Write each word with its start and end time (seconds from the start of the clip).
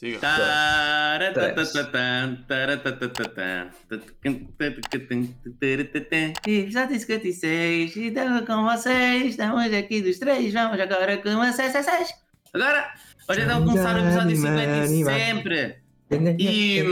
Siga. 0.00 0.18
E 6.46 6.64
disse 6.86 7.00
56, 7.00 7.96
estamos 7.96 8.46
com 8.46 8.64
vocês, 8.64 9.26
estamos 9.26 9.70
aqui 9.74 10.00
dos 10.00 10.18
três, 10.18 10.54
vamos 10.54 10.80
agora 10.80 11.18
com 11.18 11.36
vocês. 11.36 11.74
Agora, 12.54 12.94
hoje 13.28 13.42
então 13.42 13.62
começar 13.62 13.94
o 13.94 13.98
episódio 13.98 14.36
50 14.36 14.88
de 14.88 15.04
sempre. 15.04 15.76
E, 16.38 16.82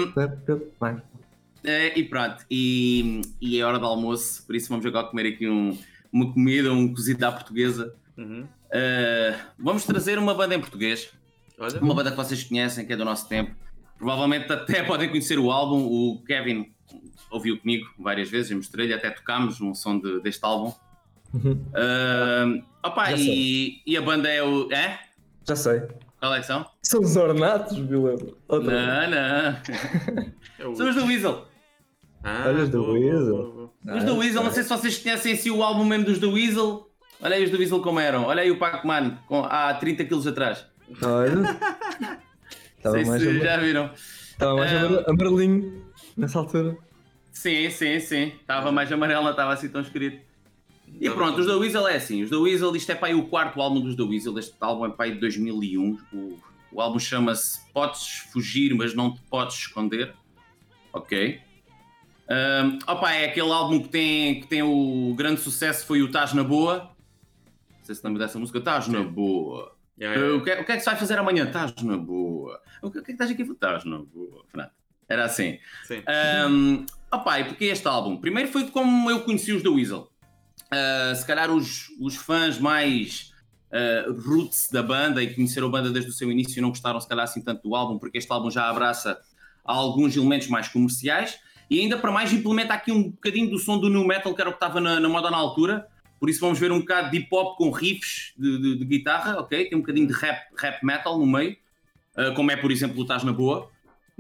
é, 1.65 1.99
e 1.99 2.05
pronto, 2.05 2.45
e, 2.51 3.23
e 3.41 3.59
é 3.59 3.65
hora 3.65 3.79
do 3.79 3.87
almoço, 3.87 4.45
por 4.47 4.55
isso 4.55 4.69
vamos 4.69 4.85
agora 4.85 5.07
comer 5.07 5.29
aqui 5.29 5.49
um, 5.49 5.79
uma 6.13 6.31
comida, 6.31 6.71
um 6.71 6.93
cozido 6.93 7.25
à 7.25 7.33
portuguesa. 7.33 7.95
Uhum. 8.19 8.43
Uh, 8.43 9.39
vamos 9.59 9.87
trazer 9.87 10.19
uma 10.19 10.35
banda 10.35 10.55
em 10.55 10.61
português, 10.61 11.11
Olha. 11.59 11.81
uma 11.81 11.95
banda 11.95 12.11
que 12.11 12.17
vocês 12.17 12.43
conhecem, 12.45 12.87
que 12.87 12.93
é 12.93 12.97
do 12.97 13.05
nosso 13.05 13.29
tempo. 13.29 13.55
Provavelmente 13.99 14.53
até 14.53 14.83
podem 14.87 15.09
conhecer 15.09 15.39
o 15.39 15.51
álbum. 15.51 15.85
O 15.85 16.23
Kevin 16.25 16.73
ouviu 17.31 17.59
comigo 17.59 17.87
várias 17.99 18.29
vezes, 18.31 18.51
eu 18.51 18.57
mostrei-lhe, 18.57 18.95
até 18.95 19.11
tocámos 19.11 19.61
um 19.61 19.75
som 19.75 19.99
de- 19.99 20.21
deste 20.21 20.45
álbum. 20.45 20.73
Uh, 21.35 22.65
opa, 22.83 23.13
e, 23.13 23.83
e 23.87 23.97
a 23.97 24.01
banda 24.03 24.29
é 24.31 24.43
o. 24.43 24.71
É? 24.73 24.99
Já 25.47 25.57
sei. 25.57 25.83
Qual 26.19 26.35
é 26.35 26.41
que 26.41 26.47
são? 26.47 26.67
São 26.83 27.01
os 27.01 27.17
ornatos, 27.17 27.79
Bilebo. 27.79 28.37
Outra 28.49 28.71
vez. 28.71 28.83
Não, 28.83 29.11
não. 29.11 30.27
É 30.73 30.75
São 30.75 30.89
os 30.89 30.95
do 30.97 31.05
Weasel. 31.07 31.47
Ah, 32.25 32.45
Olha 32.47 32.65
os 32.65 32.69
do 32.71 32.83
boa, 32.83 32.93
Weasel. 32.99 33.37
boa, 33.37 33.51
boa. 33.85 33.97
Os 33.99 34.05
do 34.05 34.13
Ah, 34.13 34.17
Weasel, 34.19 34.43
não 34.45 34.51
sei 34.51 34.63
se 34.65 34.69
vocês 34.69 34.99
conhecem 34.99 35.33
assim 35.35 35.51
o 35.51 35.63
álbum 35.63 35.85
mesmo 35.85 36.07
dos 36.07 36.19
do 36.19 36.33
Weasel. 36.33 36.91
Olha 37.21 37.37
aí 37.37 37.45
os 37.45 37.51
do 37.51 37.59
Weasel 37.59 37.81
como 37.81 38.01
eram. 38.01 38.25
Olha 38.25 38.43
aí 38.43 38.51
o 38.51 38.59
Pac-Man 38.59 39.19
com, 39.29 39.45
há 39.45 39.73
30 39.75 40.05
quilos 40.07 40.27
atrás. 40.27 40.67
Olha. 41.03 42.19
Estava 42.79 42.95
Sei 42.97 43.05
mais, 43.05 43.23
se 43.23 43.29
amar... 43.29 43.43
já 43.43 43.57
viram. 43.57 43.91
Estava 43.95 44.55
mais 44.57 44.73
amar- 44.73 45.05
amarelinho 45.09 45.85
nessa 46.17 46.39
altura. 46.39 46.77
Sim, 47.33 47.71
sim, 47.71 47.99
sim. 48.01 48.33
Estava 48.41 48.71
mais 48.73 48.91
amarelo, 48.93 49.25
não 49.25 49.31
estava 49.33 49.53
assim 49.53 49.69
tão 49.69 49.81
escrito. 49.81 50.21
E 51.01 51.05
Tava 51.05 51.17
pronto, 51.17 51.41
os 51.41 51.47
da 51.47 51.57
Weasel 51.57 51.87
é 51.89 51.97
assim. 51.97 52.23
Os 52.23 52.31
da 52.31 52.39
Weasel, 52.39 52.75
isto 52.77 52.91
é 52.91 52.95
para 52.95 53.09
aí 53.09 53.15
o 53.15 53.27
quarto 53.29 53.61
álbum 53.61 53.81
dos 53.81 53.95
da 53.97 54.05
Weasel. 54.05 54.39
Este 54.39 54.55
álbum 54.61 54.87
é 54.87 54.91
para 54.91 55.07
aí 55.07 55.13
de 55.15 55.21
2001. 55.21 55.99
O, 56.13 56.39
o 56.73 56.81
álbum 56.81 56.99
chama-se 56.99 57.61
Podes 57.73 58.19
Fugir, 58.33 58.75
mas 58.75 58.95
não 58.95 59.13
te 59.13 59.21
podes 59.23 59.57
esconder. 59.57 60.15
Ok. 60.93 61.41
Um, 62.31 62.79
opa, 62.87 63.13
é 63.13 63.27
aquele 63.27 63.51
álbum 63.51 63.81
que 63.83 63.89
tem, 63.89 64.41
que 64.41 64.47
tem 64.47 64.63
o 64.63 65.15
grande 65.17 65.41
sucesso, 65.41 65.87
foi 65.87 66.03
o 66.03 66.07
Estás 66.07 66.33
na 66.33 66.45
Boa. 66.45 66.91
Não 67.79 67.85
sei 67.85 67.95
se 67.95 68.07
lembra 68.07 68.25
dessa 68.25 68.39
música. 68.39 68.59
Estás 68.59 68.87
na 68.89 69.03
Boa. 69.03 69.77
Yeah, 70.01 70.21
yeah. 70.21 70.35
Uh, 70.35 70.39
O 70.39 70.45
que, 70.45 70.51
é, 70.51 70.61
o 70.61 70.65
que 70.65 70.73
é 70.73 70.75
que 70.77 70.81
se 70.81 70.87
vai 70.87 70.97
fazer 70.97 71.19
amanhã? 71.19 71.45
Estás 71.47 71.75
na 71.83 71.97
boa. 71.97 72.61
O 72.83 72.91
que, 72.91 72.99
o 72.99 73.03
que 73.03 73.13
é 73.13 73.15
que 73.17 73.23
estás 73.23 73.31
aqui? 73.31 73.43
Estás 73.43 73.85
na 73.85 73.99
boa. 73.99 74.45
Pronto. 74.53 74.71
Era 75.09 75.25
assim. 75.25 75.59
Sim. 75.85 76.03
Um, 76.49 76.87
opa, 77.11 77.41
e 77.41 77.45
porque 77.45 77.65
este 77.67 77.89
álbum? 77.89 78.19
Primeiro 78.19 78.51
foi 78.51 78.69
como 78.71 79.11
eu 79.11 79.25
conheci 79.25 79.53
os 79.53 79.63
da 79.63 79.71
Weasel. 79.71 80.11
Uh, 80.67 81.17
se 81.17 81.27
calhar 81.27 81.51
os, 81.51 81.89
os 81.99 82.15
fãs 82.15 82.59
mais 82.59 83.33
uh, 83.73 84.13
roots 84.21 84.69
da 84.71 84.83
banda 84.83 85.23
e 85.23 85.29
que 85.29 85.35
conheceram 85.35 85.69
a 85.69 85.71
banda 85.71 85.91
desde 85.91 86.11
o 86.11 86.13
seu 86.13 86.31
início 86.31 86.61
não 86.61 86.69
gostaram 86.69 87.01
se 87.01 87.09
calhar 87.09 87.25
assim 87.25 87.43
tanto 87.43 87.67
do 87.67 87.75
álbum, 87.75 87.99
porque 87.99 88.19
este 88.19 88.31
álbum 88.31 88.51
já 88.51 88.69
abraça 88.69 89.19
alguns 89.65 90.15
elementos 90.15 90.49
mais 90.49 90.69
comerciais 90.69 91.39
e 91.71 91.81
ainda 91.81 91.97
para 91.97 92.13
mais 92.13 92.33
implementa 92.33 92.75
aqui 92.75 92.93
um 92.93 93.11
bocadinho 93.11 93.51
do 93.51 93.59
som 93.59 93.79
do 93.79 93.89
new 93.89 94.07
metal 94.07 94.35
que 94.35 94.41
era 94.41 94.51
o 94.51 94.53
que 94.53 94.57
estava 94.57 94.81
na, 94.81 95.01
na 95.01 95.09
moda 95.09 95.31
na 95.31 95.39
altura. 95.39 95.87
Por 96.19 96.29
isso 96.31 96.41
vamos 96.41 96.59
ver 96.59 96.73
um 96.73 96.81
bocado 96.81 97.11
de 97.11 97.19
hip 97.19 97.29
hop 97.31 97.57
com 97.57 97.71
riffs 97.71 98.33
de, 98.37 98.59
de- 98.59 98.77
de 98.79 98.85
guitarra, 98.85 99.39
ok? 99.41 99.67
Tem 99.69 99.77
um 99.79 99.81
bocadinho 99.81 100.07
de 100.09 100.13
rap, 100.15 100.49
rap 100.57 100.83
metal 100.85 101.19
no 101.19 101.27
meio, 101.27 101.57
uh, 102.17 102.35
como 102.35 102.51
é 102.51 102.57
por 102.57 102.71
exemplo 102.73 102.99
o 102.99 103.03
Estás 103.03 103.23
na 103.25 103.33
Boa. 103.33 103.71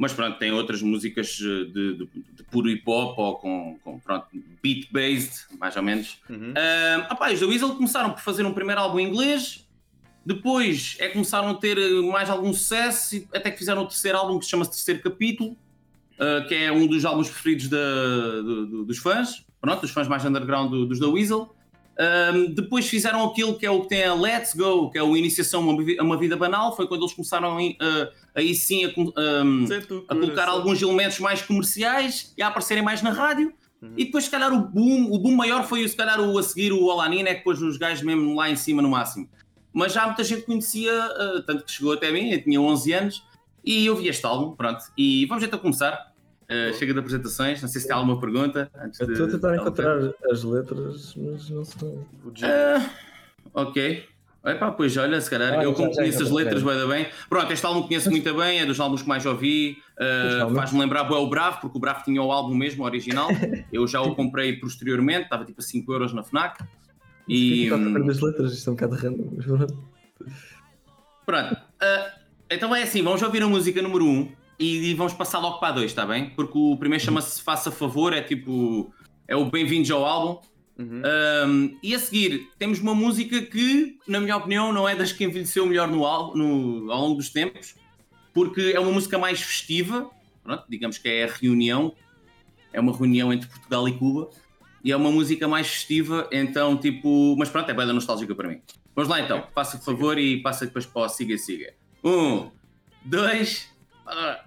Mas 0.00 0.12
pronto, 0.12 0.38
tem 0.38 0.52
outras 0.52 0.80
músicas 0.80 1.40
uh, 1.40 1.64
de, 1.66 1.94
de- 1.94 2.08
de 2.34 2.42
puro 2.52 2.70
hip 2.70 2.84
hop 2.86 3.18
ou 3.18 3.34
com, 3.36 3.78
com 3.82 3.98
pronto, 3.98 4.26
beat-based, 4.62 5.46
mais 5.58 5.74
ou 5.76 5.82
menos. 5.82 6.18
Uhum. 6.30 6.54
Ah, 6.56 7.08
opá, 7.12 7.32
os 7.32 7.40
da 7.40 7.46
Weasel 7.46 7.74
começaram 7.74 8.12
por 8.12 8.20
fazer 8.20 8.46
um 8.46 8.52
primeiro 8.52 8.80
álbum 8.80 9.00
em 9.00 9.08
inglês, 9.08 9.66
depois 10.24 10.96
é 11.00 11.06
que 11.08 11.14
começaram 11.14 11.48
a 11.50 11.54
ter 11.54 11.76
mais 12.02 12.30
algum 12.30 12.52
sucesso, 12.52 13.16
e 13.16 13.28
até 13.34 13.50
que 13.50 13.58
fizeram 13.58 13.82
o 13.82 13.86
terceiro 13.86 14.18
álbum 14.18 14.38
que 14.38 14.44
se 14.44 14.50
chama 14.52 14.64
Terceiro 14.66 15.00
Capítulo, 15.02 15.56
ah, 16.20 16.44
que 16.46 16.54
é 16.54 16.70
um 16.70 16.86
dos 16.86 17.04
álbuns 17.04 17.28
preferidos 17.28 17.68
da- 17.68 18.40
do- 18.42 18.66
do- 18.66 18.84
dos 18.84 18.98
fãs, 18.98 19.44
pronto, 19.60 19.80
dos 19.80 19.90
fãs 19.90 20.06
mais 20.06 20.24
underground 20.24 20.70
do- 20.70 20.86
dos 20.86 21.00
da 21.00 21.08
Weasel. 21.08 21.52
Ah, 21.98 22.30
depois 22.54 22.86
fizeram 22.88 23.24
aquilo 23.24 23.58
que 23.58 23.66
é 23.66 23.70
o 23.70 23.80
que 23.82 23.88
tem 23.88 24.04
a 24.04 24.14
Let's 24.14 24.54
Go, 24.54 24.88
que 24.90 24.98
é 24.98 25.02
o 25.02 25.16
Iniciação 25.16 25.68
a 25.98 26.02
uma 26.02 26.16
Vida 26.16 26.36
Banal, 26.36 26.76
foi 26.76 26.86
quando 26.86 27.02
eles 27.02 27.12
começaram 27.12 27.58
a- 27.58 28.08
aí 28.36 28.54
sim 28.54 28.84
a, 28.84 28.88
o 28.96 29.66
a 30.08 30.14
colocar 30.14 30.48
alguns 30.48 30.80
elementos 30.80 31.18
mais 31.18 31.42
comerciais 31.42 32.32
e 32.38 32.42
a 32.42 32.46
aparecerem 32.48 32.84
mais 32.84 33.02
na 33.02 33.10
rádio. 33.10 33.52
Uhum. 33.82 33.92
E 33.96 34.04
depois, 34.06 34.24
se 34.24 34.30
calhar, 34.30 34.52
o 34.52 34.60
boom, 34.60 35.10
o 35.12 35.18
boom 35.18 35.34
maior 35.36 35.64
foi, 35.64 35.86
se 35.88 35.96
calhar, 35.96 36.20
o 36.20 36.36
a 36.38 36.42
seguir 36.42 36.72
o 36.72 36.90
Alanina, 36.90 37.28
é 37.30 37.32
que 37.32 37.38
depois 37.38 37.60
os 37.62 37.76
gajos 37.76 38.04
mesmo 38.04 38.34
lá 38.34 38.48
em 38.50 38.56
cima 38.56 38.80
no 38.82 38.88
máximo. 38.88 39.28
Mas 39.72 39.92
já 39.92 40.06
muita 40.06 40.22
gente 40.24 40.42
conhecia, 40.42 40.92
ah, 40.92 41.42
tanto 41.46 41.64
que 41.64 41.70
chegou 41.72 41.92
até 41.92 42.10
mim, 42.12 42.30
eu 42.30 42.42
tinha 42.42 42.60
11 42.60 42.92
anos, 42.92 43.24
e 43.64 43.86
eu 43.86 43.94
vi 43.96 44.08
este 44.08 44.24
álbum, 44.24 44.54
pronto. 44.56 44.82
E 44.96 45.26
vamos 45.26 45.44
então 45.44 45.58
começar. 45.58 46.07
Ah, 46.50 46.72
chega 46.72 46.92
de 46.94 46.98
apresentações, 46.98 47.60
não 47.60 47.68
sei 47.68 47.80
se 47.80 47.86
tem 47.86 47.94
alguma 47.96 48.18
pergunta. 48.18 48.70
Antes 48.82 48.98
Eu 49.00 49.06
de- 49.06 49.12
estou 49.12 49.26
a 49.26 49.30
tentar 49.30 49.56
encontrar 49.56 49.98
as 50.30 50.42
letras, 50.44 51.14
mas 51.16 51.50
não 51.50 51.64
sei. 51.64 51.88
O 52.24 52.32
G. 52.34 52.46
Ah, 52.46 52.90
ok. 53.54 54.04
Epá, 54.46 54.70
pois 54.70 54.96
olha, 54.96 55.20
se 55.20 55.28
calhar 55.28 55.52
Ah, 55.58 55.62
eu 55.64 55.70
já- 55.72 55.76
como 55.76 55.88
já 55.92 55.96
conheço 56.00 56.22
as 56.22 56.28
encontrei. 56.28 56.44
letras 56.46 56.62
vai 56.62 56.76
dar 56.78 56.86
bem. 56.86 57.06
Pronto, 57.28 57.52
este 57.52 57.66
álbum 57.66 57.82
conheço 57.82 58.10
muito 58.10 58.32
bem, 58.34 58.60
é 58.60 58.64
dos 58.64 58.80
álbuns 58.80 59.02
que 59.02 59.08
mais 59.08 59.26
ouvi. 59.26 59.76
Álbum? 60.40 60.54
Faz-me 60.54 60.80
lembrar 60.80 61.10
o 61.10 61.26
Bravo, 61.28 61.60
porque 61.60 61.76
o 61.76 61.80
Bravo 61.80 62.02
tinha 62.04 62.22
o 62.22 62.32
álbum 62.32 62.54
mesmo, 62.54 62.82
original. 62.84 63.28
Eu 63.72 63.86
já 63.86 64.00
o 64.00 64.14
comprei 64.14 64.56
posteriormente, 64.56 65.24
estava 65.24 65.44
tipo 65.44 65.60
a 65.60 65.64
5 65.64 65.92
euros 65.92 66.14
na 66.14 66.22
Fnac. 66.22 66.64
E 67.28 67.64
Está 67.64 67.74
a 67.76 67.78
perder 67.78 68.10
as 68.10 68.20
letras, 68.20 68.52
isto 68.54 68.70
é 68.70 68.72
um 68.72 68.76
bocado 68.76 68.94
random. 68.94 69.32
mas 69.36 69.44
pronto. 69.44 69.78
pronto. 71.26 71.56
Ah, 71.80 72.12
então 72.50 72.74
é 72.74 72.82
assim, 72.84 73.02
vamos 73.02 73.20
ouvir 73.20 73.42
a 73.42 73.46
música 73.48 73.82
número 73.82 74.04
1 74.06 74.08
um, 74.08 74.32
e, 74.58 74.94
vamos 74.94 75.12
passar 75.12 75.38
logo 75.38 75.58
para 75.58 75.68
a 75.68 75.72
2, 75.72 75.86
está 75.90 76.04
bem? 76.06 76.30
Porque 76.30 76.56
o 76.58 76.76
primeiro 76.76 77.04
chama-se 77.04 77.42
Faça 77.42 77.70
Favor, 77.70 78.12
é 78.12 78.20
tipo. 78.20 78.92
É 79.26 79.36
o 79.36 79.44
Bem-vindos 79.44 79.90
ao 79.90 80.04
álbum. 80.04 80.40
Uhum. 80.78 81.02
Um, 81.46 81.78
e 81.82 81.92
a 81.94 81.98
seguir, 81.98 82.48
temos 82.58 82.78
uma 82.78 82.94
música 82.94 83.42
que, 83.42 83.98
na 84.06 84.20
minha 84.20 84.36
opinião, 84.36 84.72
não 84.72 84.88
é 84.88 84.94
das 84.94 85.10
que 85.12 85.24
envelheceu 85.24 85.66
melhor 85.66 85.88
no, 85.88 85.98
no- 86.36 86.92
ao 86.92 87.00
longo 87.00 87.16
dos 87.16 87.30
tempos, 87.30 87.74
porque 88.32 88.72
é 88.74 88.78
uma 88.78 88.92
música 88.92 89.18
mais 89.18 89.40
festiva, 89.40 90.08
pronto, 90.44 90.64
digamos 90.68 90.96
que 90.96 91.08
é 91.08 91.24
a 91.24 91.26
reunião, 91.26 91.92
é 92.72 92.78
uma 92.80 92.96
reunião 92.96 93.32
entre 93.32 93.48
Portugal 93.48 93.88
e 93.88 93.92
Cuba, 93.98 94.30
e 94.84 94.92
é 94.92 94.96
uma 94.96 95.10
música 95.10 95.48
mais 95.48 95.66
festiva, 95.66 96.28
então, 96.30 96.76
tipo, 96.76 97.34
mas 97.36 97.48
pronto, 97.50 97.68
é 97.68 97.74
bem 97.74 97.86
nostálgica 97.86 98.32
para 98.36 98.48
mim. 98.48 98.60
Vamos 98.94 99.10
lá 99.10 99.20
então, 99.20 99.48
faça 99.52 99.78
o 99.78 99.80
favor 99.80 100.16
e 100.16 100.40
passa 100.40 100.64
depois 100.66 100.86
para 100.86 101.02
o 101.02 101.08
Siga 101.08 101.36
Siga. 101.36 101.74
Um, 102.04 102.52
dois, 103.04 103.68
ah. 104.06 104.44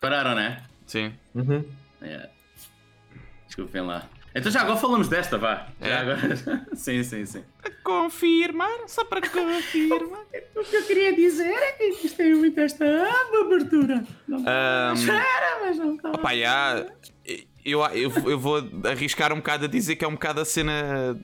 Pararam, 0.00 0.34
né? 0.34 0.62
Sim. 0.86 1.14
Uhum. 1.34 1.64
É. 2.02 2.28
Desculpem 3.46 3.82
lá. 3.82 4.08
Então 4.34 4.50
já 4.50 4.62
agora 4.62 4.76
falamos 4.76 5.08
desta, 5.08 5.38
vá. 5.38 5.68
Já 5.80 5.86
É? 5.86 5.96
agora. 5.98 6.66
sim, 6.74 7.02
sim, 7.04 7.24
sim. 7.24 7.44
Confirmar, 7.84 8.70
só 8.88 9.04
para 9.04 9.20
confirmar. 9.20 10.24
O 10.56 10.64
que 10.64 10.76
eu 10.76 10.82
queria 10.84 11.14
dizer 11.14 11.52
é 11.52 11.72
que 11.72 11.90
gostei 12.02 12.34
muito 12.34 12.54
desta 12.56 12.84
abertura. 13.44 14.02
Não 14.26 14.38
Ahm, 14.38 15.10
era, 15.10 15.60
mas 15.62 15.76
não 15.76 15.96
tá. 15.96 16.10
Opá, 16.10 16.34
já, 16.34 16.86
eu, 17.64 17.80
eu, 17.92 18.12
eu 18.26 18.38
vou 18.38 18.62
arriscar 18.84 19.32
um 19.32 19.36
bocado 19.36 19.64
a 19.64 19.68
dizer 19.68 19.96
que 19.96 20.04
é 20.04 20.08
um 20.08 20.12
bocado 20.12 20.40
a 20.40 20.44
cena 20.44 21.18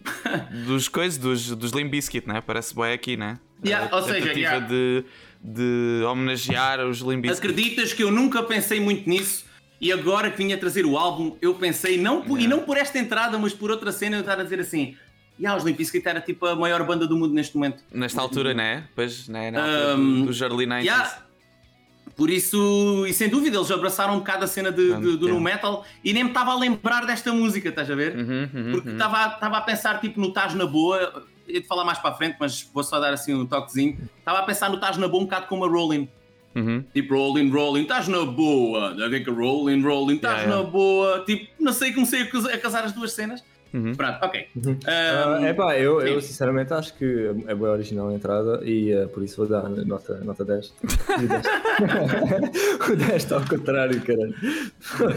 dos 0.66 0.88
coisas, 0.88 1.16
dos, 1.16 1.54
dos 1.56 1.72
Limp 1.72 1.90
Bizkit, 1.90 2.28
né? 2.28 2.40
Parece 2.40 2.74
bem 2.74 2.92
aqui, 2.92 3.16
né? 3.16 3.38
Yeah, 3.64 3.88
A 3.90 3.96
ou 3.96 4.02
seja, 4.02 4.14
tentativa 4.20 4.38
yeah. 4.40 4.66
de, 4.66 5.04
de 5.42 6.04
homenagear 6.04 6.80
os 6.86 6.98
Limp 7.00 7.22
Bizkit. 7.22 7.38
Acreditas 7.46 7.92
que 7.92 8.02
eu 8.02 8.10
nunca 8.10 8.42
pensei 8.42 8.78
muito 8.80 9.08
nisso 9.08 9.44
E 9.80 9.90
agora 9.92 10.30
que 10.30 10.36
vinha 10.36 10.58
trazer 10.58 10.84
o 10.84 10.98
álbum, 10.98 11.36
eu 11.40 11.54
pensei, 11.54 11.98
não 12.00 12.20
por- 12.22 12.38
e 12.40 12.46
não 12.46 12.60
por 12.60 12.76
esta 12.76 12.98
entrada, 12.98 13.38
mas 13.38 13.52
por 13.54 13.70
outra 13.70 13.90
cena, 13.90 14.16
eu 14.16 14.20
estava 14.20 14.42
a 14.42 14.44
dizer 14.44 14.60
assim: 14.60 14.94
e 15.38 15.46
ah, 15.46 15.56
os 15.56 15.64
Limp 15.64 15.78
Bizkit 15.78 16.06
era 16.06 16.20
tipo 16.20 16.44
a 16.46 16.54
maior 16.54 16.84
banda 16.84 17.06
do 17.06 17.16
mundo 17.16 17.32
neste 17.32 17.56
momento. 17.56 17.82
Nesta 17.90 18.20
altura, 18.20 18.52
né? 18.52 18.84
Pois, 18.94 19.26
né? 19.28 19.50
Na 19.50 19.62
altura 19.62 19.96
Um, 19.96 20.26
do, 20.26 20.32
90s. 20.32 20.82
Yeah. 20.84 21.22
Por 22.16 22.28
isso, 22.28 23.06
e 23.06 23.14
sem 23.14 23.30
dúvida, 23.30 23.56
eles 23.56 23.70
abraçaram 23.70 24.14
um 24.16 24.18
bocado 24.18 24.44
a 24.44 24.46
cena 24.46 24.70
de, 24.70 24.84
de- 24.96 25.16
do 25.16 25.26
Yeah. 25.26 25.32
nu 25.32 25.40
metal 25.40 25.86
e 26.04 26.12
nem 26.12 26.24
me 26.24 26.30
estava 26.30 26.50
a 26.50 26.58
lembrar 26.58 27.06
desta 27.06 27.32
música, 27.32 27.70
estás 27.70 27.90
a 27.90 27.94
ver? 27.94 28.14
Uhum, 28.14 28.48
uhum, 28.52 28.72
Porque 28.72 28.88
uhum. 28.90 28.94
estava 28.96 29.32
estava 29.34 29.56
a 29.56 29.60
pensar 29.62 30.00
tipo 30.00 30.20
no 30.20 30.30
Tás 30.30 30.52
na 30.52 30.66
Boa, 30.66 30.98
eu 31.46 31.54
ia 31.54 31.60
te 31.62 31.66
falar 31.66 31.84
mais 31.84 31.98
para 31.98 32.10
a 32.10 32.14
frente, 32.14 32.36
mas 32.38 32.68
vou 32.74 32.84
só 32.84 33.00
dar 33.00 33.14
assim 33.14 33.32
um 33.32 33.46
toquezinho. 33.46 33.98
Estava 34.18 34.40
a 34.40 34.42
pensar 34.42 34.68
no 34.68 34.78
Tás 34.78 34.98
na 34.98 35.08
Boa 35.08 35.22
um 35.22 35.24
bocado 35.24 35.46
como 35.46 35.64
a 35.64 35.68
Rolling. 35.68 36.06
Uhum. 36.54 36.84
Tipo, 36.92 37.14
rolling, 37.14 37.50
rolling, 37.50 37.82
estás 37.82 38.08
na 38.08 38.24
boa. 38.24 38.94
Que 38.96 39.30
rolling, 39.30 39.82
rolling, 39.82 40.16
estás 40.16 40.38
Yeah, 40.38 40.50
yeah. 40.50 40.64
na 40.64 40.70
boa. 40.70 41.24
Tipo, 41.24 41.46
não 41.60 41.72
sei, 41.72 41.92
comecei 41.92 42.22
a 42.22 42.26
cas- 42.26 42.46
a 42.46 42.58
casar 42.58 42.84
as 42.84 42.92
duas 42.92 43.12
cenas. 43.12 43.42
Uhum. 43.72 43.94
Pronto, 43.94 44.18
ok. 44.22 44.46
Ah, 44.84 45.38
Um, 45.40 45.44
é 45.46 45.52
pá, 45.54 45.78
eu, 45.78 46.00
eu 46.00 46.20
sim. 46.20 46.26
sinceramente 46.26 46.72
acho 46.74 46.92
que 46.94 47.04
é 47.46 47.54
bem 47.54 47.68
original 47.68 48.08
a 48.08 48.14
entrada 48.14 48.60
e 48.64 48.92
ah, 48.92 49.06
por 49.06 49.22
isso 49.22 49.36
vou 49.36 49.46
dar 49.46 49.68
nota, 49.68 50.18
nota 50.24 50.44
10. 50.44 50.74
E 51.22 51.26
10. 51.28 51.42
o 52.90 52.96
10 52.96 53.14
está 53.14 53.36
ao 53.36 53.44
contrário, 53.46 54.00
caralho. 54.02 54.34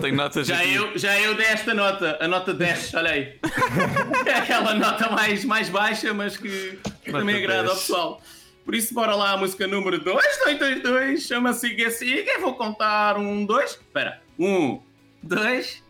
Tenho 0.01 0.15
notas 0.15 0.45
já, 0.45 0.59
aqui. 0.59 0.75
eu, 0.75 0.95
já 0.95 1.19
eu 1.19 1.33
dei 1.35 1.47
esta 1.47 1.73
nota, 1.73 2.15
a 2.21 2.27
nota 2.27 2.53
10, 2.53 2.93
olha 2.93 3.09
aí. 3.09 3.33
É 4.27 4.33
aquela 4.35 4.75
nota 4.75 5.09
mais, 5.09 5.43
mais 5.45 5.69
baixa, 5.69 6.13
mas 6.13 6.37
que, 6.37 6.77
que 7.03 7.11
também 7.11 7.37
agrada 7.37 7.63
10. 7.63 7.69
ao 7.71 7.75
pessoal. 7.75 8.21
Por 8.63 8.75
isso, 8.75 8.93
bora 8.93 9.13
lá, 9.13 9.31
a 9.31 9.37
música 9.37 9.67
número 9.67 9.99
2, 9.99 10.39
2, 10.45 10.59
2, 10.59 10.83
2, 10.83 11.23
chama-se 11.23 11.67
Siga 11.67 11.91
Siga. 11.91 12.39
Vou 12.39 12.55
contar 12.55 13.17
um, 13.17 13.45
dois. 13.45 13.71
Espera, 13.71 14.21
um, 14.39 14.81
dois. 15.21 15.83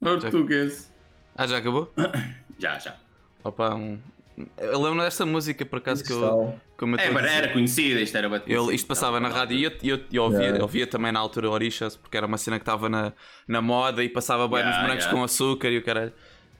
Português. 0.00 0.92
Ah, 1.34 1.46
já 1.46 1.58
acabou? 1.58 1.92
Já, 2.58 2.78
já. 2.78 2.94
Opa, 3.42 3.74
um... 3.74 3.98
Eu 4.56 4.80
lembro 4.80 5.00
desta 5.02 5.26
música 5.26 5.66
por 5.66 5.78
acaso 5.78 6.02
que 6.04 6.12
eu. 6.12 6.58
Como 6.76 6.96
eu 6.96 7.00
É, 7.00 7.10
mas 7.10 7.24
era 7.26 7.48
conhecida, 7.52 8.00
isto 8.00 8.16
era 8.16 8.28
batido. 8.28 8.52
Eu, 8.52 8.72
isto 8.72 8.86
passava 8.86 9.20
na 9.20 9.28
rádio 9.28 9.56
e 9.58 9.64
eu, 9.64 9.72
eu, 9.82 10.00
eu 10.12 10.22
ouvia, 10.24 10.38
Yeah. 10.40 10.58
eu 10.58 10.62
ouvia 10.62 10.86
também 10.86 11.12
na 11.12 11.20
altura 11.20 11.50
Orixas, 11.50 11.94
porque 11.96 12.16
era 12.16 12.26
uma 12.26 12.38
cena 12.38 12.58
que 12.58 12.62
estava 12.62 12.88
na, 12.88 13.12
na 13.46 13.60
moda 13.60 14.02
e 14.02 14.08
passava 14.08 14.48
bem 14.48 14.58
Yeah, 14.58 14.76
nos 14.78 14.82
bonecos 14.86 15.04
yeah. 15.04 15.18
com 15.18 15.24
açúcar 15.24 15.68
e 15.68 15.78
o 15.78 15.84
caralho. 15.84 16.12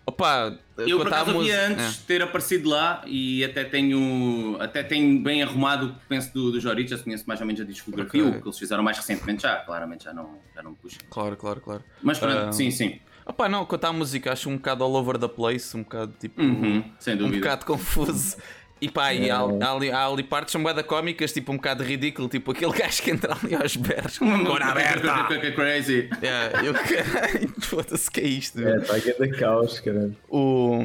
Opa, 0.06 0.58
Eu 0.76 0.98
por 0.98 1.06
acaso 1.06 1.32
música- 1.32 1.66
antes 1.68 1.98
ter 1.98 2.20
aparecido 2.20 2.68
lá 2.68 3.02
e 3.06 3.44
até 3.44 3.64
tenho, 3.64 4.56
até 4.58 4.82
tenho 4.82 5.22
bem 5.22 5.42
arrumado 5.42 5.86
o 5.86 5.94
que 5.94 6.00
penso 6.08 6.34
do, 6.34 6.50
do 6.50 6.60
conheço 7.04 7.24
mais 7.28 7.40
ou 7.40 7.46
menos 7.46 7.60
a 7.60 7.64
discografia, 7.64 8.24
Ok. 8.26 8.38
o 8.38 8.42
que 8.42 8.48
eles 8.48 8.58
fizeram 8.58 8.82
mais 8.82 8.96
recentemente 8.96 9.42
já, 9.42 9.56
claramente 9.56 10.04
já 10.04 10.12
não, 10.12 10.38
já 10.54 10.62
não 10.62 10.74
puxa. 10.74 10.98
É, 11.00 11.06
claro, 11.08 11.36
claro, 11.36 11.60
claro. 11.60 11.84
Mas 12.02 12.18
pronto, 12.18 12.36
Ah, 12.48 12.52
sim, 12.52 12.70
sim. 12.70 12.98
Opa, 13.30 13.48
não, 13.48 13.64
quanto 13.64 13.84
à 13.84 13.92
música, 13.92 14.32
acho 14.32 14.50
um 14.50 14.56
bocado 14.56 14.82
all 14.82 14.92
over 14.96 15.16
the 15.16 15.28
place, 15.28 15.76
um 15.76 15.84
bocado 15.84 16.12
tipo. 16.18 16.42
Uhum, 16.42 16.82
sem 16.98 17.14
um 17.14 17.18
dúvida. 17.18 17.38
bocado 17.38 17.64
confuso. 17.64 18.36
E 18.80 18.90
pá, 18.90 19.12
e 19.12 19.30
há, 19.30 19.36
há 19.38 19.72
ali, 19.72 19.90
há 19.92 20.06
ali 20.06 20.22
partes 20.22 20.50
são 20.52 20.62
bué 20.62 20.82
cómicas, 20.82 21.32
tipo 21.32 21.52
um 21.52 21.56
bocado 21.56 21.84
ridículo, 21.84 22.28
tipo 22.28 22.50
aquele 22.50 22.72
gajo 22.76 23.02
que 23.02 23.10
entra 23.10 23.36
ali 23.40 23.54
aos 23.54 23.76
berros, 23.76 24.16
com 24.18 24.34
a 24.34 24.44
cor 24.44 24.62
aberta. 24.62 25.28
Crazy. 25.54 26.08
Yeah, 26.22 26.64
eu 26.64 26.72
caralho, 26.74 27.54
foda-se 27.60 28.10
que 28.10 28.20
é 28.20 28.26
isto. 28.26 28.58
É, 28.66 28.78
está 28.78 28.96
aqui 28.96 29.12
da 29.16 29.28
caos, 29.38 29.78
caralho. 29.80 30.16
O, 30.28 30.82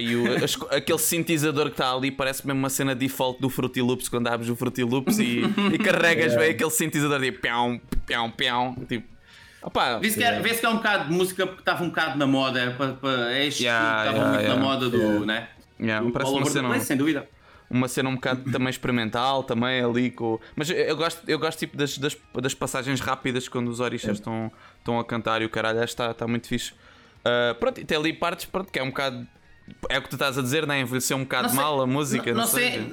e 0.00 0.16
o- 0.16 0.36
aquele 0.70 0.98
sintetizador 0.98 1.66
que 1.66 1.72
está 1.72 1.92
ali 1.92 2.10
parece 2.12 2.46
mesmo 2.46 2.60
uma 2.60 2.70
cena 2.70 2.94
default 2.94 3.40
do 3.42 3.50
Fruity 3.50 3.82
Loops 3.82 4.08
quando 4.08 4.28
abres 4.28 4.48
o 4.48 4.54
Fruity 4.56 4.84
Loops 4.84 5.18
e, 5.18 5.42
e 5.72 5.78
carregas 5.78 6.36
bem 6.36 6.50
aquele 6.52 6.70
sintetizador 6.70 7.18
de 7.20 7.32
pião, 7.32 7.78
pião, 8.06 8.30
pião. 8.30 8.76
Tipo, 8.88 9.12
opá, 9.64 9.98
Vê-se 9.98 10.16
que, 10.18 10.24
era- 10.24 10.40
vê-se 10.40 10.60
que 10.60 10.66
é 10.66 10.68
um 10.68 10.76
bocado 10.76 11.08
de 11.08 11.14
música 11.14 11.46
porque 11.46 11.60
estava 11.62 11.82
um 11.82 11.88
bocado 11.88 12.18
na 12.18 12.26
moda, 12.26 12.60
era 12.60 12.70
para, 12.72 12.92
para, 12.94 13.32
é 13.34 13.46
este 13.46 13.64
Yeah, 13.64 13.98
estava 13.98 14.16
yeah, 14.16 14.28
muito 14.30 14.42
yeah. 14.44 14.60
na 14.60 14.66
moda 14.68 14.88
do, 14.90 14.96
Yeah. 14.96 15.26
né? 15.26 15.48
yeah, 15.80 16.06
do 16.06 16.12
parece 16.12 16.32
uma 16.32 16.46
cena, 16.46 16.68
Place, 16.68 16.86
sem 16.86 16.96
dúvida. 16.96 17.28
uma 17.70 17.88
cena 17.88 18.08
um 18.08 18.14
bocado 18.14 18.50
também 18.52 18.68
experimental, 18.70 19.42
também 19.42 19.82
ali 19.82 20.10
com. 20.10 20.38
Mas 20.54 20.70
eu, 20.70 20.96
gosto, 20.96 21.22
eu 21.28 21.38
gosto 21.38 21.58
tipo 21.58 21.76
das, 21.76 21.98
das, 21.98 22.16
das 22.40 22.54
passagens 22.54 23.00
rápidas 23.00 23.48
quando 23.48 23.68
os 23.68 23.80
orixás 23.80 24.18
estão, 24.18 24.52
estão 24.78 24.98
a 25.00 25.04
cantar 25.04 25.42
e 25.42 25.44
o 25.44 25.50
caralho 25.50 25.82
está, 25.82 26.10
está 26.12 26.26
muito 26.28 26.46
fixe. 26.46 26.72
Ah, 27.24 27.56
pronto, 27.58 27.80
e 27.80 27.84
tem 27.84 27.96
ali 27.96 28.12
partes 28.12 28.44
pronto, 28.44 28.70
que 28.70 28.78
é 28.78 28.82
um 28.82 28.88
bocado. 28.88 29.26
É 29.88 29.98
o 29.98 30.02
que 30.02 30.10
tu 30.10 30.16
estás 30.16 30.36
a 30.38 30.42
dizer, 30.42 30.66
né? 30.66 30.78
Envelheceu 30.80 31.16
um 31.16 31.22
bocado 31.22 31.48
sei- 31.48 31.56
mal 31.56 31.80
a 31.80 31.86
música. 31.86 32.30
Não, 32.32 32.40
não 32.42 32.46
sei, 32.46 32.86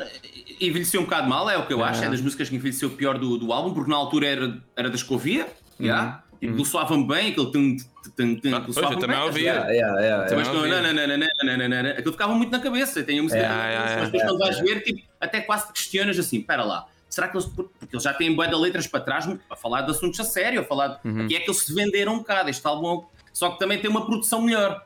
envelheceu 0.62 1.02
um 1.02 1.04
bocado 1.04 1.28
mal, 1.28 1.50
é 1.50 1.58
o 1.58 1.66
que 1.68 1.74
eu 1.74 1.84
acho. 1.84 2.02
É 2.04 2.10
das 2.10 2.22
músicas 2.22 2.48
que 2.50 2.56
envelheceu 2.56 2.90
pior 2.92 3.18
do, 3.18 3.38
do 3.38 3.52
álbum, 3.52 3.74
porque 3.74 3.90
na 3.92 3.98
altura 3.98 4.28
era, 4.28 4.58
era 4.76 4.90
da 4.90 4.96
Escovia, 4.96 5.48
já. 5.80 6.24
Tipo, 6.42 6.54
aquilo 6.54 6.66
soava-me 6.66 7.08
bem, 7.08 7.30
aquele 7.32 7.52
tum, 7.52 7.78
tum, 8.18 8.36
tum, 8.36 8.54
Ah, 8.54 8.58
aquilo 8.58 8.74
pois, 8.74 8.92
eu 8.92 9.00
também 9.00 9.16
bem, 9.16 9.26
ouvia. 9.26 9.52
a? 9.64 9.70
Yeah, 9.70 9.72
yeah, 9.72 10.02
yeah, 10.02 10.22
Mas 10.22 10.30
Também 10.32 10.46
não, 10.46 10.56
ouvia. 10.56 10.82
não, 10.82 10.94
não, 10.94 11.18
não, 11.58 11.70
não, 11.70 11.84
não, 11.84 11.90
aquilo 11.92 12.12
ficava 12.12 12.34
muito 12.34 12.52
na 12.52 12.60
cabeça. 12.60 13.04
Tem 13.04 13.20
a 13.20 13.24
música 13.24 13.40
Yeah, 13.40 13.96
mas 14.00 14.06
depois 14.10 14.24
quando 14.24 14.40
vais 14.40 14.60
ver, 14.60 14.82
tipo, 14.84 15.02
até 15.20 15.42
quase 15.42 15.68
te 15.68 15.74
questionas 15.74 16.18
assim: 16.18 16.40
espera 16.40 16.64
lá, 16.64 16.88
será 17.08 17.28
que 17.28 17.38
eles. 17.38 17.46
Porque 17.46 17.70
eles 17.96 18.04
já 18.04 18.12
têm 18.14 18.36
bué 18.36 18.48
de 18.48 18.56
letras 18.56 18.88
para 18.88 19.02
trás 19.02 19.30
a 19.50 19.56
falar 19.56 19.82
de 19.84 19.92
assuntos 19.92 20.20
a 20.20 20.24
sério, 20.24 20.62
a 20.62 20.64
falar. 20.64 21.00
Uhum. 21.06 21.26
Aqui 21.26 21.36
é 21.36 21.40
que 21.42 21.50
eles 21.50 21.62
se 21.62 21.74
venderam 21.76 22.16
um 22.16 22.18
bocado. 22.18 22.50
Este 22.50 22.66
álbum, 22.66 23.06
só 23.32 23.52
que 23.52 23.60
também 23.60 23.80
tem 23.80 23.90
uma 23.90 24.04
produção 24.04 24.42
melhor. 24.42 24.84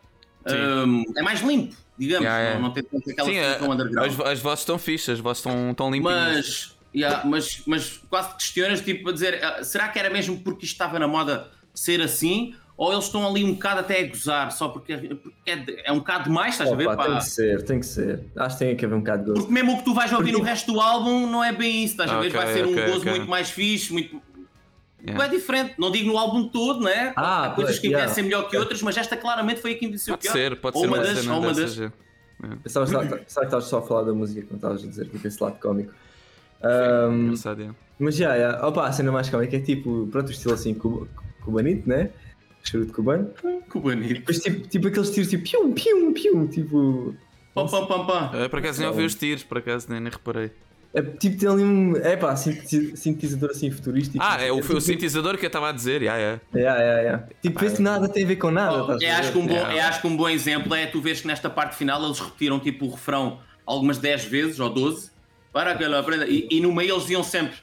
Hum, 0.48 1.04
é 1.16 1.22
mais 1.24 1.42
limpo, 1.42 1.74
digamos. 1.98 2.26
Yeah. 2.26 2.56
Não, 2.56 2.62
não 2.64 2.72
tem 2.72 2.84
tanto 2.84 3.10
aquela 3.10 3.30
Sim, 3.30 3.40
produção 3.40 3.72
underground. 3.72 4.12
as, 4.12 4.20
as 4.20 4.40
vozes 4.40 4.60
estão 4.60 4.78
fixas, 4.78 5.14
as 5.16 5.20
vozes 5.20 5.38
estão, 5.40 5.72
estão 5.72 5.90
limpinhas. 5.90 6.36
Mas, 6.36 6.75
yeah, 6.96 7.26
mas, 7.26 7.62
mas 7.66 7.98
quase 8.10 8.34
questionas, 8.36 8.82
tipo, 8.82 9.10
a 9.10 9.12
dizer, 9.12 9.44
ah, 9.44 9.64
será 9.64 9.88
que 9.90 10.00
era 10.00 10.10
mesmo 10.10 10.40
porque 10.40 10.66
isto 10.66 10.74
estava 10.74 10.98
na 10.98 11.08
moda 11.08 11.48
ser 11.74 12.02
assim? 12.02 12.56
Ou 12.78 12.92
eles 12.92 13.06
estão 13.06 13.26
ali 13.26 13.44
um 13.44 13.54
bocado 13.54 13.80
até 13.80 14.02
a 14.02 14.08
gozar, 14.08 14.52
só 14.52 14.68
porque, 14.68 14.98
porque 14.98 15.50
é, 15.50 15.86
é 15.86 15.92
um 15.92 16.00
bocado 16.00 16.26
demais, 16.26 16.56
estás 16.56 16.72
a 16.72 16.76
ver? 16.76 16.88
Opa, 16.88 16.98
pá? 16.98 17.06
tem 17.06 17.18
que 17.18 17.26
ser, 17.26 17.64
tem 17.64 17.80
que 17.80 17.86
ser. 17.86 18.26
Acho 18.36 18.58
que 18.58 18.66
tem 18.66 18.76
que 18.76 18.86
haver 18.86 18.96
um 18.96 19.00
bocado 19.00 19.24
de 19.24 19.30
gosto. 19.30 19.42
Porque 19.42 19.54
mesmo 19.54 19.74
o 19.74 19.78
que 19.78 19.86
tu 19.86 19.94
vais 19.94 20.12
ouvir 20.12 20.34
no 20.34 20.42
resto 20.42 20.74
do 20.74 20.82
álbum 20.82 21.26
não 21.26 21.42
é 21.42 21.54
bem 21.54 21.84
isso, 21.84 21.94
estás 21.94 22.12
a 22.12 22.20
ver? 22.20 22.32
Vai 22.32 22.54
ser 22.54 22.66
um 22.66 22.72
ok, 22.72 22.86
gozo 22.86 23.00
ok. 23.00 23.12
muito 23.12 23.30
mais 23.30 23.50
fixe, 23.50 23.94
muito. 23.94 24.22
Yeah. 25.08 25.26
É 25.26 25.30
diferente, 25.30 25.76
não 25.78 25.92
digo 25.92 26.12
no 26.12 26.18
álbum 26.18 26.50
todo, 26.50 26.82
né? 26.82 27.14
Ah, 27.16 27.46
Há 27.46 27.50
coisas 27.52 27.76
pois, 27.76 27.80
que 27.80 27.88
yeah. 27.88 28.04
envelhecem 28.04 28.24
melhor 28.24 28.50
que 28.50 28.58
outras, 28.58 28.82
mas 28.82 28.98
esta 28.98 29.16
claramente 29.16 29.62
foi 29.62 29.74
a 29.74 29.76
que 29.76 29.86
envelheceu 29.86 30.16
Pode 30.16 30.24
pior. 30.24 30.34
ser, 30.34 30.56
pode 30.60 30.76
ou 30.76 30.82
ser 30.82 30.88
uma 30.88 30.98
uma 30.98 31.04
das, 31.04 31.28
ou 31.28 31.40
uma 31.40 31.54
das. 31.54 31.76
Sabes 32.66 32.90
que 32.92 33.24
estavas 33.28 33.66
só 33.66 33.78
a 33.78 33.82
falar 33.84 34.04
da 34.04 34.14
música 34.14 34.42
quando 34.48 34.56
estavas 34.56 34.84
a 34.84 34.88
dizer, 34.88 35.08
tipo, 35.08 35.26
esse 35.26 35.42
lado 35.42 35.60
cómico. 35.60 35.94
Ahm, 36.66 37.22
Engraçado, 37.26 37.60
yeah. 37.60 37.78
mas 38.00 38.16
já, 38.16 38.38
já. 38.38 38.68
Opa, 38.68 38.88
a 38.88 38.92
cena 38.92 39.12
mais 39.12 39.30
cómica 39.30 39.56
é 39.56 39.60
tipo, 39.60 40.08
pronto, 40.12 40.30
o 40.30 40.32
estilo 40.32 40.54
assim 40.54 40.74
cuba, 40.74 41.08
cubanito, 41.44 41.88
né? 41.88 42.10
Charuto 42.64 42.94
cubano. 42.94 43.30
Que 43.72 43.80
bonito. 43.80 44.14
Depois 44.16 44.40
tipo, 44.40 44.68
tipo 44.68 44.88
aqueles 44.88 45.12
tiros 45.12 45.30
tipo 45.30 45.44
pium, 45.44 45.72
pium, 45.74 46.14
pium, 46.14 46.48
tipo. 46.48 47.14
Pam, 47.54 47.68
pam, 47.68 47.86
pam, 47.86 48.06
pam. 48.06 48.32
Eh, 48.34 48.48
Por 48.50 48.60
acaso 48.60 48.80
nem 48.80 48.90
ouvi 48.90 49.04
os 49.06 49.14
tiros, 49.16 49.44
por 49.44 49.60
acaso 49.60 49.86
nem, 49.90 50.00
nem 50.00 50.12
reparei. 50.12 50.52
É, 50.94 51.02
tipo 51.02 51.38
tem 51.38 51.48
ali 51.50 51.62
um. 51.64 51.96
É 51.98 52.16
pá, 52.18 52.36
sintetiz- 52.36 52.98
sintetizador 53.00 53.52
assim 53.52 53.70
futurístico. 53.70 54.18
Ah, 54.20 54.42
é 54.42 54.52
o, 54.52 54.56
foi 54.56 54.76
o 54.78 54.80
tipo, 54.80 54.82
sintetizador 54.82 55.38
que 55.38 55.46
eu 55.46 55.48
estava 55.48 55.70
a 55.70 55.72
dizer, 55.72 56.02
yeah, 56.02 56.18
yeah. 56.20 56.42
Yeah, 56.56 56.80
yeah, 56.82 57.02
yeah. 57.02 57.28
Tipo, 57.42 57.60
vê-se 57.60 57.76
que 57.76 57.82
nada 57.84 58.08
tem 58.10 58.24
a 58.24 58.28
ver 58.28 58.36
com 58.38 58.50
nada. 58.50 58.94
a 58.96 58.98
É, 59.04 59.12
acho, 59.12 59.32
que 59.34 59.38
um 59.38 59.46
bom, 59.46 59.54
Yeah. 59.54 59.76
é, 59.76 59.82
acho 59.82 60.02
que 60.02 60.08
um 60.08 60.18
bom 60.18 60.28
exemplo 60.30 60.74
é 60.74 60.86
tu 60.88 61.02
vês 61.02 61.22
que 61.22 61.28
nesta 61.28 61.50
parte 61.50 61.76
final 61.76 62.04
eles 62.04 62.20
repetiram 62.20 62.60
tipo 62.60 62.86
o 62.86 62.92
refrão 62.92 63.40
algumas 63.66 63.98
10 64.00 64.26
vezes 64.26 64.60
ou 64.60 64.70
12 64.70 65.12
para 65.56 65.74
que 65.78 65.84
ela 65.86 66.00
aprenda. 66.00 66.28
E, 66.28 66.50
e 66.52 66.60
no 66.60 66.74
meio 66.74 66.92
eles 66.96 67.04
diziam 67.04 67.24
sempre 67.24 67.56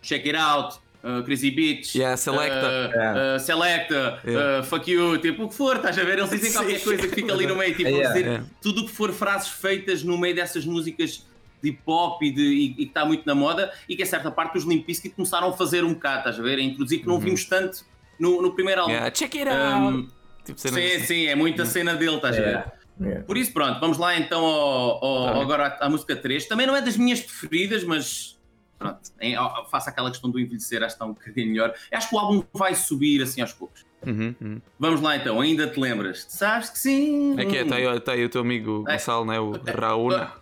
check 0.00 0.24
it 0.26 0.34
out, 0.34 0.78
uh, 1.04 1.22
crazy 1.24 1.50
bitch, 1.50 1.94
Yeah, 1.94 2.16
selecta. 2.16 2.66
uh, 2.66 2.90
Yeah. 2.96 3.36
uh, 3.36 3.38
selecta, 3.40 4.20
Yeah. 4.24 4.60
uh, 4.60 4.64
fuck 4.64 4.90
you, 4.90 5.18
tipo 5.18 5.44
o 5.44 5.48
que 5.50 5.54
for, 5.54 5.76
estás 5.76 5.98
a 5.98 6.04
ver? 6.04 6.16
Eles 6.18 6.30
dizem 6.30 6.50
qualquer 6.56 6.80
coisa 6.82 7.06
que 7.06 7.14
fica 7.14 7.34
ali 7.34 7.46
no 7.46 7.54
meio, 7.54 7.74
tipo, 7.74 7.90
Yeah. 7.90 8.08
dizer 8.14 8.24
Yeah. 8.26 8.46
tudo 8.62 8.80
o 8.80 8.86
que 8.86 8.92
for 8.92 9.12
frases 9.12 9.48
feitas 9.50 10.02
no 10.02 10.16
meio 10.16 10.34
dessas 10.34 10.64
músicas 10.64 11.26
de 11.62 11.68
hip 11.68 11.80
hop 11.84 12.22
e, 12.22 12.30
de, 12.32 12.40
e, 12.40 12.64
e 12.70 12.74
que 12.76 12.82
está 12.84 13.04
muito 13.04 13.26
na 13.26 13.34
moda 13.34 13.70
e 13.86 13.94
que 13.94 14.02
a 14.02 14.06
certa 14.06 14.30
parte 14.30 14.56
os 14.56 14.64
Limp 14.64 14.86
Bizkit 14.86 15.14
começaram 15.14 15.48
a 15.48 15.52
fazer 15.52 15.84
um 15.84 15.92
bocado, 15.92 16.18
estás 16.20 16.40
a 16.40 16.42
ver? 16.42 16.58
A 16.58 16.62
introduzir 16.62 17.00
que 17.00 17.06
não 17.06 17.18
vimos 17.20 17.44
tanto 17.44 17.84
no, 18.18 18.40
no 18.40 18.54
primeiro 18.54 18.80
álbum. 18.80 18.92
Uhum. 18.94 18.98
Yeah, 18.98 19.14
Check 19.14 19.34
it 19.34 19.48
out! 19.50 19.94
Um, 19.96 20.08
tipo, 20.46 20.58
Sim, 20.60 20.68
assim. 20.68 21.04
sim, 21.04 21.26
é 21.26 21.34
muita 21.34 21.66
cena 21.66 21.94
dele, 21.94 22.16
estás 22.16 22.38
a 22.38 22.40
ver? 22.40 22.64
Yeah, 23.00 23.10
yeah. 23.10 23.26
Por 23.26 23.36
isso, 23.36 23.52
pronto, 23.52 23.78
vamos 23.80 23.96
lá 23.98 24.16
então 24.18 24.44
ao, 24.44 25.04
ao- 25.04 25.34
Tá 25.34 25.40
agora 25.42 25.66
à, 25.80 25.86
à 25.86 25.88
música 25.88 26.16
3. 26.16 26.46
Também 26.46 26.66
não 26.66 26.74
é 26.76 26.80
das 26.82 26.96
minhas 26.96 27.20
preferidas, 27.20 27.84
mas 27.84 28.38
pronto, 28.78 28.98
em, 29.20 29.34
ao- 29.36 29.68
faço 29.70 29.88
aquela 29.88 30.10
questão 30.10 30.30
do 30.30 30.38
envelhecer, 30.40 30.78
acho 30.82 30.88
que 30.88 30.92
está 30.94 31.04
um 31.04 31.12
bocadinho 31.14 31.48
melhor. 31.48 31.74
Acho 31.92 32.08
que 32.08 32.14
o 32.14 32.18
álbum 32.18 32.42
vai 32.52 32.74
subir 32.74 33.22
assim 33.22 33.40
aos 33.40 33.52
poucos. 33.52 33.86
Uhum, 34.06 34.34
uhum. 34.40 34.60
Vamos 34.78 35.00
lá 35.00 35.16
então, 35.16 35.40
ainda 35.40 35.66
te 35.66 35.78
lembras? 35.80 36.24
Sabes 36.28 36.70
que 36.70 36.78
sim. 36.78 37.38
É 37.38 37.44
que 37.44 37.56
é, 37.56 37.62
está 37.62 37.76
aí, 37.76 38.00
tá 38.00 38.12
aí 38.12 38.24
o 38.24 38.28
teu 38.28 38.40
amigo 38.40 38.84
É. 38.88 38.92
Gonçalo, 38.92 39.24
né? 39.24 39.38
O 39.40 39.52
Raúna. 39.76 40.32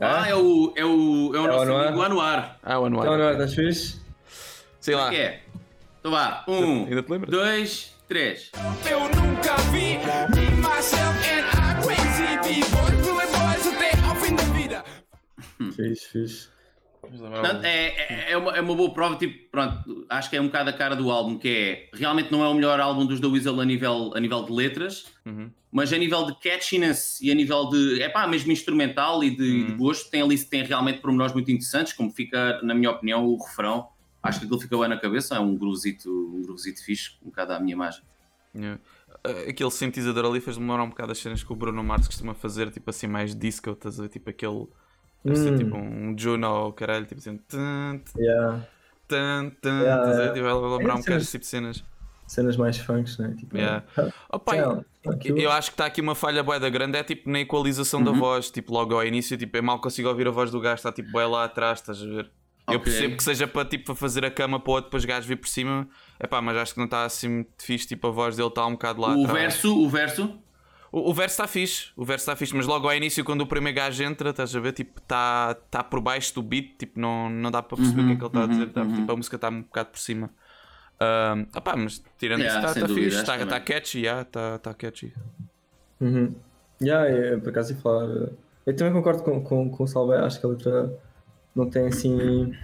Ah, 0.00 0.28
é 0.28 0.34
o, 0.34 0.72
é 0.74 0.84
o, 0.84 1.32
é 1.34 1.36
o 1.36 1.36
É 1.36 1.40
o 1.40 1.46
nosso 1.46 1.62
Anuar? 1.62 1.86
amigo 1.86 2.02
Anuar. 2.02 2.58
Ah, 2.62 2.78
o 2.80 2.84
Anuar. 2.86 3.06
Então, 3.06 3.18
não, 3.18 3.30
estás 3.32 3.54
fixe? 3.54 4.00
Sei 4.80 4.94
lá. 4.96 5.06
é 5.06 5.10
que 5.10 5.16
é? 5.20 5.42
Então 6.00 6.10
vá, 6.10 6.44
um, 6.48 6.84
Ainda 6.86 7.02
te 7.04 7.10
lembras? 7.12 7.30
dois, 7.30 7.94
três. 8.08 8.50
Eu 8.90 9.00
nunca 9.00 9.21
Fiz, 15.88 16.04
fiz. 16.04 16.52
Portanto, 17.00 17.64
é, 17.64 17.86
é, 18.28 18.32
é, 18.32 18.36
uma, 18.36 18.56
é 18.56 18.60
uma 18.60 18.76
boa 18.76 18.94
prova, 18.94 19.16
tipo, 19.16 19.50
pronto, 19.50 20.06
acho 20.08 20.30
que 20.30 20.36
é 20.36 20.40
um 20.40 20.46
bocado 20.46 20.70
a 20.70 20.72
cara 20.72 20.94
do 20.94 21.10
álbum, 21.10 21.36
que 21.36 21.48
é, 21.48 21.96
realmente 21.96 22.30
não 22.30 22.44
é 22.44 22.48
o 22.48 22.54
melhor 22.54 22.78
álbum 22.78 23.04
dos 23.04 23.18
The 23.18 23.26
Weasel 23.26 23.60
a 23.60 23.64
nível, 23.64 24.12
a 24.14 24.20
nível 24.20 24.44
de 24.44 24.52
letras, 24.52 25.06
Uhum. 25.26 25.50
mas 25.72 25.92
a 25.92 25.98
nível 25.98 26.24
de 26.26 26.34
catchiness 26.38 27.20
e 27.20 27.30
a 27.32 27.34
nível 27.34 27.68
de, 27.70 28.00
é 28.00 28.08
pá, 28.08 28.28
mesmo 28.28 28.52
instrumental 28.52 29.24
e 29.24 29.30
de, 29.34 29.42
Uhum. 29.42 29.66
de 29.66 29.72
gosto, 29.72 30.10
tem 30.10 30.22
ali 30.22 30.38
tem 30.44 30.62
realmente 30.62 31.00
pormenores 31.00 31.34
muito 31.34 31.50
interessantes, 31.50 31.92
como 31.92 32.08
fica, 32.12 32.62
na 32.62 32.72
minha 32.72 32.90
opinião, 32.92 33.26
o 33.26 33.36
refrão, 33.44 33.88
acho 34.22 34.38
que 34.38 34.44
aquilo 34.44 34.60
fica 34.60 34.78
bem 34.78 34.88
na 34.88 34.96
cabeça, 34.96 35.34
é 35.34 35.40
um 35.40 35.56
groovesito, 35.56 36.08
um 36.08 36.40
groovesito 36.42 36.84
fixe, 36.84 37.16
um 37.20 37.26
bocado 37.30 37.52
à 37.54 37.58
minha 37.58 37.72
imagem. 37.72 38.02
Yeah. 38.54 38.80
Uh, 39.26 39.50
Aquele 39.50 39.70
sintetizador 39.72 40.24
ali 40.24 40.40
fez 40.40 40.56
demorar 40.56 40.84
um 40.84 40.88
bocado 40.90 41.10
as 41.10 41.18
cenas 41.18 41.42
que 41.42 41.52
o 41.52 41.56
Bruno 41.56 41.82
Mars 41.82 42.06
costuma 42.06 42.32
fazer, 42.34 42.70
tipo 42.70 42.88
assim, 42.90 43.06
mais 43.08 43.34
disco, 43.34 43.70
estás 43.70 43.98
a 43.98 44.02
ver? 44.04 44.08
Tipo 44.08 44.30
aquele. 44.30 44.66
Deve 45.24 45.36
ser 45.36 45.52
Hum. 45.52 45.56
tipo 45.58 45.76
um 45.76 46.14
Juno 46.18 46.48
ou 46.48 46.72
caralho, 46.72 47.06
tipo 47.06 47.20
assim. 47.20 47.38
Yeah. 48.18 48.60
Yeah, 49.10 49.48
estás 49.48 50.16
ver? 50.16 50.22
yeah. 50.22 50.32
Tipo, 50.32 50.46
ela 50.46 50.60
vai 50.60 50.70
lembrar 50.78 50.92
É, 50.94 50.96
um 50.96 50.98
bocado 51.00 51.02
cenas- 51.04 51.30
tipo 51.30 51.40
de 51.42 51.46
cenas. 51.46 51.84
Cenas 52.26 52.56
mais 52.56 52.78
funks, 52.78 53.18
né? 53.18 53.34
Tipo, 53.38 53.56
Yeah. 53.58 53.84
ah, 53.98 54.56
eu- 55.24 55.36
eu 55.36 55.52
acho 55.52 55.70
que 55.70 55.74
está 55.74 55.84
aqui 55.86 56.00
uma 56.00 56.14
falha 56.14 56.42
bué 56.42 56.58
da 56.58 56.70
grande, 56.70 56.96
é 56.96 57.02
tipo 57.04 57.28
na 57.28 57.40
equalização 57.40 58.00
Uhum. 58.00 58.06
da 58.06 58.12
voz, 58.12 58.50
tipo 58.50 58.72
logo 58.72 58.94
ao 58.94 59.04
início, 59.04 59.36
tipo, 59.36 59.54
eu 59.56 59.62
mal 59.62 59.78
consigo 59.80 60.08
ouvir 60.08 60.26
a 60.28 60.30
voz 60.30 60.50
do 60.50 60.58
gajo, 60.60 60.76
está 60.76 60.90
tipo 60.92 61.10
bué 61.12 61.26
lá 61.26 61.44
atrás, 61.44 61.80
estás 61.80 62.00
a 62.02 62.06
ver? 62.06 62.30
Eu 62.68 62.76
Ok. 62.76 62.84
percebo 62.84 63.16
que 63.16 63.22
seja 63.24 63.46
para 63.46 63.68
tipo, 63.68 63.86
para 63.86 63.94
fazer 63.96 64.24
a 64.24 64.30
cama 64.30 64.58
para 64.58 64.70
o 64.70 64.74
outro 64.74 64.88
depois 64.88 65.04
gajo 65.04 65.26
vir 65.28 65.36
por 65.36 65.48
cima, 65.48 65.86
epá, 66.18 66.40
mas 66.40 66.56
acho 66.56 66.72
que 66.72 66.78
não 66.78 66.86
está 66.86 67.04
assim 67.04 67.28
muito 67.28 67.50
fixe, 67.60 67.86
tipo 67.88 68.06
a 68.06 68.10
voz 68.10 68.36
dele 68.36 68.48
está 68.48 68.64
um 68.66 68.72
bocado 68.72 69.00
lá 69.02 69.08
o 69.08 69.24
atrás. 69.24 69.32
verso, 69.38 69.78
o 69.84 69.88
verso, 69.90 70.38
O, 70.92 71.10
o 71.10 71.14
verso 71.14 71.32
está 71.32 71.46
fixe, 71.48 71.86
o 71.96 72.04
verso 72.04 72.22
está 72.24 72.36
fixe, 72.36 72.54
mas 72.54 72.66
logo 72.66 72.86
ao 72.86 72.94
início, 72.94 73.24
quando 73.24 73.40
o 73.40 73.46
primeiro 73.46 73.74
gajo 73.76 74.02
entra, 74.04 74.28
estás 74.30 74.54
a 74.54 74.60
ver, 74.60 74.72
tipo, 74.72 75.00
está 75.00 75.54
tá 75.70 75.82
por 75.82 76.00
baixo 76.02 76.34
do 76.34 76.42
beat, 76.42 76.76
tipo, 76.78 77.00
não, 77.00 77.30
não 77.30 77.50
dá 77.50 77.62
para 77.62 77.78
perceber 77.78 78.02
o 78.02 78.06
que 78.08 78.12
é 78.12 78.16
que 78.16 78.20
ele 78.22 78.26
está 78.26 78.44
a 78.44 78.46
dizer, 78.46 78.66
tá- 78.72 78.84
tipo, 78.86 79.10
a 79.12 79.16
música 79.16 79.36
está 79.36 79.48
um 79.48 79.62
bocado 79.62 79.88
por 79.90 79.98
cima. 79.98 80.28
Ahm, 81.00 81.46
opá, 81.56 81.74
mas 81.76 82.02
tirando 82.18 82.40
Yeah, 82.42 82.60
isso, 82.60 82.68
está 82.78 82.86
tá 82.86 82.94
fixe, 82.94 83.16
está 83.16 83.38
tá 83.38 83.46
também. 83.46 83.60
catchy, 83.64 83.98
yeah, 84.00 84.22
está 84.22 84.58
tá 84.58 84.74
catchy. 84.74 85.12
Uhum. 86.00 86.34
Yeah, 86.80 87.08
é, 87.08 87.36
por 87.38 87.48
acaso 87.48 87.72
ia 87.72 87.78
falar. 87.80 88.08
eh, 88.10 88.28
Eu 88.66 88.76
também 88.76 88.92
concordo 88.92 89.22
com, 89.22 89.42
com, 89.42 89.70
com 89.70 89.84
o 89.84 89.86
Salve, 89.88 90.14
acho 90.14 90.38
que 90.38 90.46
a 90.46 90.48
letra 90.50 91.00
não 91.56 91.68
tem 91.70 91.86
assim. 91.86 92.54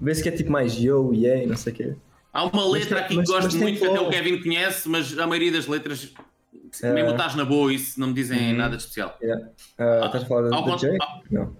Vê-se 0.00 0.22
que 0.22 0.28
é 0.28 0.32
tipo 0.32 0.52
mais 0.52 0.74
yo, 0.74 1.12
yeah, 1.14 1.46
não 1.46 1.56
sei 1.56 1.72
o 1.72 1.76
quê. 1.76 1.96
há 2.32 2.44
uma 2.44 2.68
letra 2.68 2.96
tem- 2.96 3.04
aqui 3.06 3.16
mas- 3.16 3.26
que 3.28 3.32
gosto 3.34 3.44
mas 3.46 3.54
muito, 3.54 3.78
que 3.80 3.86
até 3.86 4.00
o. 4.00 4.08
Kevin 4.10 4.42
conhece, 4.42 4.88
mas 4.88 5.18
a 5.18 5.26
maioria 5.26 5.50
das 5.52 5.66
letras, 5.66 6.12
É. 6.82 6.92
mesmo 6.92 7.10
estás 7.10 7.34
na 7.34 7.44
boa, 7.44 7.72
isso 7.72 7.98
não 7.98 8.08
me 8.08 8.14
dizem 8.14 8.52
Uhum. 8.52 8.56
nada 8.58 8.76
de 8.76 8.82
especial. 8.82 9.16
Yeah. 9.22 9.48
Ah, 9.78 10.02
estás 10.06 10.24
a 10.24 10.26
falar 10.26 10.50
cont- 10.50 10.80
Jay? 10.80 10.96
ao- 11.00 11.22
Não. 11.30 11.56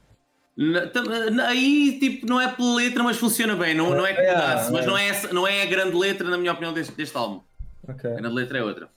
Aí, 1.47 1.99
tipo, 1.99 2.27
não 2.27 2.41
é 2.41 2.49
pela 2.49 2.75
letra, 2.77 3.03
mas 3.03 3.17
funciona 3.17 3.57
bem. 3.57 3.75
Não, 3.75 3.91
não 3.91 4.07
é 4.07 4.13
que 4.13 4.21
É, 4.21 4.33
mudasse, 4.35 4.73
mas 4.73 4.85
é. 4.85 4.87
não 4.89 4.99
é, 4.99 5.09
essa- 5.09 5.33
não 5.33 5.47
é 5.47 5.63
a 5.63 5.67
grande 5.67 5.97
letra, 5.97 6.29
na 6.29 6.37
minha 6.37 6.53
opinião, 6.53 6.73
deste, 6.73 6.93
deste 6.95 7.17
álbum. 7.17 7.41
Ok. 7.89 8.11
A 8.11 8.15
grande 8.17 8.35
letra 8.35 8.59
é 8.59 8.63
outra. 8.63 8.89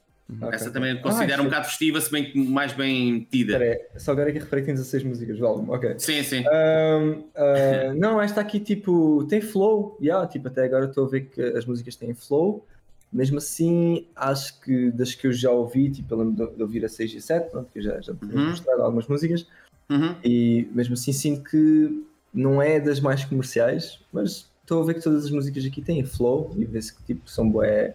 ok. 0.41 0.49
Essa 0.55 0.71
também 0.71 0.91
Ah, 0.97 1.01
considero 1.01 1.41
um 1.41 1.45
shit. 1.45 1.49
bocado 1.49 1.65
festiva, 1.67 2.01
se 2.01 2.11
bem 2.11 2.25
que 2.31 2.37
mais 2.37 2.73
bem 2.73 3.13
metida. 3.13 3.53
Espera 3.53 3.71
aí, 3.93 3.99
só 3.99 4.11
agora 4.11 4.29
é 4.29 4.33
que 4.33 4.39
reparei 4.39 4.61
que 4.63 4.65
tem 4.67 4.75
16 4.75 5.03
músicas 5.03 5.37
do 5.37 5.45
álbum. 5.45 5.71
Ok. 5.73 5.95
Sim, 5.99 6.23
sim. 6.23 6.43
Ahm, 6.47 7.23
ah, 7.35 7.93
não, 7.95 8.21
esta 8.21 8.41
aqui 8.41 8.59
tipo 8.59 9.25
tem 9.29 9.41
flow, 9.41 9.97
yeah, 10.01 10.25
tipo, 10.27 10.47
até 10.47 10.63
agora 10.65 10.85
estou 10.85 11.05
a 11.05 11.09
ver 11.09 11.21
que 11.29 11.41
as 11.41 11.65
músicas 11.65 11.95
têm 11.95 12.13
flow. 12.13 12.65
Mesmo 13.13 13.37
assim, 13.37 14.07
acho 14.15 14.59
que 14.61 14.89
das 14.91 15.13
que 15.13 15.27
eu 15.27 15.31
já 15.31 15.51
ouvi, 15.51 15.91
tipo, 15.91 16.13
eu 16.13 16.17
lembro 16.19 16.47
de, 16.55 16.61
ouvir 16.63 16.83
a 16.83 16.89
6 16.89 17.13
e 17.13 17.21
7, 17.21 17.51
pronto, 17.51 17.69
que 17.71 17.77
eu 17.79 17.83
já, 17.83 18.01
já 18.01 18.13
tinha 18.15 18.33
Uhum. 18.35 18.49
mostrado 18.49 18.81
algumas 18.81 19.07
músicas, 19.07 19.45
Uhum. 19.89 20.15
e 20.23 20.67
mesmo 20.71 20.95
assim 20.95 21.13
sinto 21.13 21.43
que 21.49 22.03
não 22.33 22.59
é 22.61 22.79
das 22.79 22.99
mais 22.99 23.23
comerciais, 23.23 23.99
mas 24.11 24.49
estou 24.63 24.81
a 24.81 24.85
ver 24.85 24.95
que 24.95 25.01
todas 25.01 25.25
as 25.25 25.29
músicas 25.31 25.63
aqui 25.63 25.81
têm 25.81 26.03
flow 26.03 26.51
e 26.57 26.65
vê-se 26.65 26.91
que 26.95 27.03
tipo, 27.03 27.29
são 27.29 27.47
bué. 27.47 27.93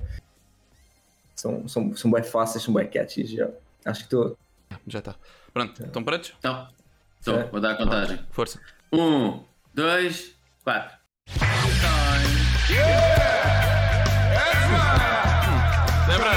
São, 1.35 1.67
são, 1.69 1.97
são 1.97 2.11
bué 2.11 2.23
fáceis, 2.23 2.63
são 2.63 2.73
bué 2.73 2.85
catchy. 2.85 3.27
Já. 3.27 3.49
Acho 3.85 4.01
que 4.01 4.07
estou. 4.07 4.37
Já 4.87 4.99
está. 5.01 5.17
Pronto, 5.53 5.83
estão 5.85 6.05
prontos? 6.05 6.35
Então, 6.39 6.69
então 7.21 7.35
É. 7.41 7.45
vou 7.45 7.61
dar 7.61 7.73
a 7.73 7.77
contagem. 7.77 8.21
Força. 8.31 8.61
Um, 8.93 9.43
dois, 9.75 10.35
quatro. 10.63 10.97
Lembra? 16.09 16.33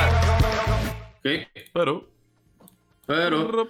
Ok? 1.19 1.47
Parou. 1.73 2.07
Parou. 3.07 3.69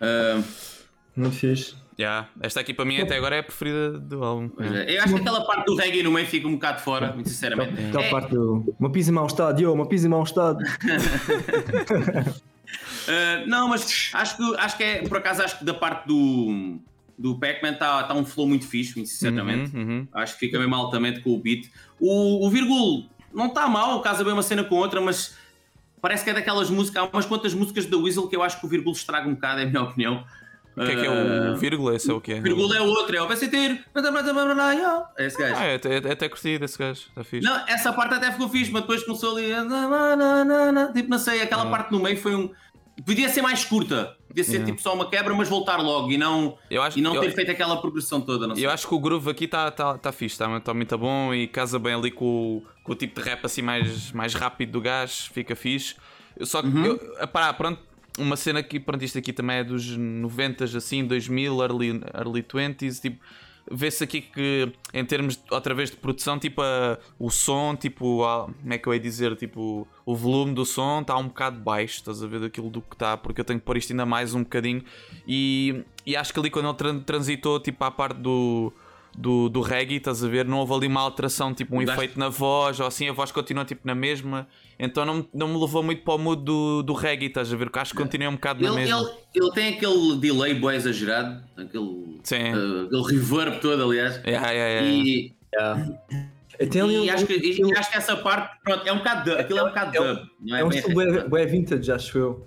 Ah, 0.00 0.40
Muito 1.16 1.34
fixe. 1.36 1.74
Já, 1.98 2.28
esta 2.40 2.60
aqui 2.60 2.72
para 2.72 2.84
mim 2.84 3.00
até 3.00 3.16
agora 3.16 3.34
é 3.36 3.40
a 3.40 3.42
preferida 3.42 3.98
do 3.98 4.22
álbum. 4.22 4.50
é. 4.62 4.96
Eu 4.96 5.02
acho 5.02 5.14
que 5.14 5.20
aquela 5.20 5.44
parte 5.44 5.64
do 5.66 5.74
reggae 5.74 6.02
no 6.04 6.12
meio 6.12 6.26
fica 6.28 6.46
um 6.46 6.52
bocado 6.52 6.80
fora, 6.80 7.12
muito 7.12 7.28
sinceramente. 7.28 7.72
Aquela 7.86 8.04
É, 8.04 8.10
parte 8.10 8.30
do. 8.30 8.74
Uma 8.78 8.90
pizza 8.92 9.10
em 9.10 9.14
mau 9.14 9.26
estado, 9.26 9.60
yo, 9.60 9.72
uma 9.72 9.88
pizza 9.88 10.06
em 10.06 10.10
mau 10.10 10.22
estado. 10.22 10.62
Uh, 13.08 13.46
não, 13.48 13.68
mas 13.68 14.10
acho 14.14 14.36
que, 14.36 14.56
acho 14.58 14.76
que 14.76 14.84
é, 14.84 15.02
por 15.08 15.18
acaso, 15.18 15.42
acho 15.42 15.58
que 15.58 15.64
da 15.64 15.74
parte 15.74 16.06
do, 16.06 16.78
do 17.18 17.36
Pac-Man 17.36 17.72
está 17.72 18.04
tá 18.04 18.14
um 18.14 18.24
flow 18.24 18.46
muito 18.46 18.64
fixe, 18.68 18.94
muito 18.94 19.08
sinceramente. 19.10 19.76
Uhum, 19.76 19.82
uhum. 19.82 20.08
Acho 20.14 20.34
que 20.34 20.40
fica 20.46 20.56
mesmo 20.56 20.76
altamente 20.76 21.18
com 21.20 21.30
o 21.30 21.38
beat. 21.40 21.68
O, 21.98 22.46
o 22.46 22.50
Virgul 22.50 23.08
não 23.38 23.46
está 23.46 23.66
mal, 23.68 24.00
casa 24.02 24.22
bem 24.24 24.32
uma 24.32 24.42
cena 24.42 24.64
com 24.64 24.74
outra, 24.74 25.00
mas 25.00 25.36
parece 26.02 26.24
que 26.24 26.30
é 26.30 26.34
daquelas 26.34 26.68
músicas. 26.68 27.02
Há 27.02 27.06
umas 27.06 27.24
quantas 27.26 27.54
músicas 27.54 27.86
da 27.86 27.96
Weasel 27.96 28.28
que 28.28 28.36
eu 28.36 28.42
acho 28.42 28.58
que 28.60 28.66
o 28.66 28.68
Virgul 28.68 28.92
estraga 28.92 29.28
um 29.28 29.34
bocado, 29.34 29.60
é 29.60 29.64
a 29.64 29.66
minha 29.66 29.82
opinião. 29.82 30.24
O 30.76 30.84
que 30.84 30.92
é 30.92 30.94
que 30.94 31.06
é 31.06 31.10
o 31.10 31.54
Uh, 31.54 31.56
vírgula? 31.56 31.96
Esse 31.96 32.08
é 32.08 32.14
o 32.14 32.20
que 32.20 32.32
é? 32.34 32.38
O 32.38 32.42
Virgul 32.42 32.72
é 32.72 32.80
outro, 32.80 33.16
é 33.16 33.20
o 33.20 33.26
VCT. 33.26 33.56
É 35.16 35.26
esse 35.26 35.36
gajo. 35.36 35.54
Ah, 35.56 35.64
é 35.64 35.74
até, 35.74 35.96
é 35.96 36.12
até 36.12 36.28
curtido 36.28 36.64
esse 36.64 36.78
gajo, 36.78 37.00
está 37.08 37.24
fixe. 37.24 37.44
Não, 37.44 37.66
essa 37.66 37.92
parte 37.92 38.14
até 38.14 38.30
ficou 38.30 38.48
fixe, 38.48 38.70
mas 38.70 38.82
depois 38.82 39.02
começou 39.02 39.36
ali. 39.36 39.50
Tipo, 40.94 41.10
não 41.10 41.18
sei, 41.18 41.42
aquela 41.42 41.64
Ah. 41.64 41.70
parte 41.70 41.90
no 41.90 41.98
meio 41.98 42.16
foi 42.16 42.34
um. 42.36 42.50
Podia 43.04 43.28
ser 43.28 43.42
mais 43.42 43.64
curta, 43.64 44.16
podia 44.28 44.44
ser 44.44 44.64
tipo 44.64 44.80
só 44.80 44.94
uma 44.94 45.08
quebra, 45.08 45.34
mas 45.34 45.48
voltar 45.48 45.78
logo 45.82 46.10
e 46.12 46.16
não, 46.18 46.56
Eu 46.70 46.82
acho, 46.82 46.98
e 46.98 47.02
não 47.02 47.14
eu, 47.14 47.20
ter 47.22 47.32
feito 47.32 47.50
aquela 47.50 47.76
progressão 47.80 48.20
toda. 48.20 48.46
Não 48.46 48.54
sei. 48.54 48.66
eu 48.66 48.70
acho 48.70 48.86
que 48.86 48.94
o 48.94 48.98
groove 49.00 49.30
aqui 49.30 49.44
está 49.46 49.70
tá, 49.70 49.98
tá 49.98 50.12
fixe, 50.12 50.34
está 50.34 50.60
tá 50.60 50.72
muito 50.74 50.96
bom 50.98 51.34
e 51.34 51.46
casa 51.48 51.78
bem 51.78 51.94
ali 51.94 52.10
com, 52.10 52.24
o- 52.58 52.62
com 52.84 52.92
o 52.92 52.94
tipo 52.94 53.20
de 53.20 53.26
rap 53.28 53.44
assim 53.44 53.62
mais, 53.62 54.12
mais 54.12 54.34
rápido 54.34 54.72
do 54.72 54.80
gajo, 54.80 55.30
fica 55.32 55.56
fixe. 55.56 55.94
Só 56.42 56.62
que, 56.62 56.68
Uhum. 56.68 56.84
eu, 56.86 57.28
pá, 57.28 57.52
pronto, 57.52 57.80
uma 58.18 58.36
cena 58.36 58.60
aqui, 58.60 58.78
pronto, 58.78 59.04
isto 59.04 59.18
aqui 59.18 59.32
também 59.32 59.56
é 59.58 59.64
dos 59.64 59.84
90s, 59.96 60.76
assim, 60.76 61.04
2000, 61.04 61.60
early, 61.62 62.00
early 62.14 62.42
20s, 62.42 63.00
tipo, 63.00 63.18
vê-se 63.70 64.02
aqui 64.04 64.20
que 64.20 64.72
em 64.94 65.04
termos, 65.04 65.36
de- 65.36 65.42
outra 65.50 65.74
vez, 65.74 65.90
de 65.90 65.96
produção, 65.96 66.38
tipo, 66.38 66.62
a- 66.62 66.98
o 67.18 67.30
som, 67.30 67.74
tipo, 67.76 68.24
a- 68.24 68.44
como 68.46 68.72
é 68.72 68.78
que 68.78 68.86
eu 68.88 68.94
ia 68.94 69.00
dizer, 69.00 69.36
tipo, 69.36 69.86
o 70.06 70.14
volume 70.16 70.54
do 70.54 70.64
som 70.64 71.00
está 71.00 71.16
um 71.16 71.28
bocado 71.28 71.60
baixo, 71.60 71.96
estás 71.96 72.22
a 72.22 72.26
ver 72.26 72.40
daquilo 72.40 72.70
do 72.70 72.80
que 72.80 72.94
está, 72.94 73.16
porque 73.16 73.40
eu 73.40 73.44
tenho 73.44 73.58
que 73.60 73.66
pôr 73.66 73.76
isto 73.76 73.92
ainda 73.92 74.06
mais 74.06 74.34
um 74.34 74.42
bocadinho 74.42 74.82
e, 75.26 75.82
e 76.06 76.16
acho 76.16 76.32
que 76.32 76.38
ali 76.40 76.50
quando 76.50 76.66
ele 76.68 76.76
tran- 76.76 77.00
transitou, 77.00 77.60
tipo, 77.60 77.82
à 77.84 77.90
parte 77.90 78.18
do... 78.18 78.72
Do, 79.16 79.48
do 79.48 79.62
reggae, 79.62 79.96
estás 79.96 80.22
a 80.22 80.28
ver? 80.28 80.44
Não 80.44 80.58
houve 80.58 80.72
ali 80.74 80.86
uma 80.86 81.00
alteração, 81.00 81.52
tipo 81.52 81.74
um 81.74 81.78
efeito 81.94 82.16
na 82.20 82.28
voz, 82.28 82.78
ou 82.78 82.86
assim, 82.86 83.08
a 83.08 83.12
voz 83.12 83.32
continua 83.32 83.64
tipo 83.64 83.80
na 83.84 83.92
mesma. 83.94 84.46
Então 84.78 85.04
não, 85.04 85.14
me- 85.16 85.28
não 85.34 85.48
me 85.48 85.58
levou 85.60 85.82
muito 85.82 86.02
para 86.02 86.14
o 86.14 86.18
mood 86.18 86.44
do, 86.44 86.82
do 86.84 86.92
reggae, 86.92 87.26
estás 87.26 87.52
a 87.52 87.56
ver? 87.56 87.68
Que 87.70 87.78
acho 87.80 87.92
que 87.92 87.98
continua 88.00 88.28
um 88.28 88.34
bocado 88.34 88.62
na 88.62 88.68
ele, 88.68 88.76
mesma. 88.76 89.00
ele, 89.00 89.10
ele 89.34 89.50
tem 89.52 89.74
aquele 89.74 90.16
delay 90.18 90.54
bué 90.54 90.76
exagerado, 90.76 91.42
aquele, 91.56 92.20
Sim. 92.22 92.52
uh, 92.54 92.86
aquele 92.86 93.02
reverb 93.18 93.60
todo, 93.60 93.82
aliás. 93.82 94.16
Yeah, 94.24 94.50
yeah, 94.50 94.80
yeah. 94.86 94.88
E, 94.88 95.34
Eu 96.60 96.70
tenho 96.70 96.84
ali 96.84 96.94
e 96.94 97.10
um- 97.10 97.14
acho, 97.14 97.26
que, 97.26 97.34
e 97.34 97.72
acho 97.78 97.90
que 97.90 97.96
essa 97.98 98.16
parte, 98.16 98.56
pronto, 98.62 98.86
é 98.86 98.92
um 98.92 98.98
bocado 98.98 99.30
dub, 99.30 99.40
aquilo 99.40 99.58
é 99.58 99.62
um 99.64 99.68
bocado 99.68 99.96
é 99.96 100.00
um- 100.00 100.14
dub. 100.14 100.26
Não 100.40 100.56
é, 100.56 100.60
É 100.60 100.64
um 100.64 100.68
bem 100.68 100.78
estilo 100.78 101.28
bué 101.28 101.46
vintage, 101.46 101.90
acho 101.92 102.18
eu. 102.18 102.46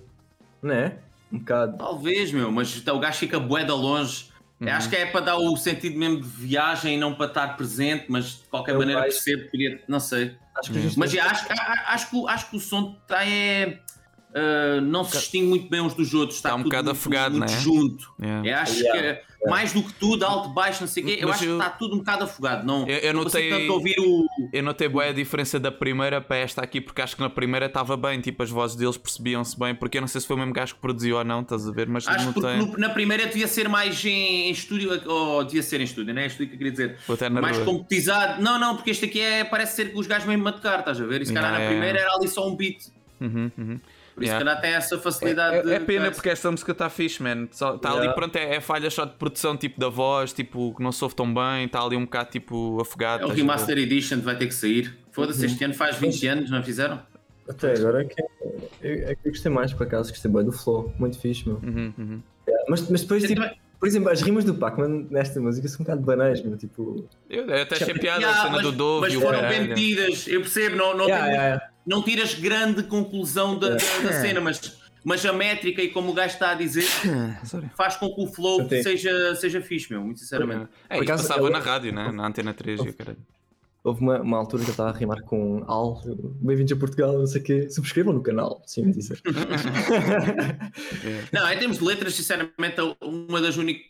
Não 0.62 0.74
é? 0.74 0.96
Um 1.30 1.38
bocado. 1.38 1.76
Talvez, 1.78 2.32
meu, 2.32 2.50
mas 2.50 2.86
o 2.86 2.98
gajo 2.98 3.18
fica 3.18 3.38
bué 3.40 3.64
de 3.64 3.72
longe. 3.72 4.31
Uhum. 4.70 4.76
Acho 4.76 4.88
que 4.88 4.96
é 4.96 5.06
para 5.06 5.20
dar 5.22 5.36
o 5.36 5.56
sentido 5.56 5.98
mesmo 5.98 6.20
de 6.20 6.28
viagem 6.28 6.94
e 6.94 6.98
não 6.98 7.14
para 7.14 7.26
estar 7.26 7.56
presente, 7.56 8.06
mas 8.08 8.24
de 8.36 8.44
qualquer 8.48 8.72
É 8.72 8.74
o 8.76 8.78
maneira 8.78 9.02
percebo 9.02 9.42
que 9.44 9.48
podia, 9.50 9.82
não 9.88 9.98
sei. 10.00 10.36
Acho 10.56 10.72
que 10.72 10.80
gente 10.80 10.98
Mas 10.98 11.16
acho, 11.16 11.46
a- 11.50 11.54
a- 11.54 11.94
acho, 11.94 12.10
que, 12.10 12.28
acho 12.28 12.50
que 12.50 12.56
o 12.56 12.60
som 12.60 12.96
está 13.02 13.26
é, 13.26 13.80
ah, 14.34 14.80
não 14.80 15.04
se 15.04 15.16
distingue 15.18 15.46
muito 15.46 15.68
bem 15.68 15.80
uns 15.80 15.94
dos 15.94 16.14
outros. 16.14 16.36
Está 16.38 16.50
Tá 16.50 16.54
um 16.54 16.58
tudo 16.58 16.64
bocado 16.70 16.84
muito, 16.86 16.96
afogado, 16.98 17.38
muito 17.38 17.50
né? 17.52 17.60
junto. 17.60 18.12
Yeah. 18.20 18.48
Eu 18.48 18.56
acho 18.58 18.82
Yeah, 18.82 19.14
que 19.14 19.32
mais 19.50 19.72
do 19.72 19.82
que 19.82 19.92
tudo, 19.94 20.24
alto, 20.24 20.50
baixo, 20.50 20.82
não 20.82 20.88
sei 20.88 21.02
o 21.02 21.06
quê, 21.06 21.18
eu 21.20 21.26
Mas 21.28 21.36
acho 21.38 21.44
eu- 21.46 21.58
que 21.58 21.64
está 21.64 21.76
tudo 21.76 21.94
um 21.96 21.98
bocado 21.98 22.24
afogado. 22.24 22.64
Não, 22.64 22.86
Eu- 22.86 22.98
eu 22.98 23.12
não 23.12 23.24
notei- 23.24 23.50
tanto 23.50 23.72
ouvir 23.72 23.96
o. 23.98 24.26
Eu 24.52 24.62
notei 24.62 24.88
bem 24.88 25.00
a 25.08 25.12
diferença 25.12 25.58
da 25.58 25.72
primeira 25.72 26.20
para 26.20 26.36
esta 26.36 26.62
aqui, 26.62 26.80
porque 26.80 27.02
acho 27.02 27.16
que 27.16 27.22
na 27.22 27.28
primeira 27.28 27.66
estava 27.66 27.96
bem, 27.96 28.20
tipo, 28.20 28.40
as 28.42 28.50
vozes 28.50 28.76
deles 28.76 28.96
percebiam-se 28.96 29.58
bem, 29.58 29.74
porque 29.74 29.98
eu 29.98 30.00
não 30.00 30.06
sei 30.08 30.20
se 30.20 30.26
foi 30.28 30.36
o 30.36 30.38
mesmo 30.38 30.52
gajo 30.54 30.74
que 30.76 30.80
produziu 30.80 31.16
ou 31.16 31.24
não, 31.24 31.40
estás 31.40 31.68
a 31.68 31.72
ver? 31.72 31.88
Mas 31.88 32.06
Acho 32.06 32.18
que 32.18 32.24
notei. 32.40 32.58
porque 32.58 32.72
no- 32.72 32.78
na 32.78 32.90
primeira 32.90 33.26
devia 33.26 33.48
ser 33.48 33.68
mais 33.68 34.04
em, 34.04 34.48
em 34.48 34.50
estúdio, 34.52 34.90
ou 35.10 35.42
devia 35.44 35.62
ser 35.62 35.80
em 35.80 35.84
estúdio, 35.84 36.14
não 36.14 36.22
é? 36.22 36.26
Estúdio 36.26 36.46
que 36.48 36.54
eu 36.54 36.58
queria 36.58 36.72
dizer. 36.72 36.96
Vou 37.06 37.14
até 37.14 37.28
na 37.28 37.40
mais 37.40 37.56
rua. 37.56 37.66
competizado. 37.66 38.40
Não, 38.40 38.60
não, 38.60 38.76
porque 38.76 38.90
este 38.92 39.06
aqui 39.06 39.20
é, 39.20 39.42
parece 39.42 39.74
ser 39.74 39.90
que 39.90 39.98
os 39.98 40.06
gajos 40.06 40.28
mesmo 40.28 40.46
a 40.46 40.52
tocar, 40.52 40.78
estás 40.78 41.00
a 41.00 41.04
ver? 41.04 41.20
E 41.20 41.26
se 41.26 41.32
calhar 41.32 41.50
Yeah, 41.50 41.58
na 41.64 41.70
yeah, 41.70 41.70
primeira 41.92 41.98
era 42.08 42.16
ali 42.16 42.28
só 42.28 42.48
um 42.48 42.54
beat. 42.54 42.78
Uhum, 43.20 43.50
uhum. 43.58 43.80
Por 44.14 44.22
isso, 44.22 44.32
Yeah. 44.32 44.38
se 44.38 44.44
calhar, 44.44 44.60
tem 44.60 44.70
essa 44.72 44.98
facilidade 44.98 45.56
É, 45.56 45.62
de. 45.62 45.72
é 45.72 45.80
pena 45.80 46.10
porque 46.10 46.28
esta 46.28 46.50
música 46.50 46.72
está 46.72 46.90
fixe, 46.90 47.22
man. 47.22 47.44
Está 47.50 47.68
ali, 47.70 47.80
Yeah. 47.84 48.12
pronto, 48.12 48.36
é, 48.36 48.56
é 48.56 48.60
falhas 48.60 48.92
só 48.92 49.04
de 49.04 49.12
produção, 49.14 49.56
tipo 49.56 49.80
da 49.80 49.88
voz, 49.88 50.32
tipo 50.32 50.74
que 50.76 50.82
não 50.82 50.92
soube 50.92 51.14
tão 51.14 51.32
bem, 51.32 51.64
está 51.64 51.82
ali 51.82 51.96
um 51.96 52.04
bocado 52.04 52.30
tipo 52.30 52.80
afogado. 52.80 53.22
É 53.22 53.26
o 53.26 53.28
ver? 53.30 53.36
Remaster 53.36 53.78
Edition 53.78 54.20
vai 54.20 54.36
ter 54.36 54.46
que 54.46 54.54
sair. 54.54 54.98
Foda-se, 55.12 55.44
este 55.46 55.62
ano 55.64 55.74
faz 55.74 55.96
20 55.96 56.26
anos, 56.26 56.50
não 56.50 56.62
fizeram? 56.62 57.00
Até 57.48 57.72
agora 57.72 58.02
é 58.02 58.04
que 58.04 58.22
eu, 58.82 58.92
é 59.08 59.14
que 59.14 59.20
eu 59.28 59.32
gostei 59.32 59.50
mais, 59.50 59.72
por 59.72 59.84
acaso, 59.86 60.10
gostei 60.10 60.30
bem 60.30 60.44
do 60.44 60.52
flow, 60.52 60.92
muito 60.98 61.18
fixe, 61.18 61.46
meu. 61.48 61.56
Uhum, 61.62 61.92
uhum. 61.98 62.22
Yeah, 62.46 62.64
Mas, 62.68 62.88
mas 62.88 63.02
depois, 63.02 63.22
Eu 63.24 63.28
tipo, 63.30 63.40
também- 63.42 63.58
por 63.80 63.88
exemplo, 63.88 64.10
as 64.10 64.22
rimas 64.22 64.44
do 64.44 64.54
Pac-Man 64.54 65.06
nesta 65.10 65.40
música 65.40 65.66
são 65.66 65.80
um 65.80 65.84
bocado 65.84 66.02
banais, 66.02 66.40
meu, 66.42 66.56
tipo... 66.56 67.04
Eu, 67.28 67.46
eu 67.48 67.62
até 67.62 67.74
achei 67.74 67.94
piada 67.94 68.28
a 68.30 68.34
cena 68.34 68.50
mas, 68.52 68.62
do 68.62 68.70
Dove 68.72 69.00
mas 69.02 69.12
e 69.12 69.16
o 69.16 69.20
foram 69.20 69.40
bem 69.40 69.50
caralho. 69.50 69.68
metidas, 69.70 70.28
eu 70.28 70.40
percebo, 70.40 70.76
não, 70.76 70.96
não, 70.96 71.06
Yeah, 71.06 71.24
tem- 71.24 71.34
yeah, 71.34 71.48
yeah. 71.54 71.71
Não 71.86 72.02
tiras 72.02 72.34
grande 72.34 72.82
conclusão 72.84 73.58
da, 73.58 73.70
da- 73.70 73.74
da 73.76 74.12
cena, 74.20 74.40
mas, 74.40 74.78
mas 75.04 75.24
a 75.26 75.32
métrica 75.32 75.82
e 75.82 75.88
como 75.88 76.10
o 76.10 76.14
gajo 76.14 76.34
está 76.34 76.50
a 76.50 76.54
dizer 76.54 76.84
Sorry. 77.44 77.70
faz 77.76 77.96
com 77.96 78.08
que 78.14 78.20
o 78.22 78.26
flow 78.26 78.68
seja, 78.68 79.34
seja 79.36 79.60
fixe, 79.60 79.92
meu, 79.92 80.02
muito 80.02 80.20
sinceramente. 80.20 80.68
É, 80.88 80.96
Por 80.96 81.02
isto 81.04 81.12
acaso, 81.12 81.28
passava 81.28 81.46
eu- 81.46 81.50
na 81.52 81.58
rádio, 81.58 81.92
né? 81.92 82.10
na 82.12 82.26
Antena 82.26 82.54
3 82.54 82.80
e 82.80 82.88
o 82.88 82.94
caralho. 82.94 83.18
Houve 83.84 84.00
uma, 84.00 84.20
uma 84.20 84.38
altura 84.38 84.62
que 84.62 84.70
eu 84.70 84.72
estava 84.72 84.90
a 84.90 84.92
rimar 84.92 85.22
com 85.22 85.64
Al, 85.66 86.00
bem-vindos 86.40 86.72
a 86.72 86.76
Portugal, 86.76 87.18
não 87.18 87.26
sei 87.26 87.40
o 87.40 87.44
quê, 87.44 87.68
subscrevam 87.68 88.12
no 88.12 88.22
canal, 88.22 88.62
sim, 88.64 88.84
me 88.86 88.92
dizer. 88.92 89.20
Não, 91.32 91.50
em 91.52 91.58
termos 91.58 91.78
de 91.78 91.84
letras, 91.84 92.14
sinceramente, 92.14 92.76
uma 93.00 93.40
das 93.40 93.56
únicas, 93.56 93.84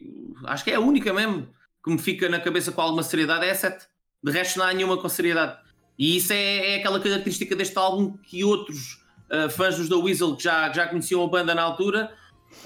acho 0.45 0.65
que 0.65 0.71
é 0.71 0.77
a 0.77 0.81
única 0.81 1.13
mesmo 1.13 1.47
que 1.85 1.91
me 1.91 1.99
fica 1.99 2.27
na 2.29 2.41
cabeça 2.41 2.73
com 2.73 2.81
alguma 2.81 3.03
seriedade 3.03 3.45
é 3.45 3.51
a 3.51 3.55
7. 3.55 3.85
De 4.25 4.33
resto, 4.33 4.59
não 4.59 4.65
há 4.67 4.73
nenhuma 4.73 4.97
com 4.97 5.09
seriedade. 5.11 5.59
E 6.03 6.17
isso 6.17 6.33
é, 6.33 6.73
é 6.73 6.77
aquela 6.77 6.99
característica 6.99 7.55
deste 7.55 7.79
álbum 7.79 8.15
que 8.25 8.43
outros 8.43 9.01
ah, 9.31 9.49
fãs 9.49 9.77
dos 9.77 9.89
The 9.89 9.95
Weasel 9.95 10.35
que 10.37 10.43
já, 10.43 10.69
que 10.71 10.77
já 10.77 10.87
conheciam 10.89 11.23
a 11.23 11.29
banda 11.29 11.55
na 11.55 11.63
altura 11.63 12.13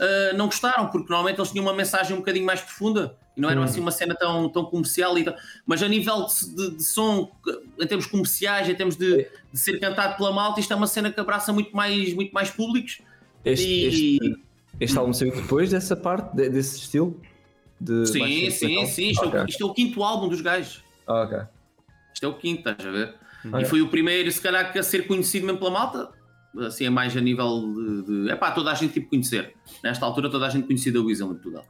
ah, 0.00 0.32
não 0.34 0.46
gostaram, 0.46 0.88
porque 0.88 1.08
normalmente 1.10 1.38
eles 1.38 1.50
tinham 1.50 1.64
uma 1.66 1.74
mensagem 1.74 2.14
um 2.14 2.20
bocadinho 2.20 2.46
mais 2.46 2.60
profunda 2.62 3.14
e 3.36 3.40
não 3.42 3.50
era 3.50 3.62
assim 3.62 3.80
uma 3.80 3.90
cena 3.90 4.14
tão, 4.14 4.48
tão 4.48 4.64
comercial. 4.64 5.18
E 5.18 5.24
tão- 5.24 5.34
Mas 5.66 5.82
a 5.82 5.88
nível 5.88 6.24
de, 6.26 6.54
de- 6.56 6.76
de 6.78 6.82
som, 6.84 7.30
em 7.78 7.86
termos 7.86 8.06
comerciais, 8.06 8.66
em 8.66 8.74
termos 8.74 8.96
de, 8.96 9.28
de 9.52 9.58
ser 9.58 9.78
cantado 9.78 10.16
pela 10.16 10.32
malta, 10.32 10.58
isto 10.58 10.72
é 10.72 10.76
uma 10.76 10.86
cena 10.86 11.12
que 11.12 11.20
abraça 11.20 11.52
muito 11.52 11.76
mais, 11.76 12.14
muito 12.14 12.32
mais 12.32 12.50
públicos. 12.50 13.02
Este, 13.44 13.66
E- 13.68 13.86
este, 13.86 14.40
este 14.80 14.98
álbum 14.98 15.12
saiu 15.12 15.34
depois 15.36 15.70
dessa 15.70 15.94
parte, 15.94 16.34
de- 16.34 16.48
desse 16.48 16.78
estilo? 16.78 17.20
De 17.78 18.06
Sim, 18.06 18.12
sim, 18.24 18.46
instrumental? 18.46 18.86
sim. 18.86 19.10
Isto, 19.10 19.24
é 19.26 19.42
o- 19.42 19.46
isto 19.46 19.62
é 19.62 19.66
o 19.66 19.74
quinto 19.74 20.02
álbum 20.02 20.28
dos 20.28 20.40
gajos. 20.40 20.82
Ah, 21.06 21.20
ok. 21.24 21.38
Isto 22.14 22.24
é 22.24 22.28
o 22.30 22.34
quinto, 22.38 22.66
estás 22.70 22.86
a 22.88 22.90
ver? 22.90 23.14
E 23.60 23.64
foi 23.64 23.82
o 23.82 23.88
primeiro, 23.88 24.30
se 24.30 24.40
calhar, 24.40 24.76
a 24.76 24.82
ser 24.82 25.06
conhecido 25.06 25.46
mesmo 25.46 25.58
pela 25.58 25.70
malta. 25.70 26.08
Assim, 26.66 26.86
é 26.86 26.90
mais 26.90 27.16
a 27.16 27.20
nível 27.20 27.74
de. 28.06 28.30
É 28.30 28.36
pá, 28.36 28.50
toda 28.50 28.70
a 28.70 28.74
gente 28.74 28.94
tipo 28.94 29.10
conhecer. 29.10 29.54
Nesta 29.84 30.06
altura, 30.06 30.30
toda 30.30 30.46
a 30.46 30.50
gente 30.50 30.66
conhecia 30.66 30.92
da 30.92 31.00
Weasel 31.00 31.28
em 31.28 31.34
Portugal. 31.34 31.64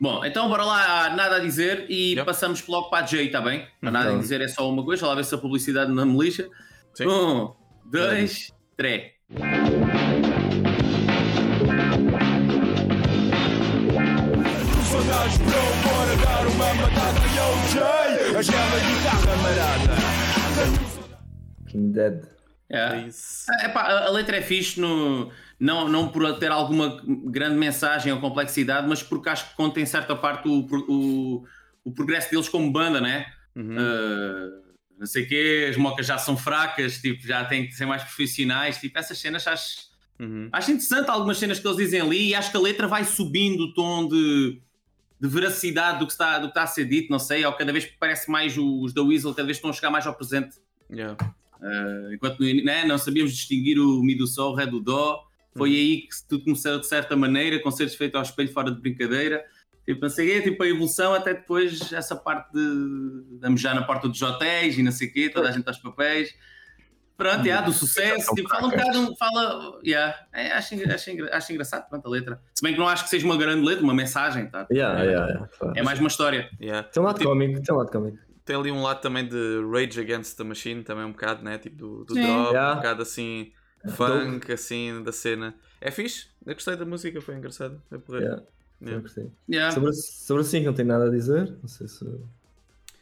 Bom, 0.00 0.24
então 0.24 0.48
bora 0.48 0.64
lá, 0.64 1.14
nada 1.14 1.36
a 1.36 1.38
dizer 1.38 1.86
e 1.88 2.14
Yep. 2.14 2.26
passamos 2.26 2.66
logo 2.66 2.90
para 2.90 3.04
a 3.04 3.06
Jay, 3.06 3.26
está 3.26 3.40
bem? 3.40 3.66
Para 3.80 3.90
nada 3.92 4.12
a 4.12 4.18
dizer 4.18 4.40
é 4.40 4.48
só 4.48 4.68
uma 4.68 4.84
coisa, 4.84 5.06
lá 5.06 5.14
ver 5.14 5.24
se 5.24 5.34
a 5.34 5.38
publicidade 5.38 5.92
não 5.92 6.04
me 6.04 6.18
lixa. 6.18 6.48
Sim. 6.94 7.06
Um, 7.06 7.52
dois, 7.90 8.52
três. 8.76 9.12
King 21.74 21.92
Dead. 21.92 22.22
É. 22.70 22.78
É 22.78 23.06
isso. 23.08 23.44
É, 23.60 23.68
pá, 23.68 23.82
a- 23.82 24.10
letra 24.10 24.36
é 24.36 24.42
fixe, 24.42 24.80
no, 24.80 25.30
não, 25.58 25.88
não 25.88 26.08
por 26.08 26.38
ter 26.38 26.50
alguma 26.50 27.00
grande 27.26 27.56
mensagem 27.56 28.12
ou 28.12 28.20
complexidade, 28.20 28.86
mas 28.88 29.02
porque 29.02 29.28
acho 29.28 29.50
que 29.50 29.56
conta 29.56 29.80
em 29.80 29.86
certa 29.86 30.14
parte 30.16 30.48
o, 30.48 30.66
o, 30.88 31.44
o 31.84 31.92
progresso 31.92 32.30
deles 32.30 32.48
como 32.48 32.70
banda, 32.72 33.00
né? 33.00 33.26
Uhum. 33.54 33.76
Uh, 33.76 34.64
não 34.98 35.06
sei 35.06 35.24
o 35.24 35.28
quê, 35.28 35.66
as 35.68 35.76
mocas 35.76 36.06
já 36.06 36.16
são 36.16 36.36
fracas, 36.36 36.98
tipo, 37.00 37.26
já 37.26 37.44
têm 37.44 37.66
que 37.66 37.72
ser 37.74 37.86
mais 37.86 38.02
profissionais, 38.02 38.78
tipo, 38.78 38.98
essas 38.98 39.18
cenas 39.18 39.46
acho, 39.46 39.92
Uhum. 40.16 40.48
acho 40.52 40.70
interessante 40.70 41.10
algumas 41.10 41.38
cenas 41.38 41.58
que 41.58 41.66
eles 41.66 41.76
dizem 41.76 42.00
ali 42.00 42.28
e 42.28 42.34
acho 42.36 42.48
que 42.52 42.56
a 42.56 42.60
letra 42.60 42.86
vai 42.86 43.02
subindo 43.04 43.64
o 43.64 43.74
tom 43.74 44.06
de, 44.06 44.60
de 45.20 45.28
veracidade 45.28 45.98
do 45.98 46.06
que, 46.06 46.12
está, 46.12 46.38
do 46.38 46.44
que 46.46 46.50
está 46.52 46.62
a 46.62 46.66
ser 46.68 46.84
dito, 46.84 47.10
não 47.10 47.18
sei, 47.18 47.44
ou 47.44 47.52
cada 47.52 47.72
vez 47.72 47.84
parece 47.98 48.30
mais 48.30 48.56
os 48.56 48.92
da 48.94 49.02
Weasel, 49.02 49.34
cada 49.34 49.44
vez 49.44 49.56
estão 49.56 49.70
a 49.70 49.72
chegar 49.72 49.90
mais 49.90 50.06
ao 50.06 50.14
presente. 50.14 50.56
Yeah. 50.88 51.16
Uh, 51.64 52.12
enquanto 52.12 52.40
né, 52.40 52.84
não 52.84 52.98
sabíamos 52.98 53.32
distinguir 53.32 53.78
o 53.78 54.02
Mi 54.02 54.14
do 54.14 54.26
Sol, 54.26 54.52
o 54.52 54.54
Ré 54.54 54.66
do 54.66 54.80
Dó, 54.80 55.24
foi 55.56 55.70
aí 55.70 55.96
que 56.02 56.08
tudo 56.28 56.44
começou 56.44 56.78
de 56.78 56.86
certa 56.86 57.16
maneira, 57.16 57.58
concertos 57.62 57.96
feitos 57.96 58.16
ao 58.16 58.22
espelho 58.22 58.52
fora 58.52 58.70
de 58.70 58.80
brincadeira. 58.80 59.42
Tipo, 59.86 60.02
não 60.02 60.10
sei 60.10 60.26
quê, 60.26 60.50
tipo 60.50 60.62
a 60.62 60.68
evolução 60.68 61.14
até 61.14 61.34
depois 61.34 61.92
essa 61.92 62.16
parte 62.16 62.52
de, 62.52 63.38
de 63.40 63.48
mejar 63.48 63.74
na 63.74 63.82
porta 63.82 64.08
dos 64.08 64.20
hotéis 64.20 64.76
e 64.78 64.82
não 64.82 64.92
sei 64.92 65.08
o 65.08 65.12
quê, 65.12 65.30
toda 65.30 65.48
a 65.48 65.52
gente 65.52 65.66
aos 65.66 65.78
papéis. 65.78 66.34
Pronto, 67.16 67.46
yeah, 67.46 67.64
do 67.64 67.72
sucesso, 67.72 68.34
tipo, 68.34 68.48
fala 68.48 68.66
um 68.66 68.70
bocado, 68.70 69.16
fala, 69.16 69.80
yeah, 69.86 70.26
é, 70.32 70.50
acho, 70.52 70.74
acho, 70.74 71.10
acho 71.32 71.52
engraçado, 71.52 71.88
pronto, 71.88 72.06
a 72.08 72.10
letra. 72.10 72.42
Se 72.54 72.62
bem 72.62 72.72
que 72.72 72.78
não 72.80 72.88
acho 72.88 73.04
que 73.04 73.10
seja 73.10 73.24
uma 73.24 73.36
grande 73.36 73.64
letra, 73.64 73.84
uma 73.84 73.94
mensagem, 73.94 74.48
tá? 74.48 74.66
Yeah, 74.70 75.00
yeah, 75.02 75.28
yeah. 75.28 75.48
É 75.76 75.82
mais 75.82 76.00
uma 76.00 76.08
história. 76.08 76.50
Yeah. 76.60 76.88
Tem 76.88 77.00
um 77.00 77.06
lado 77.06 77.18
Tipo, 77.18 77.30
cómico, 77.30 77.62
tem 77.62 77.74
um 77.74 77.78
lado 77.78 77.90
cómico. 77.90 78.18
Tem 78.44 78.56
ali 78.56 78.70
um 78.70 78.82
lado 78.82 79.00
também 79.00 79.26
de 79.26 79.60
Rage 79.72 80.00
Against 80.00 80.36
the 80.36 80.44
Machine, 80.44 80.82
também 80.82 81.04
um 81.04 81.12
bocado, 81.12 81.42
né? 81.42 81.58
Tipo 81.58 81.76
do, 81.76 82.04
do 82.04 82.14
drop, 82.14 82.26
Yeah. 82.52 82.72
um 82.72 82.76
bocado 82.76 83.02
assim, 83.02 83.52
funk, 83.96 84.52
assim, 84.52 85.02
da 85.02 85.12
cena. 85.12 85.54
É 85.80 85.90
fixe, 85.90 86.26
eu 86.46 86.54
gostei 86.54 86.76
da 86.76 86.84
música, 86.84 87.20
foi 87.20 87.34
engraçado. 87.36 87.80
Foi 87.88 87.98
porreiro. 87.98 88.26
Yeah. 88.26 88.44
Yeah. 88.82 88.98
Eu 88.98 89.02
gostei. 89.02 89.30
Yeah. 89.48 89.74
Sobre, 89.74 89.92
sobre 89.94 90.42
a 90.42 90.44
5 90.46 90.66
não 90.66 90.74
tenho 90.74 90.88
nada 90.88 91.06
a 91.06 91.10
dizer, 91.10 91.56
não 91.62 91.68
sei 91.68 91.88
se... 91.88 92.04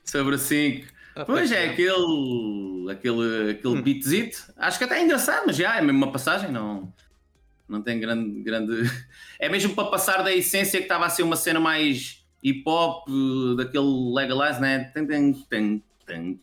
Sobre 0.04 0.38
5. 0.38 0.86
Ah, 1.14 1.24
Pois 1.24 1.50
é, 1.52 1.68
aquele, 1.70 2.90
aquele, 2.90 3.50
aquele 3.50 3.74
Hum. 3.78 3.82
beatzito. 3.82 4.52
Acho 4.56 4.78
que 4.78 4.84
até 4.84 4.98
é 4.98 5.04
engraçado, 5.04 5.44
mas 5.46 5.56
já 5.56 5.76
é 5.76 5.80
mesmo 5.82 5.98
uma 5.98 6.12
passagem, 6.12 6.50
não, 6.50 6.92
não 7.68 7.82
tem 7.82 7.98
grande, 8.00 8.42
grande. 8.42 8.72
É 9.38 9.48
mesmo 9.48 9.74
para 9.74 9.90
passar 9.90 10.22
da 10.22 10.32
essência 10.32 10.78
que 10.78 10.84
estava 10.84 11.04
a 11.04 11.08
ser 11.10 11.24
uma 11.24 11.34
cena 11.36 11.58
mais 11.58 12.21
hip 12.42 12.62
hop, 12.66 13.08
eh, 13.08 13.56
daquele 13.56 14.14
legalize, 14.14 14.60
né? 14.60 14.90
Tem. 14.94 16.40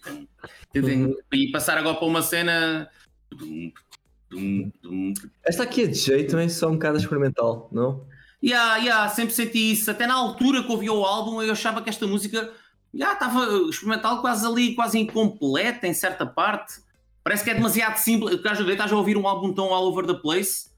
Uhum. 0.75 1.15
E 1.33 1.51
passar 1.51 1.77
agora 1.77 1.97
para 1.97 2.07
uma 2.07 2.21
cena. 2.21 2.89
Esta 5.43 5.63
aqui 5.63 5.83
é 5.83 5.87
de 5.87 5.97
jeito, 5.97 6.31
também 6.31 6.49
só 6.49 6.69
um 6.69 6.73
bocado 6.73 6.97
experimental, 6.97 7.67
não? 7.71 8.05
Yeah, 8.41 8.77
yeah, 8.77 9.09
sempre 9.09 9.33
senti 9.33 9.73
isso. 9.73 9.91
Até 9.91 10.07
na 10.07 10.13
altura 10.13 10.63
que 10.63 10.71
ouvi 10.71 10.89
o 10.89 11.03
álbum, 11.03 11.41
eu 11.41 11.51
achava 11.51 11.81
que 11.81 11.89
esta 11.89 12.07
música 12.07 12.51
já 12.93 13.13
estava 13.13 13.45
experimental, 13.69 14.21
quase 14.21 14.45
ali, 14.47 14.75
quase 14.75 14.97
incompleta 14.97 15.85
em 15.85 15.93
certa 15.93 16.25
parte. 16.25 16.81
Parece 17.21 17.43
que 17.43 17.49
é 17.49 17.53
demasiado 17.53 17.97
simples. 17.97 18.35
Estás 18.35 18.59
a 18.59 18.63
ver, 18.63 18.71
estás 18.71 18.91
a 18.91 18.95
ouvir 18.95 19.17
um 19.17 19.27
álbum 19.27 19.53
tão 19.53 19.73
all 19.73 19.87
over 19.87 20.05
the 20.05 20.13
place 20.13 20.68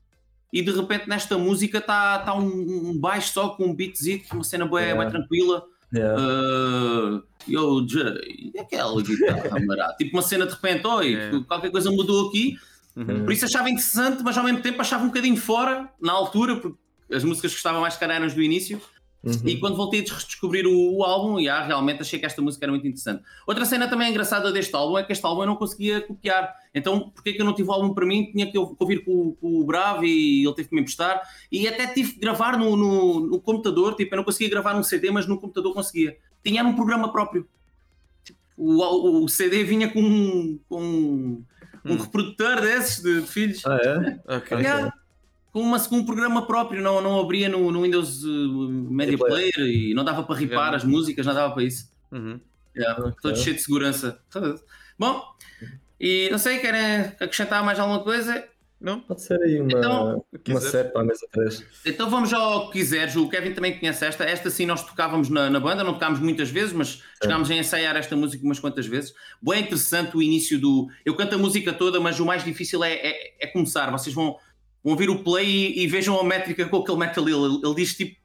e 0.51 0.61
de 0.61 0.71
repente 0.71 1.07
nesta 1.07 1.37
música 1.37 1.77
está 1.77 2.19
tá 2.19 2.33
um, 2.35 2.89
um 2.89 2.97
baixo 2.99 3.33
só 3.33 3.49
com 3.49 3.65
um 3.67 3.75
beatzito, 3.75 4.33
uma 4.33 4.43
cena 4.43 4.65
bem, 4.65 4.79
Yeah. 4.83 5.01
bem 5.01 5.09
tranquila. 5.09 5.63
Yeah. 5.93 6.21
Uh, 6.21 7.87
Jay, 7.87 8.51
e 8.53 8.59
aquela 8.59 9.01
guitarra? 9.01 9.93
Tipo 9.97 10.15
uma 10.17 10.21
cena 10.23 10.45
de 10.45 10.53
repente, 10.53 10.85
oi, 10.87 11.15
É. 11.15 11.31
qualquer 11.47 11.71
coisa 11.71 11.91
mudou 11.91 12.29
aqui. 12.29 12.55
Uhum. 12.95 13.23
Por 13.23 13.31
isso 13.31 13.45
achava 13.45 13.69
interessante, 13.69 14.21
mas 14.23 14.37
ao 14.37 14.43
mesmo 14.43 14.61
tempo 14.61 14.79
achava 14.81 15.03
um 15.03 15.07
bocadinho 15.07 15.37
fora, 15.37 15.89
na 16.01 16.11
altura, 16.11 16.57
porque 16.57 16.77
as 17.13 17.23
músicas 17.23 17.51
que 17.51 17.57
gostava 17.57 17.79
mais, 17.79 17.95
cara, 17.97 18.13
eram 18.15 18.25
as 18.25 18.33
do 18.33 18.41
início. 18.41 18.81
Uhum. 19.23 19.33
E 19.45 19.59
quando 19.59 19.75
voltei 19.75 19.99
a 19.99 20.03
descobrir 20.03 20.65
o, 20.65 20.95
o 20.97 21.03
álbum, 21.03 21.39
e 21.39 21.47
ah, 21.47 21.63
realmente 21.63 22.01
achei 22.01 22.17
que 22.17 22.25
esta 22.25 22.41
música 22.41 22.65
era 22.65 22.71
muito 22.71 22.87
interessante. 22.87 23.21
Outra 23.45 23.65
cena 23.65 23.87
também 23.87 24.09
engraçada 24.09 24.51
deste 24.51 24.75
álbum 24.75 24.97
é 24.97 25.03
que 25.03 25.11
este 25.13 25.23
álbum 25.23 25.41
eu 25.41 25.47
não 25.47 25.55
conseguia 25.55 26.01
copiar. 26.01 26.51
Então, 26.73 27.11
porque 27.11 27.33
que 27.33 27.41
eu 27.41 27.45
não 27.45 27.53
tive 27.53 27.69
o 27.69 27.71
álbum 27.71 27.93
para 27.93 28.03
mim? 28.05 28.31
Tinha 28.31 28.51
que 28.51 28.57
ouvir 28.57 29.05
com, 29.05 29.33
com 29.35 29.59
o 29.59 29.63
Bravo 29.63 30.03
e 30.05 30.43
ele 30.43 30.55
teve 30.55 30.69
que 30.69 30.75
me 30.75 30.81
emprestar. 30.81 31.21
E 31.51 31.67
até 31.67 31.85
tive 31.85 32.13
que 32.13 32.19
gravar 32.19 32.57
no, 32.57 32.75
no, 32.75 33.19
no 33.27 33.39
computador. 33.39 33.93
Tipo, 33.95 34.15
eu 34.15 34.17
não 34.17 34.23
conseguia 34.23 34.49
gravar 34.49 34.73
num 34.73 34.81
CD, 34.81 35.11
mas 35.11 35.27
no 35.27 35.37
computador 35.39 35.71
conseguia. 35.73 36.17
Tinha 36.43 36.63
um 36.63 36.75
programa 36.75 37.11
próprio. 37.11 37.47
O, 38.57 38.81
o- 38.83 39.23
o 39.25 39.29
CD 39.29 39.63
vinha 39.63 39.87
com, 39.91 40.01
um- 40.01 40.59
com 40.67 40.81
um, 40.81 41.45
um 41.85 41.93
Hum. 41.93 41.97
reprodutor 41.97 42.61
desses 42.61 43.01
de, 43.03 43.21
filhos. 43.27 43.63
Ah, 43.65 43.77
é? 44.27 44.35
Ok. 44.37 44.57
Yeah. 44.57 44.93
Com, 45.51 45.61
uma, 45.61 45.79
com 45.79 45.97
um 45.97 46.05
programa 46.05 46.45
próprio, 46.47 46.81
não, 46.81 47.01
não 47.01 47.19
abria 47.19 47.49
no, 47.49 47.71
no 47.71 47.81
Windows 47.81 48.23
uh, 48.23 48.29
Media 48.29 49.17
Player. 49.17 49.51
Player 49.53 49.69
e 49.69 49.93
não 49.93 50.03
dava 50.03 50.23
para 50.23 50.35
ripar 50.35 50.57
Yeah. 50.59 50.77
as 50.77 50.83
músicas, 50.83 51.25
não 51.25 51.33
dava 51.33 51.53
para 51.53 51.63
isso. 51.63 51.91
Uhum. 52.11 52.39
Yeah. 52.75 53.13
Todo 53.21 53.37
cheio 53.37 53.55
de 53.55 53.61
segurança. 53.61 54.19
Bom, 54.97 55.23
e 55.99 56.29
não 56.31 56.37
sei, 56.37 56.59
querem 56.59 57.11
acrescentar 57.19 57.63
mais 57.65 57.79
alguma 57.79 57.99
coisa? 58.01 58.45
Não? 58.79 58.99
Pode 59.01 59.21
ser 59.21 59.39
aí 59.43 59.59
uma, 59.61 59.71
Então, 59.71 60.25
uma 60.31 60.39
quiser. 60.39 60.69
set 60.71 60.91
para 60.91 61.01
a 61.01 61.03
mesa 61.05 61.27
3. 61.31 61.65
Então 61.85 62.09
vamos 62.09 62.33
ao 62.33 62.67
que 62.71 62.79
quiseres. 62.79 63.15
O 63.15 63.29
Kevin 63.29 63.53
também 63.53 63.77
conhece 63.77 64.03
esta. 64.05 64.23
Esta 64.23 64.49
sim 64.49 64.65
nós 64.65 64.83
tocávamos 64.83 65.29
na, 65.29 65.51
na 65.51 65.59
banda, 65.59 65.83
não 65.83 65.93
tocámos 65.93 66.19
muitas 66.19 66.49
vezes, 66.49 66.73
mas 66.73 67.03
chegámos 67.21 67.51
a 67.51 67.53
ensaiar 67.55 67.95
esta 67.95 68.15
música 68.15 68.43
umas 68.43 68.59
quantas 68.59 68.87
vezes. 68.87 69.13
Bem 69.39 69.61
interessante 69.61 70.17
o 70.17 70.21
início 70.21 70.59
do. 70.59 70.89
Eu 71.05 71.15
canto 71.15 71.35
a 71.35 71.37
música 71.37 71.71
toda, 71.73 71.99
mas 71.99 72.19
o 72.19 72.25
mais 72.25 72.43
difícil 72.43 72.83
é, 72.83 72.93
é, 72.93 73.33
é 73.41 73.47
começar. 73.47 73.91
Vocês 73.91 74.15
vão. 74.15 74.37
Vão 74.83 74.93
ouvir 74.93 75.09
o 75.09 75.23
play 75.23 75.47
e, 75.47 75.83
e 75.83 75.87
vejam 75.87 76.19
a 76.19 76.23
métrica 76.23 76.65
com 76.67 76.83
que 76.83 76.91
ele 76.91 76.99
mete 76.99 77.19
ali. 77.19 77.31
Ele, 77.31 77.59
ele 77.63 77.75
diz 77.75 77.95
tipo 77.95 78.15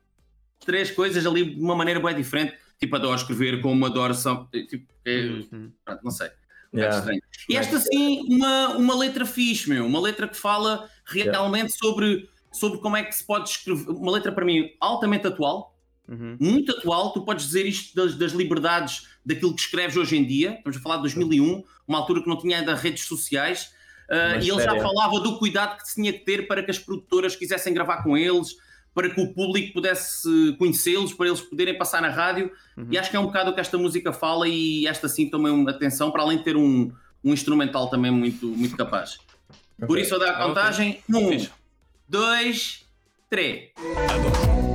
três 0.65 0.91
coisas 0.91 1.27
ali 1.27 1.55
de 1.55 1.61
uma 1.61 1.75
maneira 1.77 2.01
bem 2.01 2.15
diferente. 2.15 2.55
Tipo, 2.79 2.97
adoro 2.97 3.17
escrever 3.17 3.61
como 3.63 3.87
adoro. 3.87 4.15
Só, 4.15 4.49
tipo, 4.53 4.87
é, 5.05 5.21
Uhum. 5.53 5.73
pronto, 5.85 6.01
não 6.05 6.11
sei. 6.11 6.27
É 6.29 6.33
Yeah. 6.79 6.99
estranho. 6.99 7.23
E 7.49 7.57
esta 7.57 7.79
sim, 7.81 8.21
uma, 8.35 8.77
uma 8.77 8.95
letra 8.99 9.25
fixe, 9.25 9.69
meu. 9.69 9.87
Uma 9.87 10.01
letra 10.01 10.29
que 10.29 10.37
fala 10.37 10.91
realmente 11.07 11.73
sobre, 11.79 12.29
sobre 12.53 12.79
como 12.81 12.97
é 12.97 13.05
que 13.05 13.15
se 13.15 13.25
pode 13.25 13.49
escrever. 13.49 13.89
Uma 13.91 14.13
letra 14.13 14.31
para 14.33 14.45
mim 14.45 14.71
altamente 14.81 15.27
atual, 15.27 15.75
Uhum. 16.09 16.37
muito 16.41 16.73
atual. 16.73 17.13
Tu 17.13 17.23
podes 17.25 17.47
dizer 17.47 17.67
isto 17.67 17.95
das, 17.97 18.15
das 18.15 18.33
liberdades 18.33 19.09
daquilo 19.25 19.55
que 19.55 19.61
escreves 19.63 19.97
hoje 19.97 20.17
em 20.17 20.25
dia. 20.27 20.55
Estamos 20.59 20.77
a 20.77 20.81
falar 20.81 20.97
de 20.97 21.03
2001, 21.03 21.65
uma 21.89 21.99
altura 21.99 22.23
que 22.23 22.29
não 22.29 22.37
tinha 22.37 22.59
ainda 22.59 22.75
redes 22.75 23.05
sociais. 23.05 23.73
Ah, 24.11 24.37
uh, 24.37 24.43
e 24.43 24.49
ele 24.49 24.61
sério? 24.61 24.63
já 24.63 24.81
falava 24.81 25.21
do 25.21 25.39
cuidado 25.39 25.77
que 25.79 25.89
se 25.89 25.95
tinha 25.97 26.13
que 26.13 26.21
ter 26.21 26.47
para 26.47 26.63
que 26.63 26.71
as 26.71 26.79
produtoras 26.79 27.35
quisessem 27.35 27.75
gravar 27.75 28.03
com 28.03 28.17
eles, 28.17 28.57
para 28.95 29.11
que 29.11 29.21
o 29.21 29.33
público 29.35 29.75
pudesse 29.75 30.57
conhecê-los, 30.59 31.13
para 31.13 31.27
eles 31.27 31.41
poderem 31.41 31.77
passar 31.77 32.01
na 32.01 32.09
rádio. 32.09 32.51
Uhum. 32.77 32.87
E 32.91 32.99
acho 32.99 33.11
que 33.11 33.17
é 33.17 33.21
um 33.21 33.27
bocado 33.27 33.51
o 33.51 33.55
que 33.55 33.61
esta 33.61 33.77
música 33.77 34.13
fala 34.13 34.49
e 34.49 34.87
esta 34.87 35.09
sim 35.09 35.29
também 35.29 35.53
uma 35.53 35.71
atenção, 35.71 36.11
para 36.11 36.23
além 36.23 36.39
de 36.39 36.45
ter 36.45 36.57
um, 36.57 36.91
um 37.23 37.33
instrumental 37.33 37.89
também 37.91 38.11
muito, 38.11 38.47
muito 38.47 38.77
capaz. 38.77 39.19
Okay. 39.77 39.87
Por 39.87 39.99
isso, 39.99 40.15
eu 40.15 40.19
dar 40.19 40.31
a 40.31 40.47
contagem: 40.47 41.03
1, 41.11 41.49
2, 42.09 42.87
3. 43.29 44.66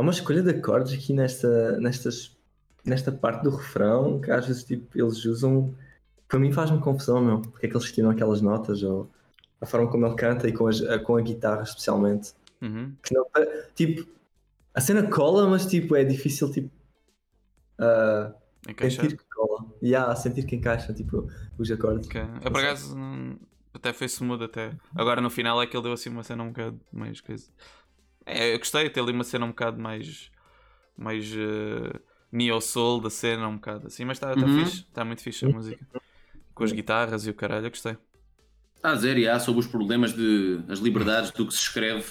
Há 0.00 0.02
uma 0.02 0.12
escolha 0.12 0.42
de 0.42 0.48
acordes 0.50 0.94
aqui 0.94 1.12
nesta, 1.12 1.78
nestas, 1.78 2.34
nesta 2.84 3.12
parte 3.12 3.42
do 3.42 3.50
refrão 3.50 4.18
que 4.18 4.30
às 4.30 4.46
vezes 4.46 4.64
tipo, 4.64 4.98
eles 4.98 5.24
usam. 5.26 5.74
Para 6.26 6.38
mim 6.38 6.50
faz-me 6.52 6.80
confusão, 6.80 7.22
meu. 7.22 7.40
Porque 7.42 7.66
é 7.66 7.68
que 7.68 7.76
eles 7.76 7.92
tiram 7.92 8.08
aquelas 8.08 8.40
notas 8.40 8.82
ou 8.82 9.10
a 9.60 9.66
forma 9.66 9.90
como 9.90 10.06
ele 10.06 10.14
canta 10.14 10.48
e 10.48 10.52
com, 10.52 10.66
as- 10.68 10.80
com 11.04 11.16
a 11.16 11.20
guitarra 11.20 11.62
especialmente. 11.64 12.32
Uhum. 12.62 12.94
Que 13.02 13.12
não- 13.14 13.26
tipo, 13.74 14.08
a 14.72 14.80
cena 14.80 15.02
cola, 15.06 15.46
mas 15.46 15.66
tipo, 15.66 15.94
é 15.94 16.02
difícil 16.02 16.50
tipo. 16.50 16.70
Encaixar. 18.68 19.02
sentir 19.04 19.16
que 19.18 19.24
cola. 19.34 19.66
E 19.82 19.94
há 19.94 20.14
sentir 20.14 20.44
que 20.44 20.56
encaixa 20.56 20.92
tipo, 20.94 21.28
os 21.58 21.70
acordes. 21.70 22.06
Ok. 22.08 22.20
Eu 22.44 22.50
por 22.50 22.60
acaso 22.60 22.96
até 23.74 23.92
foi 23.92 24.06
smooth 24.06 24.44
até. 24.44 24.72
Agora 24.94 25.20
no 25.20 25.30
final 25.30 25.60
é 25.62 25.66
que 25.66 25.76
ele 25.76 25.82
deu 25.84 25.92
assim 25.92 26.10
uma 26.10 26.22
cena 26.22 26.42
um 26.42 26.48
bocado 26.48 26.80
mais 26.92 27.20
coisa. 27.20 27.46
É, 28.30 28.54
eu 28.54 28.58
gostei 28.58 28.84
de 28.84 28.90
ter 28.90 29.00
ali 29.00 29.12
uma 29.12 29.24
cena 29.24 29.44
um 29.44 29.48
bocado 29.48 29.80
mais. 29.80 30.30
mais 30.96 31.32
uh, 31.32 31.98
neo 32.32 32.60
soul 32.60 33.00
da 33.00 33.10
cena, 33.10 33.48
um 33.48 33.56
bocado 33.56 33.88
assim, 33.88 34.04
mas 34.04 34.16
está 34.16 34.34
tá 34.34 34.46
Uhum. 34.46 34.64
fixe, 34.64 34.82
está 34.82 35.04
muito 35.04 35.22
fixe 35.22 35.44
a 35.44 35.48
música. 35.48 35.84
Com 36.54 36.62
as 36.64 36.72
guitarras 36.72 37.26
e 37.26 37.30
o 37.30 37.34
caralho, 37.34 37.66
eu 37.66 37.70
gostei. 37.70 37.96
Está 38.76 38.92
a 38.92 38.94
dizer, 38.94 39.18
e 39.18 39.28
há 39.28 39.38
sobre 39.40 39.60
os 39.60 39.66
problemas 39.66 40.12
de 40.14 40.60
as 40.68 40.78
liberdades 40.78 41.30
do 41.32 41.46
que 41.46 41.52
se 41.52 41.60
escreve, 41.60 42.04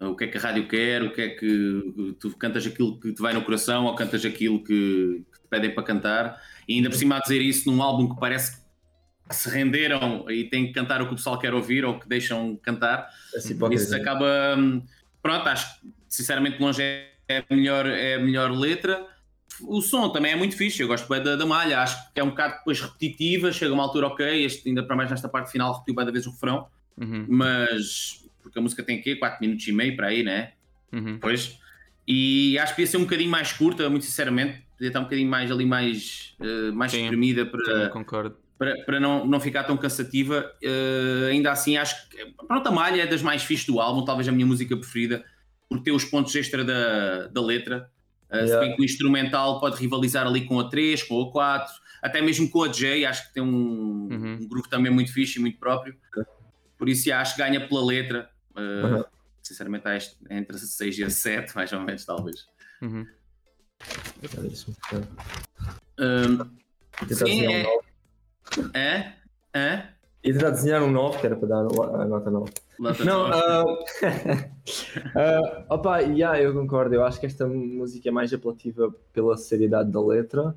o 0.00 0.16
que 0.16 0.24
é 0.24 0.26
que 0.28 0.38
a 0.38 0.40
rádio 0.40 0.66
quer, 0.66 1.02
o 1.02 1.12
que 1.12 1.20
é 1.20 1.28
que 1.28 2.16
tu 2.18 2.34
cantas 2.36 2.66
aquilo 2.66 2.98
que 2.98 3.12
te 3.12 3.20
vai 3.20 3.34
no 3.34 3.42
coração 3.44 3.84
ou 3.84 3.94
cantas 3.94 4.24
aquilo 4.24 4.64
que, 4.64 5.24
que 5.32 5.40
te 5.40 5.48
pedem 5.48 5.74
para 5.74 5.84
cantar, 5.84 6.40
e 6.66 6.76
ainda 6.76 6.88
por 6.88 6.96
cima 6.96 7.16
a 7.16 7.20
dizer 7.20 7.42
isso 7.42 7.70
num 7.70 7.82
álbum 7.82 8.08
que 8.08 8.18
parece 8.18 8.58
que 9.28 9.36
se 9.36 9.48
renderam 9.50 10.24
e 10.30 10.44
têm 10.48 10.66
que 10.68 10.72
cantar 10.72 11.02
o 11.02 11.06
que 11.06 11.12
o 11.12 11.16
pessoal 11.16 11.38
quer 11.38 11.52
ouvir 11.54 11.84
ou 11.84 11.98
que 12.00 12.08
deixam 12.08 12.56
cantar. 12.56 13.08
Hipótese. 13.48 13.84
Isso 13.84 13.94
acaba. 13.96 14.56
Pronto, 15.22 15.48
acho 15.48 15.80
que 15.80 15.88
sinceramente 16.08 16.60
longe 16.60 16.82
é 16.82 17.44
a 17.48 17.54
melhor, 17.54 17.86
é 17.86 18.14
a 18.14 18.18
melhor 18.18 18.50
letra. 18.50 19.06
O 19.62 19.82
som 19.82 20.08
também 20.10 20.32
é 20.32 20.36
muito 20.36 20.56
fixe, 20.56 20.82
eu 20.82 20.88
gosto 20.88 21.08
bem 21.08 21.22
da, 21.22 21.36
da 21.36 21.44
malha, 21.44 21.80
acho 21.80 22.12
que 22.12 22.20
é 22.20 22.24
um 22.24 22.30
bocado 22.30 22.54
depois 22.58 22.80
repetitiva, 22.80 23.52
chega 23.52 23.74
uma 23.74 23.82
altura 23.82 24.06
ok, 24.06 24.44
este 24.44 24.68
ainda 24.68 24.82
para 24.82 24.96
mais 24.96 25.10
nesta 25.10 25.28
parte 25.28 25.50
final 25.52 25.72
repetiu 25.74 25.94
bem 25.94 26.06
da 26.06 26.12
vez 26.12 26.26
o 26.26 26.30
refrão, 26.30 26.68
Uhum, 27.00 27.24
mas 27.28 28.28
porque 28.42 28.58
a 28.58 28.62
música 28.62 28.82
tem 28.82 29.00
o 29.00 29.02
quê? 29.02 29.16
4 29.16 29.38
minutos 29.40 29.66
e 29.66 29.72
meio 29.72 29.96
para 29.96 30.08
aí, 30.08 30.22
né? 30.22 30.52
uhum. 30.92 31.18
Pois. 31.18 31.58
E 32.06 32.58
acho 32.58 32.72
que 32.72 32.76
podia 32.76 32.86
ser 32.90 32.96
um 32.96 33.04
bocadinho 33.04 33.30
mais 33.30 33.52
curta, 33.52 33.88
muito 33.88 34.04
sinceramente, 34.04 34.62
podia 34.72 34.88
estar 34.88 35.00
um 35.00 35.04
bocadinho 35.04 35.30
mais 35.30 35.50
ali 35.50 35.64
mais, 35.66 36.34
eh, 36.40 36.70
mais 36.72 36.92
Sim, 36.92 37.04
espremida 37.04 37.46
para, 37.46 37.88
concordo. 37.90 38.36
Para, 38.60 38.84
para 38.84 39.00
não, 39.00 39.26
não 39.26 39.40
ficar 39.40 39.64
tão 39.64 39.74
cansativa. 39.74 40.52
Eh, 40.62 41.30
ainda 41.30 41.50
assim, 41.50 41.78
acho 41.78 42.06
que 42.10 42.34
pronto, 42.46 42.66
a 42.68 42.70
malha 42.70 43.00
é 43.02 43.06
das 43.06 43.22
mais 43.22 43.42
fixes 43.42 43.66
do 43.66 43.80
álbum, 43.80 44.04
talvez 44.04 44.28
a 44.28 44.32
minha 44.32 44.44
música 44.44 44.76
preferida, 44.76 45.24
por 45.66 45.80
ter 45.82 45.92
os 45.92 46.04
pontos 46.04 46.34
extra 46.34 46.62
da, 46.62 47.28
da 47.28 47.40
letra. 47.40 47.90
Se 48.30 48.36
Yeah. 48.36 48.60
bem 48.60 48.76
que 48.76 48.82
o 48.82 48.84
instrumental 48.84 49.58
pode 49.58 49.76
rivalizar 49.80 50.26
ali 50.26 50.44
com 50.46 50.60
a 50.60 50.68
3, 50.68 51.02
com 51.02 51.20
a 51.22 51.32
4, 51.32 51.72
até 52.02 52.20
mesmo 52.20 52.48
com 52.50 52.62
a 52.62 52.68
J, 52.68 53.04
acho 53.06 53.26
que 53.28 53.34
tem 53.34 53.42
um, 53.42 54.08
Uhum. 54.12 54.38
um 54.42 54.46
groove 54.48 54.68
também 54.68 54.92
muito 54.92 55.10
fixe 55.12 55.38
e 55.38 55.40
muito 55.40 55.58
próprio. 55.58 55.96
Por 56.78 56.86
isso, 56.88 57.10
acho 57.12 57.34
que 57.34 57.42
ganha 57.42 57.66
pela 57.66 57.82
letra. 57.84 58.28
Eh, 58.56 58.60
Uhum. 58.84 59.04
Sinceramente, 59.42 59.88
há 59.88 59.96
este- 59.96 60.16
entre 60.30 60.54
a 60.54 60.58
6 60.60 60.98
e 60.98 61.02
a 61.04 61.08
7, 61.10 61.56
mais 61.56 61.72
ou 61.72 61.80
menos, 61.80 62.04
talvez. 62.04 62.46
Uhum. 62.82 63.04
Deixa-me 64.20 64.76
ver. 64.92 65.08
Hum, 65.98 66.36
Tentar 67.08 67.14
Sim, 67.26 67.40
desenhar 67.40 67.66
é. 68.56 68.58
um 68.58 68.62
9. 68.62 68.70
Hã? 68.74 69.12
Hã? 69.54 69.82
E 70.22 70.32
tentar 70.32 70.50
desenhar 70.50 70.82
um 70.82 70.90
9, 70.90 71.18
que 71.18 71.26
era 71.26 71.36
para 71.36 71.48
dar 71.48 71.60
a 71.60 72.04
nota 72.04 72.30
9. 72.30 72.52
Nota 72.78 73.04
Não, 73.04 73.26
ah, 75.14 75.64
opa, 75.68 76.00
yeah, 76.00 76.40
eu 76.40 76.52
concordo. 76.52 76.94
Eu 76.94 77.04
acho 77.04 77.18
que 77.18 77.26
esta 77.26 77.46
música 77.46 78.08
é 78.08 78.12
mais 78.12 78.32
apelativa 78.32 78.94
pela 79.12 79.36
seriedade 79.36 79.90
da 79.90 80.00
letra 80.00 80.56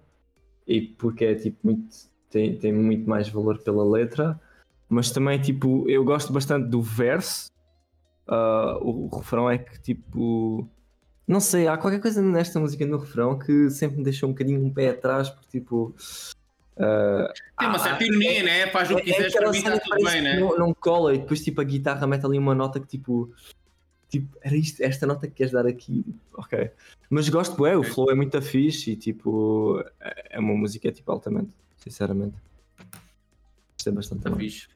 e 0.68 0.82
porque 0.82 1.26
é 1.26 1.36
tipo 1.36 1.58
muito. 1.64 2.12
Tem, 2.30 2.58
tem 2.58 2.74
muito 2.74 3.08
mais 3.08 3.30
valor 3.30 3.60
pela 3.60 3.86
letra, 3.86 4.40
mas 4.90 5.12
também 5.12 5.40
tipo, 5.40 5.88
eu 5.88 6.04
gosto 6.04 6.34
bastante 6.34 6.68
do 6.68 6.82
verso. 6.82 7.52
Ah, 8.28 8.78
o, 8.82 9.06
o 9.06 9.18
refrão 9.18 9.50
é 9.50 9.58
que 9.58 9.80
tipo. 9.82 10.68
Não 11.26 11.40
sei, 11.40 11.68
há 11.68 11.78
qualquer 11.78 12.02
coisa 12.02 12.22
nesta 12.22 12.60
música 12.60 12.86
no 12.86 12.98
refrão 12.98 13.40
que 13.40 13.70
sempre 13.70 13.98
me 13.98 14.04
deixou 14.04 14.28
um 14.28 14.34
bocadinho 14.34 14.64
um 14.64 14.74
pé 14.74 14.90
atrás, 14.90 15.30
porque 15.30 15.60
tipo. 15.60 15.96
Ah, 16.78 17.34
Tem 17.60 17.68
uma 17.68 17.78
ah, 17.78 17.80
certa 17.80 18.04
ironia, 18.04 18.44
né? 18.44 18.68
Faz 18.68 18.90
o 18.90 18.96
que 18.96 19.02
é 19.02 19.04
quiseres, 19.04 19.34
para 19.34 19.52
mim 19.52 19.58
está 19.58 19.80
que 19.80 19.90
tudo 19.90 20.04
bem, 20.06 20.22
né? 20.22 20.40
Não, 20.40 20.58
não 20.58 20.74
cola 20.74 21.14
e 21.14 21.20
depois 21.20 21.44
tipo 21.44 21.62
a 21.62 21.64
guitarra 21.64 22.08
mete 22.08 22.26
ali 22.26 22.38
uma 22.38 22.56
nota 22.56 22.80
que 22.80 22.88
tipo. 22.88 23.34
Tipo, 24.10 24.38
era 24.44 24.56
isto, 24.56 24.82
esta 24.84 25.08
nota 25.08 25.28
que 25.28 25.34
queres 25.34 25.52
dar 25.52 25.66
aqui. 25.66 26.06
Ok. 26.36 26.70
Mas 27.10 27.30
gosto, 27.30 27.66
é, 27.66 27.76
o 27.76 27.80
Ok. 27.80 27.92
flow 27.92 28.12
é 28.12 28.16
muito 28.16 28.40
fixe 28.42 28.92
e 28.92 28.96
tipo. 28.96 29.84
É 30.00 30.24
é 30.34 30.40
uma 30.40 30.56
música 30.56 30.92
tipo 30.92 31.12
altamente, 31.12 31.52
sinceramente. 31.78 32.36
Gostei 33.74 33.94
bastante 33.94 34.20
Está. 34.20 34.32
Tá 34.32 34.36
fixe. 34.36 34.68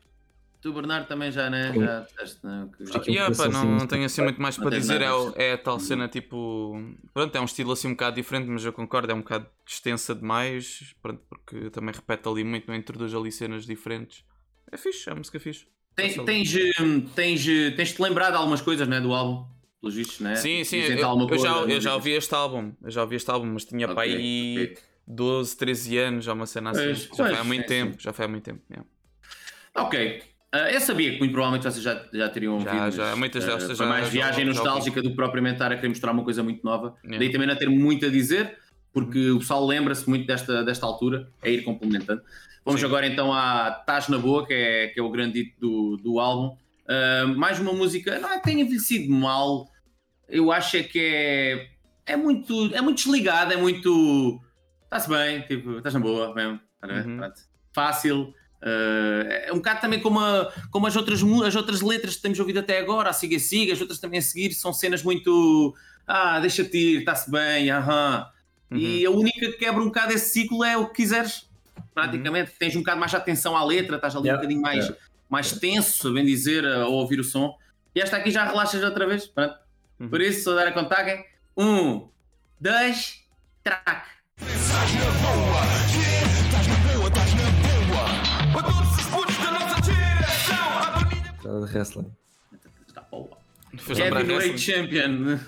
Tu, 0.68 0.74
Bernardo, 0.74 1.08
também 1.08 1.32
já, 1.32 1.50
né? 1.50 1.72
Sim. 1.72 1.80
Já 1.80 2.00
disseste, 2.02 2.46
né? 2.46 2.70
que- 2.78 2.84
um 2.84 3.14
Yeah, 3.14 3.36
pá, 3.36 3.48
não, 3.48 3.64
não 3.66 3.88
tenho 3.88 4.04
assim 4.06 4.22
muito 4.22 4.42
mais 4.42 4.58
para 4.58 4.70
tens 4.70 4.82
dizer. 4.82 5.02
É, 5.02 5.52
é 5.52 5.54
a 5.54 5.58
tal 5.58 5.80
cena 5.80 6.10
tipo. 6.10 6.74
Pronto, 7.14 7.36
é 7.38 7.40
um 7.40 7.46
estilo 7.46 7.72
assim 7.72 7.88
um 7.88 7.92
bocado 7.92 8.18
diferente, 8.18 8.50
mas 8.50 8.66
eu 8.66 8.74
concordo, 8.74 9.10
é 9.10 9.16
um 9.16 9.20
bocado 9.22 9.48
extensa 9.66 10.14
demais. 10.14 10.94
Pronto, 11.02 11.22
porque 11.30 11.70
também 11.70 11.94
repete 11.96 12.28
ali 12.28 12.44
muito, 12.44 12.68
não 12.68 12.76
introduz 12.76 13.14
ali 13.16 13.32
cenas 13.32 13.66
diferentes. 13.66 14.26
É 14.70 14.76
fixe, 14.76 15.10
é 15.10 15.14
uma 15.14 15.20
música 15.20 15.40
fixe. 15.40 15.66
Tem- 15.96 16.10
Passa 16.10 16.22
ali. 16.22 16.26
Tens, 16.26 16.56
hum, 16.82 17.02
tens, 17.16 17.46
tens-te 17.78 18.02
lembrado 18.02 18.32
de 18.34 18.38
algumas 18.38 18.62
coisas, 18.62 18.86
né? 18.88 19.00
Do 19.00 19.14
álbum, 19.14 19.48
pelos 19.80 19.96
vistos, 19.96 20.20
né? 20.20 20.36
Sim, 20.36 20.64
sim, 20.66 20.78
eu, 20.78 20.92
eu 20.92 20.98
já, 20.98 21.08
coisa, 21.28 21.48
eu 21.48 21.82
já 21.82 21.96
ouvi 21.96 22.12
este 22.12 22.36
álbum, 22.36 22.74
eu 22.84 22.92
já 22.92 23.02
ouvi 23.04 23.16
este 23.16 23.32
álbum, 23.32 23.48
mas 23.54 23.64
tinha 23.64 23.86
Ok, 23.86 23.96
para 23.96 24.04
aí 24.04 24.74
ok. 24.74 24.78
12, 25.08 25.56
13 25.58 25.98
anos, 25.98 26.26
já 26.26 26.34
uma 26.34 26.46
cena 26.46 26.72
assim. 26.72 26.82
Pois, 26.84 27.06
já 27.06 27.26
foi 27.26 27.38
há 27.38 27.44
pois, 27.44 27.48
muito 27.48 27.64
é, 27.64 27.68
tempo, 27.68 27.94
sim. 27.94 28.00
já 28.00 28.14
foi 28.14 28.26
há 28.26 28.28
muito 28.28 28.44
tempo. 28.44 28.62
yeah. 28.70 28.86
Ok. 29.76 30.37
Ah, 30.52 30.72
eu 30.72 30.80
sabia 30.80 31.12
que 31.12 31.20
muito 31.20 31.32
provavelmente 31.34 31.64
vocês 31.70 31.84
já, 31.84 32.02
já 32.14 32.30
teriam 32.30 32.60
Já, 32.60 32.66
ouvido. 32.70 32.84
mas, 32.86 32.96
já, 32.96 33.16
muitas 33.16 33.44
destas 33.46 33.78
foi 33.78 33.86
já- 33.86 33.92
mais 33.92 34.06
já- 34.06 34.12
viagem 34.12 34.46
já 34.46 34.54
nostálgica 34.54 35.02
do 35.02 35.10
que 35.10 35.16
propriamente 35.16 35.56
estar 35.56 35.72
a 35.72 35.76
querer 35.76 35.90
mostrar 35.90 36.12
uma 36.12 36.24
coisa 36.24 36.42
muito 36.42 36.64
nova. 36.64 36.96
Yeah. 37.04 37.20
Daí 37.20 37.32
também 37.32 37.48
não 37.48 37.56
ter 37.56 37.70
muito 37.70 38.06
a 38.06 38.10
dizer, 38.10 38.58
porque 38.94 39.30
o 39.32 39.40
pessoal 39.40 39.66
lembra-se 39.66 40.08
muito 40.08 40.26
desta, 40.26 40.64
desta 40.64 40.86
altura, 40.86 41.30
é 41.44 41.52
ir 41.52 41.64
complementando. 41.64 42.22
Vamos 42.64 42.80
Sim. 42.82 42.88
agora 42.88 43.06
então 43.08 43.34
à 43.34 43.72
Tás 43.72 44.08
na 44.08 44.18
Boa, 44.18 44.46
que 44.46 44.54
é, 44.54 44.88
que 44.88 45.00
é 45.00 45.04
o 45.04 45.10
grande 45.10 45.40
hito 45.40 45.60
do, 45.60 45.98
do 45.98 46.20
álbum. 46.20 46.56
Ah, 46.88 47.26
mais 47.36 47.60
uma 47.60 47.74
música, 47.74 48.18
não 48.20 48.32
é 48.32 48.38
que 48.38 48.44
tenha 48.44 48.62
envelhecido 48.64 49.12
mal, 49.14 49.70
eu 50.30 50.50
acho 50.52 50.78
é 50.78 50.84
que 50.84 50.98
é, 51.00 51.68
é, 52.06 52.16
muito, 52.16 52.74
é 52.74 52.80
muito 52.82 52.98
desligado, 53.04 53.52
é 53.52 53.58
muito. 53.58 54.40
Está-se 54.86 55.10
bem, 55.10 55.42
tipo, 55.42 55.78
estás 55.78 55.94
na 55.94 56.00
boa 56.00 56.34
mesmo. 56.34 56.58
tá? 56.80 56.88
Uhum. 56.88 57.20
Fácil. 57.74 58.34
Ah, 58.62 59.24
é 59.48 59.52
um 59.52 59.58
bocado 59.58 59.82
também 59.82 60.00
como, 60.00 60.20
a- 60.20 60.52
como 60.72 60.88
as, 60.88 60.96
outras, 60.96 61.22
as 61.46 61.56
outras 61.56 61.82
letras 61.82 62.16
que 62.16 62.22
temos 62.22 62.40
ouvido 62.40 62.60
até 62.60 62.80
agora, 62.80 63.10
a 63.10 63.14
Siga 63.14 63.40
Siga, 63.40 63.74
as 63.74 63.82
outras 63.82 64.00
também 64.00 64.20
a 64.20 64.22
seguir, 64.22 64.54
são 64.54 64.74
cenas 64.74 65.04
muito. 65.04 65.76
Ah, 66.08 66.40
deixa-te 66.40 66.78
ir, 66.78 67.00
está-se 67.00 67.30
bem, 67.30 67.70
aham. 67.70 68.26
E 68.72 69.06
a 69.06 69.12
única 69.12 69.40
que 69.48 69.54
quebra 69.54 69.82
um 69.82 69.86
bocado 69.86 70.12
esse 70.14 70.30
ciclo 70.32 70.64
é 70.64 70.76
o 70.78 70.88
que 70.88 70.96
quiseres. 70.96 71.48
Praticamente, 71.94 72.52
tens 72.60 72.76
um 72.76 72.80
bocado 72.80 73.00
mais 73.00 73.14
atenção 73.14 73.56
à 73.56 73.64
letra, 73.64 73.96
estás 73.96 74.16
ali 74.16 74.26
Yeah, 74.28 74.38
um 74.38 74.42
bocadinho 74.42 74.62
mais, 74.62 74.86
yeah. 74.86 74.98
mais 75.30 75.52
tenso, 75.54 76.14
bem 76.14 76.26
dizer, 76.26 76.66
ao 76.66 76.92
ouvir 76.92 77.20
o 77.20 77.24
som. 77.24 77.58
E 77.96 78.02
esta 78.02 78.18
aqui 78.18 78.30
já 78.30 78.46
relaxas 78.46 78.84
outra 78.84 79.08
vez. 79.08 79.26
Pronto. 79.28 79.56
Uhum. 80.00 80.10
Por 80.10 80.22
isso, 80.22 80.44
só 80.44 80.56
dar 80.56 80.68
a 80.68 80.72
contagem. 80.72 81.26
Um, 81.56 82.08
dois, 82.60 83.22
track. 83.64 84.08
Mensagem 84.42 85.02
Nada 91.48 91.66
de 91.66 91.74
wrestling. 91.74 92.12
Está 92.86 93.08
lembrar 93.94 94.26
Kevin 94.26 94.34
Wade. 94.34 94.58
Champion. 94.58 95.40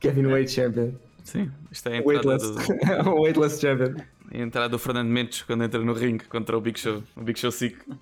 Kevin 0.00 0.26
Wade 0.26 0.48
Champion. 0.50 0.92
Sim, 1.22 1.52
isto 1.70 1.88
é 1.88 1.92
a 1.92 1.96
entrada, 1.98 2.28
Weightless. 2.28 3.04
do, 3.04 3.14
Weightless 3.22 3.60
Champion. 3.60 3.94
a 4.32 4.38
entrada 4.38 4.68
do 4.68 4.78
Fernando 4.80 5.08
Mendes 5.08 5.42
quando 5.42 5.62
entra 5.62 5.80
no 5.80 5.92
ringue 5.92 6.24
contra 6.24 6.58
o 6.58 6.60
Big 6.60 6.80
Show, 6.80 7.04
o 7.14 7.22
Big 7.22 7.38
Show 7.38 7.52
5. 7.52 7.84
uh, 7.88 7.96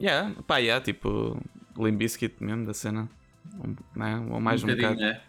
yeah, 0.00 0.34
pá, 0.48 0.56
yeah, 0.58 0.84
tipo 0.84 1.40
Limp 1.78 1.98
Bizkit 1.98 2.42
mesmo 2.42 2.66
da 2.66 2.74
cena. 2.74 3.08
Um, 3.54 3.76
né? 3.94 4.26
Ou 4.30 4.40
mais 4.40 4.64
um, 4.64 4.66
bocadinho, 4.66 4.94
bocado 4.94 5.12
né? 5.12 5.20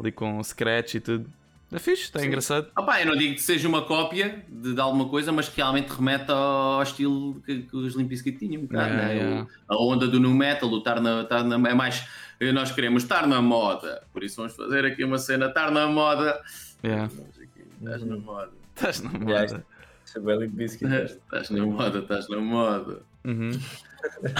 ali 0.00 0.10
com 0.12 0.38
o 0.38 0.44
scratch 0.44 0.94
e 0.94 1.00
tudo. 1.00 1.30
É 1.74 1.78
fixe, 1.78 2.02
está 2.02 2.24
engraçado. 2.24 2.68
Opa, 2.76 3.00
eu 3.00 3.06
não 3.06 3.16
digo 3.16 3.34
que 3.34 3.40
seja 3.40 3.66
uma 3.66 3.82
cópia 3.82 4.44
de, 4.48 4.74
de 4.74 4.80
alguma 4.80 5.08
coisa, 5.08 5.32
mas 5.32 5.48
que 5.48 5.56
realmente 5.56 5.88
remete 5.88 6.30
ao 6.30 6.82
estilo 6.82 7.40
que, 7.46 7.62
que 7.62 7.76
os 7.76 7.94
Limp 7.96 8.08
Bizkit 8.08 8.38
tinham, 8.38 8.62
um 8.62 8.66
bocado, 8.66 8.88
Yeah, 8.92 9.08
né? 9.08 9.14
yeah. 9.16 9.46
O- 9.70 9.74
a 9.74 9.82
onda 9.94 10.06
do 10.06 10.20
nu 10.20 10.34
metal, 10.34 10.68
o 10.70 10.78
estar 10.78 11.00
na, 11.00 11.22
estar 11.22 11.42
na- 11.44 11.70
é 11.70 11.74
mais. 11.74 12.06
Nós 12.52 12.72
queremos 12.72 13.04
estar 13.04 13.26
na 13.26 13.40
moda, 13.40 14.02
por 14.12 14.22
isso 14.24 14.36
vamos 14.36 14.54
fazer 14.54 14.84
aqui 14.84 15.02
uma 15.04 15.16
cena, 15.18 15.46
estar 15.46 15.70
na 15.70 15.86
moda. 15.86 16.40
Yeah. 16.84 17.04
Aqui, 17.04 17.64
Estás 17.80 18.02
na 18.04 18.16
moda. 18.16 18.50
Estás 18.76 19.00
na 19.04 19.10
moda. 19.18 19.64
É 20.14 20.20
bem 20.20 20.38
Limp 20.40 20.52
Bizkit. 20.54 20.92
Estás 20.92 21.48
na 21.50 21.64
moda, 21.64 21.98
estás 22.00 22.28
na 22.28 22.36
moda. 22.38 23.00
Uhum. 23.24 23.50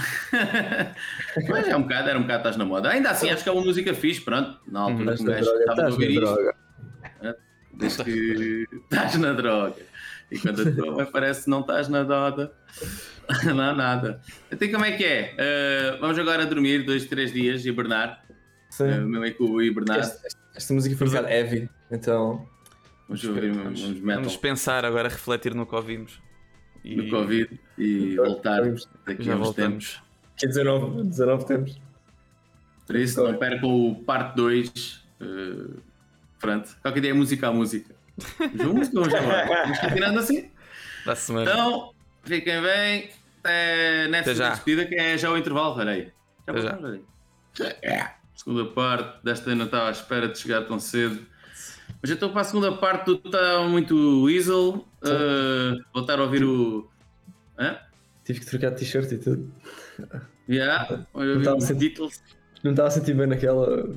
Mas 1.49 1.69
é 1.69 1.77
um 1.77 1.83
bocado, 1.83 2.09
era 2.09 2.19
um 2.19 2.23
bocado 2.23 2.39
estás 2.41 2.57
na 2.57 2.65
moda. 2.65 2.91
Ainda 2.91 3.11
assim, 3.11 3.31
acho 3.31 3.43
que 3.43 3.49
é 3.49 3.53
uma 3.53 3.63
música 3.65 3.95
fixe, 3.95 4.21
pronto. 4.21 4.59
Na 4.67 4.81
altura 4.81 5.15
Estás 5.15 5.19
que 5.19 5.23
um 5.23 5.27
na 5.27 5.33
gajo 5.35 5.45
droga, 5.47 5.61
estava 5.61 5.83
a 5.83 5.89
estás 5.89 5.93
ouvir 5.95 6.21
na 6.21 6.31
isto. 6.31 6.62
Desde 7.73 8.05
que 8.05 8.69
estás 8.85 9.17
na 9.17 9.33
droga. 9.33 9.83
E 10.31 10.39
quando 10.39 10.63
a 10.69 10.73
tua 10.73 10.93
mãe 10.97 11.07
parece 11.07 11.45
que 11.45 11.51
não 11.51 11.61
estás 11.61 11.89
na 11.89 12.03
droga, 12.03 12.53
não 13.45 13.61
há 13.61 13.75
nada. 13.75 14.21
Então 14.51 14.71
como 14.71 14.85
é 14.85 14.93
que 14.93 15.05
é? 15.05 15.35
Uh, 15.97 16.01
vamos 16.01 16.19
agora 16.19 16.47
dormir 16.47 16.85
dois, 16.85 17.05
três 17.07 17.33
dias, 17.33 17.65
hibernar. 17.67 18.25
Sim. 18.71 18.85
Uh, 18.85 19.09
meu 19.09 19.25
é 19.25 19.31
com 19.31 19.45
o 19.45 19.63
hibernar. 19.63 19.99
Esta, 20.01 20.29
esta- 20.55 20.75
música 20.75 20.97
foi 20.97 21.07
bocado 21.09 21.29
heavy, 21.29 21.69
então. 21.91 22.47
Vamos 23.09 23.25
ouvir 23.25 23.53
Vamos, 23.53 23.81
metal 24.01 24.23
vamos 24.23 24.37
pensar 24.37 24.85
agora, 24.87 25.09
refletir 25.09 25.55
no 25.55 25.67
que 25.67 25.75
ouvimos. 25.75 26.21
E 26.85 26.97
do 26.97 27.09
Covid 27.11 27.61
e 27.79 28.17
voltar 28.17 28.63
daqui 29.07 29.23
já 29.23 29.35
a 29.35 29.37
uns 29.37 29.51
tempos. 29.55 30.01
voltamos. 30.01 30.03
Que 30.37 30.47
19, 30.47 31.03
19 31.09 31.47
temos. 31.47 31.81
Por 32.87 32.97
isso, 32.97 33.23
não 33.23 33.35
percam 33.37 33.69
o 33.91 33.95
parte 34.03 34.35
2. 34.37 35.05
Uh, 35.21 35.77
pronto, 36.43 36.77
qualquer 36.83 37.01
dia 37.01 37.11
é 37.11 37.15
música 37.15 37.49
a 37.49 37.53
música. 37.53 37.95
João, 38.55 38.75
música 38.75 38.99
ou 39.01 39.09
já 39.09 39.21
vai? 39.21 39.47
Vamos 39.47 39.79
continuando 39.79 40.19
assim? 40.19 40.51
Da 41.07 41.15
semana. 41.15 41.51
Então, 41.51 41.95
fiquem 42.25 42.61
bem. 42.61 43.11
Até 43.41 44.09
nessa 44.09 44.31
Até 44.31 44.39
já. 44.39 44.51
despedida 44.51 44.87
que 44.87 44.95
é 44.95 45.17
já 45.17 45.31
o 45.31 45.39
intervalo, 45.39 45.75
peraí. 45.77 46.13
Já 46.47 46.61
já. 47.55 47.69
É. 47.83 48.11
Segunda 48.35 48.67
parte, 48.67 49.25
desta 49.25 49.51
eu 49.51 49.57
não 49.57 49.67
estava 49.67 49.89
à 49.89 49.91
espera 49.91 50.29
de 50.29 50.39
chegar 50.39 50.63
tão 50.63 50.79
cedo. 50.79 51.27
Mas 52.01 52.11
eu 52.11 52.15
estou 52.15 52.31
para 52.31 52.41
a 52.41 52.45
segunda 52.45 52.73
parte, 52.73 53.05
tu 53.05 53.21
está 53.25 53.63
muito 53.69 54.25
Weasel. 54.25 54.87
Uh, 55.03 55.83
voltar 55.95 56.19
a 56.19 56.23
ouvir 56.23 56.45
o. 56.45 56.89
Hã? 57.59 57.79
Tive 58.25 58.41
que 58.41 58.47
trocar 58.47 58.71
de 58.71 58.77
t-shirt 58.79 59.11
e 59.13 59.19
tudo. 59.19 59.53
Yeah. 60.49 61.07
Não 62.63 62.71
estava 62.71 62.89
a 62.89 62.91
sentir 62.91 63.15
bem 63.15 63.27
naquela. 63.27 63.89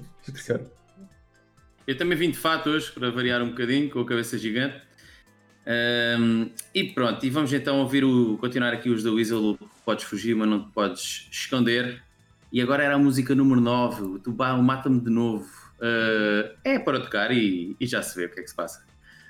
Eu 1.87 1.97
também 1.97 2.17
vim 2.17 2.31
de 2.31 2.37
fato 2.37 2.69
hoje 2.69 2.91
para 2.91 3.11
variar 3.11 3.41
um 3.41 3.49
bocadinho 3.49 3.89
com 3.89 3.99
a 3.99 4.05
cabeça 4.05 4.37
gigante. 4.37 4.81
Ahm, 5.67 6.49
e 6.73 6.83
pronto, 6.85 7.25
e 7.25 7.29
vamos 7.29 7.51
então 7.53 7.79
ouvir 7.79 8.03
o 8.03 8.37
continuar 8.37 8.73
aqui 8.73 8.89
os 8.89 9.03
da 9.03 9.11
Weasel. 9.11 9.57
Podes 9.83 10.05
fugir, 10.05 10.35
mas 10.35 10.47
não 10.47 10.63
te 10.63 10.71
podes 10.71 11.27
esconder. 11.31 12.01
E 12.51 12.61
agora 12.61 12.83
era 12.83 12.95
a 12.95 12.99
música 12.99 13.35
número 13.35 13.59
9, 13.61 14.01
o 14.03 14.19
Tuba, 14.19 14.53
o 14.53 14.63
Mata-me 14.63 14.99
de 14.99 15.09
novo. 15.09 15.47
Ah, 15.81 16.51
é 16.63 16.79
para 16.79 16.99
tocar 16.99 17.31
e, 17.31 17.75
e 17.79 17.85
já 17.85 18.01
se 18.01 18.15
vê 18.15 18.25
o 18.25 18.29
que 18.29 18.39
é 18.39 18.43
que 18.43 18.49
se 18.49 18.55
passa. 18.55 18.83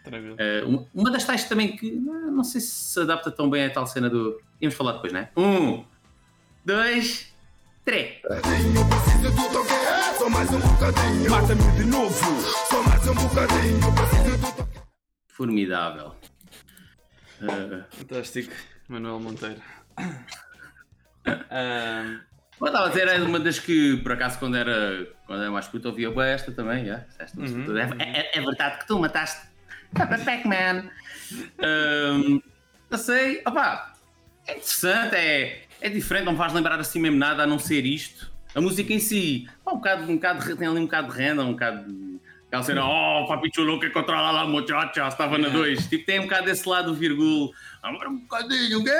Ah, 0.05 0.65
uma- 0.65 0.85
uma 0.93 1.11
das 1.11 1.25
tais 1.25 1.45
também 1.45 1.75
que 1.75 1.91
não, 1.91 2.31
não 2.31 2.43
sei 2.43 2.61
se 2.61 2.67
se 2.93 2.99
adapta 2.99 3.31
tão 3.31 3.49
bem 3.49 3.65
a 3.65 3.69
tal 3.69 3.87
cena 3.87 4.09
do. 4.09 4.39
Íamos 4.61 4.75
falar 4.75 4.93
depois, 4.93 5.11
né? 5.11 5.29
Um, 5.35 5.83
dois, 6.63 7.33
três. 7.83 8.19
É 8.23 9.74
só 10.25 10.29
mais 10.31 10.49
um 10.51 10.59
bocadinho. 10.59 11.29
Mata-me 11.29 11.71
de 11.77 11.85
novo, 11.85 12.41
só 12.67 12.81
mais 12.81 13.07
um 13.07 13.13
bocadinho. 13.13 13.79
Preciso. 13.93 14.67
Formidável. 15.27 16.15
Ah, 17.43 17.85
Fantástico, 17.91 18.51
Manuel 18.87 19.19
Monteiro. 19.19 19.61
Ahm, 21.27 22.21
Eu 22.59 22.67
estava 22.67 22.85
a 22.85 22.89
dizer, 22.89 23.07
é 23.07 23.21
uma 23.21 23.39
das 23.39 23.59
que, 23.59 23.97
por 23.97 24.13
acaso, 24.13 24.39
quando 24.39 24.57
era, 24.57 25.05
quando 25.27 25.41
era 25.43 25.51
mais 25.51 25.67
puto, 25.67 25.89
ouvia 25.89 26.09
bem 26.09 26.23
esta 26.29 26.51
também. 26.51 26.85
yeah. 26.85 27.05
Esta, 27.19 27.39
Uhum. 27.39 27.77
é, 27.77 28.21
é- 28.21 28.31
é 28.33 28.41
verdade 28.41 28.79
que 28.79 28.87
tu 28.87 28.97
mataste 28.97 29.45
Pac-Man. 29.93 30.89
Ahm, 31.59 32.39
não 32.89 32.97
sei, 32.97 33.43
opá, 33.45 33.93
é 34.47 34.53
interessante, 34.53 35.15
é, 35.15 35.65
é 35.81 35.89
diferente, 35.89 36.25
não 36.25 36.31
me 36.31 36.37
faz 36.39 36.51
lembrar 36.51 36.79
assim 36.79 36.99
mesmo 36.99 37.17
nada 37.19 37.43
a 37.43 37.47
não 37.47 37.59
ser 37.59 37.85
isto. 37.85 38.33
A 38.55 38.61
música 38.61 38.93
em 38.93 38.99
si, 38.99 39.47
pá, 39.63 39.71
um 39.73 39.75
bocado, 39.75 40.03
um 40.03 40.15
bocado, 40.15 40.45
de- 40.45 40.55
tem 40.55 40.67
ali 40.67 40.79
um 40.79 40.85
bocado 40.85 41.11
de 41.11 41.17
renda, 41.17 41.43
um 41.43 41.51
bocado 41.51 41.91
de. 41.91 42.15
Aquela 42.47 42.63
cena, 42.63 42.85
oh, 42.85 43.27
papi 43.27 43.49
chulo 43.53 43.79
que 43.79 43.89
controla 43.89 44.31
lá, 44.31 44.45
muchacha, 44.47 45.07
estava 45.07 45.37
na 45.37 45.49
2. 45.49 45.87
Tipo, 45.87 46.05
tem 46.05 46.19
um 46.19 46.23
bocado 46.23 46.45
desse 46.45 46.67
lado 46.69 46.91
do 46.91 46.97
virgul. 46.97 47.53
Agora 47.83 48.09
um 48.09 48.19
bocadinho, 48.19 48.79
o 48.79 48.83
quê? 48.83 48.91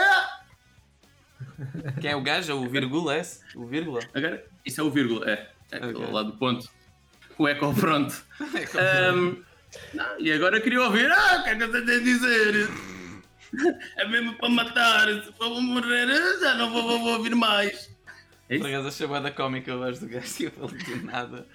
quem 2.01 2.11
é 2.11 2.15
o 2.15 2.21
gajo? 2.21 2.53
O 2.53 2.67
vírgula, 2.69 3.15
é 3.15 3.19
esse? 3.21 3.39
O 3.55 3.65
vírgula? 3.65 4.01
Agora, 4.13 4.43
isso 4.65 4.81
é 4.81 4.83
o 4.83 4.89
vírgula, 4.89 5.29
é. 5.29 5.49
É 5.71 5.77
aquele 5.77 5.93
Ok. 5.95 6.11
lá 6.11 6.23
do 6.23 6.33
ponto. 6.33 6.67
O 7.37 7.47
eco 7.47 7.65
ao 7.65 7.73
pronto. 7.73 8.13
Ahm, 9.09 9.37
não, 9.93 10.19
e 10.19 10.31
agora 10.31 10.57
eu 10.57 10.61
queria 10.61 10.81
ouvir. 10.81 11.09
Ah, 11.11 11.37
o 11.39 11.43
que 11.43 11.49
é 11.51 11.55
que 11.55 11.65
você 11.67 11.81
tem 11.81 11.95
a 11.95 11.99
dizer? 11.99 12.69
É 13.97 14.05
mesmo 14.07 14.33
para 14.37 14.49
matar. 14.49 15.07
Se 15.23 15.31
for 15.33 15.49
para 15.51 15.61
morrer, 15.61 16.07
já 16.41 16.55
não 16.55 16.69
vou, 16.71 16.83
vou- 16.83 16.99
vou 16.99 17.13
ouvir 17.17 17.33
mais. 17.35 17.89
É 18.49 18.55
isso? 18.55 18.67
acaso 18.67 18.87
achei 18.87 19.07
bué 19.07 19.19
da 19.21 19.31
cómica 19.31 19.73
a 19.73 19.77
voz 19.77 19.99
do 19.99 20.07
gajo 20.07 20.33
que 20.35 20.45
eu 20.45 20.51
falei 20.51 20.77
de 20.77 21.03
nada. 21.03 21.47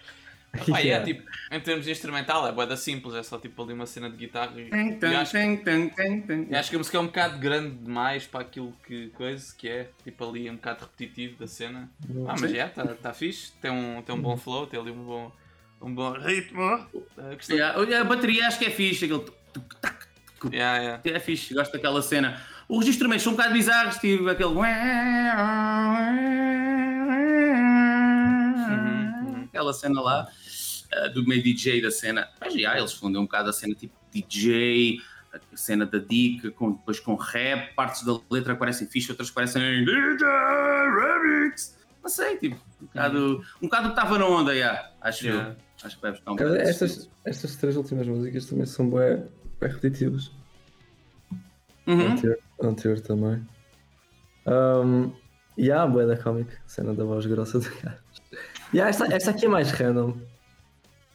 Que 0.64 0.72
Ah, 0.72 0.80
que 0.80 0.90
é, 0.90 0.94
é? 0.94 1.00
tipo, 1.04 1.22
em 1.52 1.60
termos 1.60 1.84
de 1.84 1.92
instrumental 1.92 2.44
é 2.48 2.50
bué 2.50 2.66
da 2.66 2.76
simples, 2.76 3.14
é 3.14 3.22
só 3.22 3.38
tipo 3.38 3.62
ali 3.62 3.72
uma 3.72 3.86
cena 3.86 4.10
de 4.10 4.16
guitarra 4.16 4.60
e, 4.60 4.68
Tem, 4.68 4.88
e 4.90 4.94
tem, 4.96 5.14
acho, 5.14 5.30
tem, 5.30 5.56
tem, 5.56 5.88
tem, 5.88 6.20
tem. 6.22 6.48
e 6.50 6.56
acho 6.56 6.68
que 6.70 6.74
a 6.74 6.78
música 6.78 6.96
é 6.96 7.00
um 7.00 7.06
bocado 7.06 7.38
grande 7.38 7.76
demais 7.76 8.26
para 8.26 8.40
aquilo 8.40 8.74
que 8.84 9.10
coisa 9.10 9.54
que 9.56 9.68
é, 9.68 9.90
tipo 10.02 10.28
ali 10.28 10.50
um 10.50 10.56
bocado 10.56 10.80
repetitivo 10.80 11.38
da 11.38 11.46
cena. 11.46 11.88
Ah, 12.26 12.34
mas 12.40 12.52
é, 12.52 12.66
tá, 12.66 12.84
tá 12.84 13.12
fixe, 13.14 13.52
tem 13.62 13.70
um, 13.70 14.02
tem 14.02 14.12
um 14.12 14.20
bom 14.20 14.36
flow, 14.36 14.66
tem 14.66 14.80
ali 14.80 14.90
um 14.90 15.04
bom, 15.04 15.32
um 15.80 15.94
bom 15.94 16.12
ritmo. 16.14 16.62
Ah. 16.62 16.88
Yeah, 17.48 17.78
olha, 17.78 18.00
a 18.00 18.04
bateria 18.04 18.48
acho 18.48 18.58
que 18.58 18.64
é 18.64 18.70
fixe. 18.70 19.04
Aquele... 19.04 19.24
Yeah, 20.52 20.78
yeah. 20.78 21.02
É 21.04 21.20
fixe, 21.20 21.54
gosto 21.54 21.70
daquela 21.70 22.02
cena. 22.02 22.42
Os 22.68 22.88
instrumentos 22.88 23.22
são 23.22 23.34
um 23.34 23.36
bocado 23.36 23.52
bizarros, 23.54 23.98
tipo 23.98 24.28
aquele. 24.28 24.54
Aquela 29.50 29.72
cena 29.72 30.00
lá, 30.00 30.28
eh, 30.90 31.08
do 31.10 31.26
meio 31.26 31.42
DJ 31.42 31.82
da 31.82 31.90
cena. 31.90 32.28
Mas 32.40 32.54
já, 32.54 32.78
eles 32.78 32.92
fundem 32.92 33.20
um 33.20 33.24
bocado 33.24 33.50
a 33.50 33.52
cena 33.52 33.74
tipo 33.74 33.94
DJ, 34.12 34.98
a 35.32 35.56
cena 35.56 35.84
da 35.86 35.98
dica, 35.98 36.50
com, 36.50 36.72
depois 36.72 36.98
com 36.98 37.14
rap, 37.14 37.74
partes 37.74 38.04
da 38.04 38.18
letra 38.30 38.54
que 38.54 38.58
parecem 38.58 38.86
fixe, 38.86 39.10
outras 39.10 39.28
que 39.28 39.34
parecem 39.34 39.84
DJ 39.84 40.26
Remix. 40.26 41.78
Não 42.02 42.08
sei, 42.08 42.36
tipo, 42.38 42.56
um 42.80 42.86
bocado, 42.86 43.44
um 43.60 43.66
bocado 43.66 43.84
que 43.88 43.92
estava 43.92 44.18
na 44.18 44.26
onda, 44.26 44.56
já, 44.56 44.90
acho 45.00 45.26
Yeah. 45.26 45.50
eu. 45.50 45.70
Acho 45.82 45.96
que 45.96 46.02
vai 46.02 46.10
buscar 46.10 46.32
um 46.32 46.36
Cara, 46.36 46.50
bocado 46.50 46.68
estas, 46.68 47.10
estas 47.24 47.56
três 47.56 47.76
últimas 47.76 48.06
músicas 48.06 48.44
também 48.46 48.66
são 48.66 48.88
bem, 48.90 49.24
bem 49.58 49.70
repetitivas. 49.70 50.30
Uhum. 51.86 52.12
Anterior, 52.12 52.38
anterior 52.62 53.00
também. 53.00 53.46
Um, 54.46 55.12
e 55.56 55.70
há 55.70 55.82
a 55.82 55.86
bué 55.86 56.06
da 56.06 56.16
comic, 56.16 56.52
cena 56.66 56.94
da 56.94 57.04
voz 57.04 57.24
grossa 57.26 57.58
do 57.58 57.68
gajo. 57.82 57.98
E 58.72 58.80
há 58.80 58.88
esta, 58.88 59.12
esta 59.12 59.30
aqui 59.30 59.46
é 59.46 59.48
mais 59.48 59.70
random. 59.70 60.16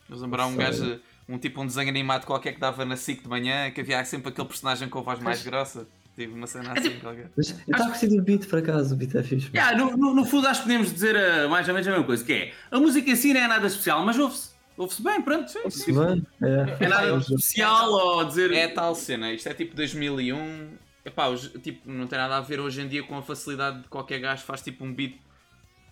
Vamos 0.08 0.22
lembrar 0.22 0.48
um 0.48 0.56
gajo, 0.56 1.00
um 1.28 1.38
tipo 1.38 1.62
um 1.62 1.66
desenho 1.66 1.90
animado 1.90 2.26
qualquer 2.26 2.54
que 2.54 2.60
dava 2.60 2.86
na 2.86 2.96
SIC 2.96 3.24
de 3.24 3.30
manhã, 3.30 3.72
que 3.72 3.82
havia 3.82 4.04
sempre 4.06 4.30
aquele 4.30 4.48
personagem 4.48 4.90
com 4.90 5.00
a 5.00 5.02
voz 5.02 5.20
mais 5.20 5.42
grossa. 5.44 5.88
Tipo 6.16 6.34
uma 6.34 6.48
cena 6.48 6.72
assim 6.72 6.98
qualquer. 7.00 7.30
Mas 7.36 7.50
eu 7.50 7.58
estava 7.58 7.84
a 7.84 7.88
curtir 7.90 8.08
do 8.08 8.22
beat 8.22 8.48
por 8.48 8.60
acaso, 8.60 8.94
o 8.94 8.98
beat 8.98 9.16
é 9.16 9.24
fixe. 9.24 9.50
Yeah, 9.54 9.78
no, 9.78 9.98
no, 9.98 10.14
no 10.14 10.26
fundo, 10.26 10.48
acho 10.48 10.62
que 10.62 10.68
podemos 10.68 10.94
dizer 10.94 11.16
eh, 11.16 11.48
mais 11.48 11.68
ou 11.68 11.74
menos 11.74 11.88
a 11.88 11.92
mesma 11.92 12.06
coisa, 12.06 12.24
que 12.24 12.32
é 12.32 12.54
a 12.72 12.80
música 12.80 13.10
em 13.10 13.16
si 13.16 13.34
não 13.34 13.42
é 13.42 13.48
nada 13.48 13.68
especial, 13.68 14.06
mas 14.06 14.18
ouve-se. 14.18 14.56
Ouve-se 14.78 15.02
bem, 15.02 15.22
pronto. 15.22 15.50
Se 15.70 15.92
bem, 15.92 16.26
é. 16.42 16.86
É 16.86 16.88
nada 16.88 17.18
especial 17.18 17.92
ou 17.92 18.26
dizer. 18.26 18.52
É 18.54 18.68
tal 18.68 18.96
cena, 18.96 19.32
isto 19.34 19.48
é 19.48 19.54
tipo 19.54 19.76
2001. 19.76 20.70
Epá, 21.04 21.26
tipo, 21.62 21.90
não 21.90 22.08
tem 22.08 22.18
nada 22.18 22.38
a 22.38 22.42
ver 22.42 22.60
hoje 22.60 22.82
em 22.82 22.88
dia 22.88 23.04
com 23.04 23.18
a 23.18 23.22
facilidade 23.22 23.84
de 23.84 23.88
qualquer 23.90 24.20
gajo 24.20 24.44
faz 24.44 24.62
tipo 24.62 24.84
um 24.84 24.94
beat 24.94 25.16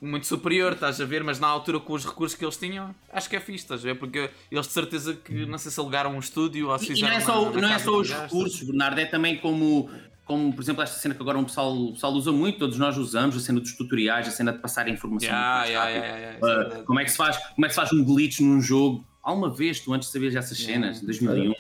muito 0.04 0.28
superior, 0.28 0.74
estás 0.74 1.00
a 1.02 1.06
ver? 1.06 1.24
Mas 1.24 1.40
na 1.40 1.48
altura 1.48 1.80
com 1.80 1.94
os 1.94 2.06
recursos 2.06 2.38
que 2.38 2.44
eles 2.44 2.58
tinham, 2.58 2.94
acho 3.12 3.30
que 3.30 3.36
é 3.36 3.40
fixe, 3.40 3.64
estás 3.64 3.82
a 3.82 3.84
ver? 3.84 3.96
Porque 3.96 4.30
eles 4.52 4.68
de 4.68 4.74
certeza 4.74 5.14
que 5.14 5.46
não 5.46 5.58
sei 5.58 5.72
se 5.72 5.80
alugaram 5.80 6.16
um 6.16 6.20
estúdio 6.20 6.70
ou 6.70 6.78
se 6.78 6.86
E 6.86 6.90
não 6.90 6.96
fizeram 6.96 7.16
é 7.16 7.20
só, 7.22 7.46
na- 7.46 7.52
na 7.52 7.62
não 7.62 7.70
é 7.74 7.80
só 7.80 7.98
os 7.98 8.10
recursos, 8.12 8.62
Bernardo, 8.64 9.00
é 9.00 9.06
também 9.06 9.38
como, 9.38 9.90
como 10.26 10.54
por 10.54 10.62
exemplo 10.62 10.84
esta 10.84 10.98
cena 11.00 11.16
que 11.16 11.22
agora 11.22 11.40
o 11.40 11.46
pessoal, 11.46 11.74
o 11.76 11.94
pessoal 11.94 12.14
usa 12.14 12.32
muito, 12.32 12.60
todos 12.60 12.78
nós 12.78 12.98
usamos, 12.98 13.36
a 13.36 13.40
cena 13.40 13.60
dos 13.60 13.74
tutoriais, 13.78 14.28
a 14.28 14.32
cena 14.32 14.52
de 14.52 14.60
passar 14.60 14.86
a 14.86 14.90
informação. 14.90 15.28
Yeah, 15.30 15.66
yeah, 15.66 15.90
yeah, 15.90 16.18
yeah, 16.18 16.38
é 16.38 16.38
Uh, 16.38 16.46
verdade. 16.60 16.84
como, 16.86 17.00
é 17.00 17.04
que 17.06 17.12
se 17.12 17.18
faz, 17.18 17.38
como 17.56 17.66
é 17.66 17.70
que 17.70 17.74
se 17.74 17.80
faz 17.80 17.94
um 17.94 18.04
glitch 18.04 18.40
num 18.42 18.62
jogo? 18.62 19.06
Há 19.24 19.32
uma 19.32 19.50
vez 19.50 19.80
tu 19.80 19.94
antes 19.94 20.10
sabias 20.10 20.36
essas 20.36 20.58
cenas, 20.58 21.02
em 21.02 21.06
2001. 21.06 21.54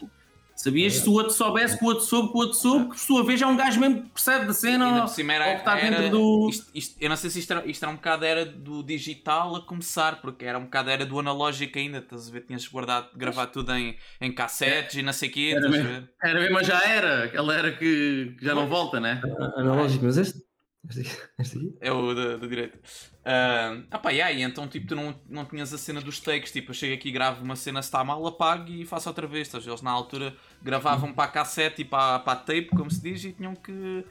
Sabias 0.63 0.93
se 0.93 1.10
o 1.10 1.12
outro 1.12 1.34
soubesse 1.34 1.78
que 1.78 1.84
o 1.84 1.88
outro 1.89 2.06
soube, 2.06 2.30
que 2.32 2.38
o 2.38 2.39
outro 2.39 2.54
soube, 2.58 2.84
que 2.86 2.89
por 2.91 2.97
sua 2.99 3.21
vez 3.26 3.41
é 3.41 3.45
um 3.45 3.58
gajo 3.58 3.80
mesmo 3.82 4.04
que 4.04 4.10
percebe 4.12 4.45
da 4.45 4.54
cena 4.54 5.02
ou, 5.02 5.08
cima 5.10 5.34
era, 5.34 5.45
ou 5.47 5.52
que 5.56 5.60
está 5.60 5.78
era- 5.78 5.97
dentro 6.02 6.17
do. 6.17 6.49
isto- 6.49 6.71
isto- 6.73 6.95
eu 7.02 7.10
não 7.10 7.17
sei 7.17 7.30
se 7.30 7.39
isto 7.39 7.52
era, 7.52 7.65
isto 7.69 7.84
era 7.84 7.91
um 7.91 7.95
bocado 7.97 8.23
era 8.23 8.45
do 8.45 8.82
digital 8.82 9.58
a 9.58 9.62
começar, 9.65 10.21
porque 10.21 10.45
era 10.45 10.58
um 10.58 10.63
bocado 10.63 10.89
era 10.89 11.06
do 11.06 11.19
analógico 11.19 11.78
ainda, 11.78 11.97
estás 11.97 12.30
a 12.30 12.32
ver? 12.32 12.45
Tinhas 12.45 12.65
guardado, 12.65 13.10
gravado 13.13 13.52
tudo 13.52 13.73
em, 13.73 13.97
em 14.21 14.32
cassetes 14.32 14.95
e 14.95 15.02
não 15.02 15.12
sei 15.12 15.28
o 15.28 15.32
quê, 15.34 15.54
Era 15.54 15.69
mesmo, 15.69 16.08
era 16.23 16.39
mesmo, 16.39 16.54
mas 16.56 16.65
já 16.67 16.82
era, 16.82 17.26
aquela 17.26 17.54
era 17.54 17.71
que, 17.73 18.34
que 18.39 18.45
já 18.45 18.56
não 18.56 18.65
volta, 18.67 19.02
né? 19.02 19.21
Analógico, 19.58 20.06
mas 20.06 20.15
este. 20.17 20.39
É 21.80 21.91
o 21.91 22.13
da, 22.13 22.38
da 22.38 22.48
direita. 22.48 22.78
Ah, 23.26 23.78
ah 23.89 24.00
pá, 24.00 24.10
yeah, 24.12 24.32
e 24.34 24.41
então 24.41 24.67
tipo, 24.67 24.88
tu 24.88 24.96
não, 24.96 25.15
não 25.30 25.46
tinhas 25.46 25.74
a 25.74 25.78
cena 25.78 26.02
dos 26.02 26.19
takes, 26.19 26.52
tipo, 26.52 26.72
eu 26.72 26.76
chego 26.76 26.93
aqui, 26.93 27.12
gravo 27.12 27.43
uma 27.43 27.56
cena, 27.56 27.82
se 27.82 27.88
está 27.88 28.04
mal, 28.04 28.26
apago 28.28 28.69
e 28.69 28.86
faço 28.86 29.08
outra 29.10 29.26
vez. 29.26 29.48
Estás 29.48 29.63
a 29.63 29.65
ver? 29.65 29.72
Eles 29.72 29.82
na 29.82 29.91
altura 29.91 30.36
gravavam 30.62 31.13
para 31.13 31.26
a 31.26 31.28
cassete 31.28 31.82
e 31.82 31.86
para, 31.86 32.19
para 32.19 32.34
a 32.34 32.36
tape, 32.36 32.67
como 32.67 32.91
se 32.91 33.02
diz, 33.02 33.24
e 33.24 33.32
tinham 33.32 33.56
que, 33.56 34.06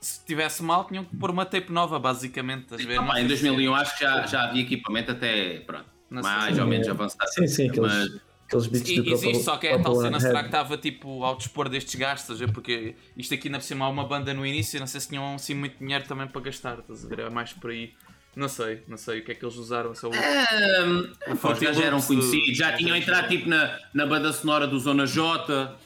se 0.00 0.24
tivesse 0.24 0.62
mal, 0.62 0.84
tinham 0.84 1.04
que 1.04 1.16
pôr 1.16 1.30
uma 1.30 1.46
tape 1.46 1.72
nova, 1.72 1.98
basicamente. 1.98 2.66
Ah, 2.74 2.76
pá, 3.06 3.14
sei 3.14 3.24
em 3.24 3.28
se- 3.28 3.28
2001 3.28 3.74
acho 3.74 3.96
que 3.96 4.04
já, 4.04 4.26
já 4.26 4.42
havia 4.44 4.62
equipamento 4.62 5.12
até, 5.12 5.60
pronto, 5.60 5.86
mais 6.10 6.58
ou 6.58 6.66
menos 6.66 6.88
avançado. 6.88 7.30
Sim, 7.32 7.46
sim, 7.46 7.68
aqueles, 7.70 7.92
Mas- 7.92 8.27
aqueles 8.48 8.66
beats 8.66 8.88
E- 8.88 9.10
Existe, 9.12 9.42
só 9.44 9.56
que 9.56 9.66
é 9.66 9.74
a 9.74 9.78
tal 9.78 9.94
cena, 9.94 10.18
será 10.18 10.40
que 10.40 10.46
estava 10.46 10.76
tipo 10.76 11.22
ao 11.22 11.36
dispor 11.36 11.68
destes 11.68 11.94
gastos? 11.94 12.40
Porque 12.52 12.94
isto 13.16 13.34
aqui 13.34 13.48
na 13.48 13.60
cima 13.60 13.84
há 13.84 13.88
uma 13.88 14.04
banda 14.06 14.32
no 14.34 14.44
início, 14.44 14.80
não 14.80 14.86
sei 14.86 15.00
se 15.00 15.08
tinham 15.08 15.34
assim 15.34 15.54
muito 15.54 15.78
dinheiro 15.78 16.04
também 16.08 16.26
para 16.26 16.40
gastar, 16.40 16.78
estás 16.78 17.04
a 17.04 17.08
ver? 17.08 17.18
É 17.20 17.30
mais 17.30 17.52
por 17.52 17.70
aí. 17.70 17.92
Não 18.36 18.48
sei, 18.48 18.82
não 18.86 18.96
sei 18.96 19.18
o 19.20 19.24
que 19.24 19.32
é 19.32 19.34
que 19.34 19.44
eles 19.44 19.56
usaram. 19.56 19.94
Se 19.94 20.04
é 20.04 20.08
o- 20.08 20.12
Ahm, 20.12 21.12
O 21.32 21.36
pá, 21.36 21.52
os 21.52 21.58
gajos 21.58 21.82
eram 21.82 22.00
conhecidos, 22.00 22.56
já 22.56 22.72
o- 22.72 22.76
tinham 22.76 22.96
entrado 22.96 23.28
tipo 23.28 23.48
na, 23.48 23.78
na 23.92 24.06
banda 24.06 24.32
sonora 24.32 24.66
do 24.66 24.78
Zona 24.78 25.06
J, 25.06 25.76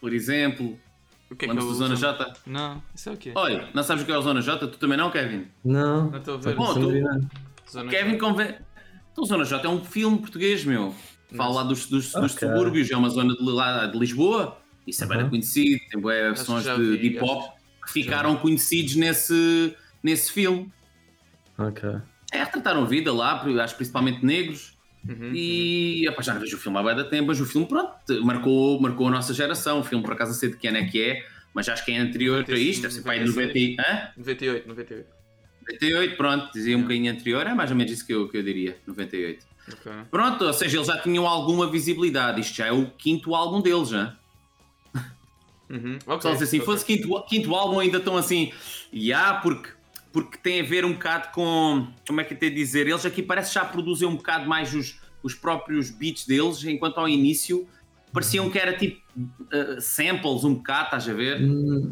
por 0.00 0.12
exemplo. 0.12 0.78
O 1.30 1.36
que 1.36 1.44
é 1.46 1.48
que 1.48 1.54
eu 1.56 1.60
do 1.60 1.74
Zona? 1.74 1.94
J? 1.96 2.32
Não, 2.44 2.82
isso 2.94 3.08
é 3.08 3.12
o 3.12 3.16
quê? 3.16 3.32
Olha, 3.34 3.68
não 3.72 3.82
sabes 3.82 4.02
o 4.02 4.06
que 4.06 4.12
é 4.12 4.18
o 4.18 4.20
Zona 4.22 4.42
J? 4.42 4.66
Tu 4.66 4.78
também 4.78 4.98
não, 4.98 5.10
Kevin? 5.10 5.46
Não, 5.64 6.10
Não 6.10 6.18
estou 6.18 6.36
a 6.36 6.42
só 6.42 6.48
ver. 6.50 6.56
Bom, 6.56 6.74
tu- 6.74 7.88
Kevin 7.88 8.18
convém. 8.18 8.54
Então, 9.12 9.24
Zona 9.24 9.44
J 9.44 9.64
é 9.66 9.70
um 9.70 9.82
filme 9.84 10.18
português, 10.18 10.64
meu. 10.64 10.94
Fala 11.36 11.54
lá 11.54 11.62
dos, 11.62 11.86
dos, 11.86 12.12
dos 12.12 12.34
Ok. 12.34 12.48
subúrbios, 12.48 12.90
é 12.90 12.96
uma 12.96 13.08
zona 13.08 13.34
de, 13.34 13.42
lá 13.42 13.86
de 13.86 13.98
Lisboa. 13.98 14.58
Isso 14.86 15.04
é 15.04 15.06
bem 15.06 15.22
Uhum. 15.22 15.30
conhecido, 15.30 15.80
tem 15.90 16.00
versões 16.00 16.64
já 16.64 16.76
de, 16.76 16.94
hip 16.94 17.18
hop 17.20 17.54
que 17.84 17.92
ficaram 17.92 18.36
conhecidos 18.36 18.96
nesse, 18.96 19.76
nesse 20.02 20.32
filme. 20.32 20.70
Ok. 21.58 21.88
É, 22.32 22.38
retrataram 22.44 22.82
a 22.82 22.86
vida 22.86 23.12
lá, 23.12 23.42
acho 23.62 23.76
principalmente 23.76 24.24
negros. 24.24 24.76
Uhum. 25.08 25.32
E 25.34 26.06
epá, 26.08 26.22
já 26.22 26.32
não 26.34 26.40
vejo 26.40 26.56
o 26.56 26.60
filme 26.60 26.78
há 26.78 26.82
bem 26.82 26.96
da 26.96 27.04
tempo, 27.04 27.26
mas 27.28 27.40
o 27.40 27.46
filme, 27.46 27.66
pronto, 27.66 27.92
marcou, 28.24 28.80
marcou 28.80 29.08
a 29.08 29.10
nossa 29.10 29.34
geração. 29.34 29.80
O 29.80 29.84
filme, 29.84 30.04
por 30.04 30.14
acaso, 30.14 30.32
não 30.32 30.38
sei 30.38 30.50
de 30.50 30.56
que 30.56 30.66
ano 30.68 30.78
é 30.78 30.84
que 30.84 31.02
é, 31.02 31.24
mas 31.52 31.68
acho 31.68 31.84
que 31.84 31.92
é 31.92 31.98
anterior 31.98 32.44
a 32.48 32.52
isto, 32.54 32.82
deve 32.82 32.94
ser 32.94 33.02
pai 33.02 33.18
de 33.18 33.26
90, 33.26 33.58
e- 33.58 33.76
hã? 33.78 34.08
98, 34.16 34.68
98. 34.68 35.08
98, 35.68 36.16
pronto, 36.16 36.52
dizia 36.52 36.76
um 36.76 36.82
bocadinho 36.82 37.12
anterior, 37.12 37.46
é 37.46 37.54
mais 37.54 37.70
ou 37.70 37.76
menos 37.76 37.92
isso 37.92 38.06
que 38.06 38.12
eu, 38.12 38.28
que 38.28 38.36
eu 38.36 38.42
diria, 38.42 38.76
98. 38.86 39.44
Ok. 39.72 39.92
Pronto, 40.10 40.44
ou 40.44 40.52
seja, 40.52 40.76
eles 40.76 40.86
já 40.86 40.98
tinham 40.98 41.26
alguma 41.26 41.70
visibilidade. 41.70 42.40
Isto 42.40 42.56
já 42.56 42.66
é 42.66 42.72
o 42.72 42.90
quinto 42.90 43.34
álbum 43.34 43.60
deles, 43.60 43.88
já. 43.88 44.16
Uhum. 45.70 45.98
Só 46.04 46.14
Ok. 46.14 46.32
dizer 46.32 46.44
assim, 46.44 46.56
ok. 46.58 46.66
fosse 46.66 46.84
quinto, 46.84 47.22
quinto 47.26 47.54
álbum, 47.54 47.78
ainda 47.80 47.98
estão 47.98 48.16
assim, 48.16 48.52
já, 48.92 49.34
porque, 49.34 49.70
porque 50.12 50.36
tem 50.38 50.60
a 50.60 50.64
ver 50.64 50.84
um 50.84 50.92
bocado 50.92 51.28
com. 51.32 51.86
Como 52.06 52.20
é 52.20 52.24
que 52.24 52.34
eu 52.34 52.38
tenho 52.38 52.52
de 52.52 52.58
dizer? 52.58 52.86
Eles 52.86 53.06
aqui 53.06 53.22
parece 53.22 53.48
que 53.48 53.54
já 53.54 53.64
produzem 53.64 54.06
um 54.06 54.16
bocado 54.16 54.46
mais 54.46 54.74
os, 54.74 55.00
os 55.22 55.34
próprios 55.34 55.90
beats 55.90 56.26
deles, 56.26 56.62
enquanto 56.64 56.98
ao 56.98 57.08
início 57.08 57.66
pareciam 58.12 58.50
que 58.50 58.58
era 58.58 58.76
tipo 58.76 59.00
uh, 59.18 59.80
samples, 59.80 60.44
um 60.44 60.54
bocado, 60.56 60.84
estás 60.84 61.08
a 61.08 61.14
ver? 61.14 61.40
Hum, 61.40 61.90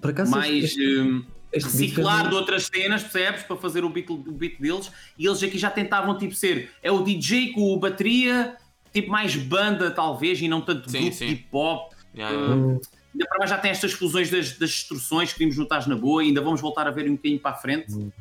por 0.00 0.10
acaso, 0.10 0.30
mais 0.30 0.64
este- 0.64 0.78
beat 1.02 1.24
reciclar 1.52 2.28
de 2.28 2.34
outras 2.34 2.66
cenas, 2.66 3.02
percebes? 3.02 3.42
Para 3.42 3.56
fazer 3.56 3.84
o 3.84 3.88
beat, 3.88 4.08
o 4.10 4.16
beat 4.16 4.60
deles. 4.60 4.90
E 5.18 5.26
eles 5.26 5.42
aqui 5.42 5.58
já 5.58 5.70
tentavam 5.70 6.16
tipo 6.18 6.34
ser. 6.34 6.70
É 6.82 6.90
o 6.90 7.02
DJ 7.02 7.52
com 7.52 7.72
o 7.72 7.78
bateria, 7.78 8.56
tipo 8.92 9.10
mais 9.10 9.34
banda 9.36 9.90
talvez, 9.90 10.40
e 10.40 10.48
não 10.48 10.60
tanto 10.60 10.90
Sim, 10.90 11.00
grupo 11.02 11.16
sim. 11.16 11.26
de 11.26 11.32
hip 11.32 11.48
hop. 11.52 11.92
Já. 12.14 12.30
Hum, 12.30 12.80
Ainda 13.14 13.26
para 13.26 13.38
mais 13.38 13.50
já 13.50 13.58
tem 13.58 13.70
estas 13.70 13.92
fusões 13.92 14.30
das, 14.30 14.52
das 14.58 14.70
instruções 14.70 15.32
que 15.32 15.38
vimos 15.38 15.56
no 15.56 15.66
Tás 15.66 15.86
na 15.86 15.96
Boa, 15.96 16.22
ainda 16.22 16.40
vamos 16.40 16.60
voltar 16.60 16.86
a 16.86 16.90
ver 16.90 17.08
um 17.08 17.16
bocadinho 17.16 17.40
para 17.40 17.50
a 17.52 17.54
frente. 17.54 17.92
Hum. 17.94 18.12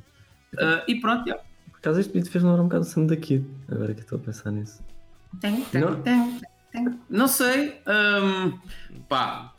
Ah, 0.57 0.83
e 0.87 0.95
pronto, 0.95 1.27
já. 1.27 1.35
por 1.35 1.77
acaso 1.77 1.99
este 1.99 2.13
beat 2.13 2.27
fez 2.27 2.43
lembrar 2.43 2.61
um 2.61 2.65
bocado 2.65 2.83
o 2.83 2.87
Sam 2.87 3.05
da 3.05 3.15
Kid. 3.15 3.45
Agora 3.69 3.93
que 3.93 4.01
estou 4.01 4.17
a 4.17 4.21
pensar 4.21 4.51
nisso. 4.51 4.81
Não? 5.73 6.99
Não 7.09 7.27
sei. 7.27 7.79
hum, 7.85 8.57
pá, 9.07 9.53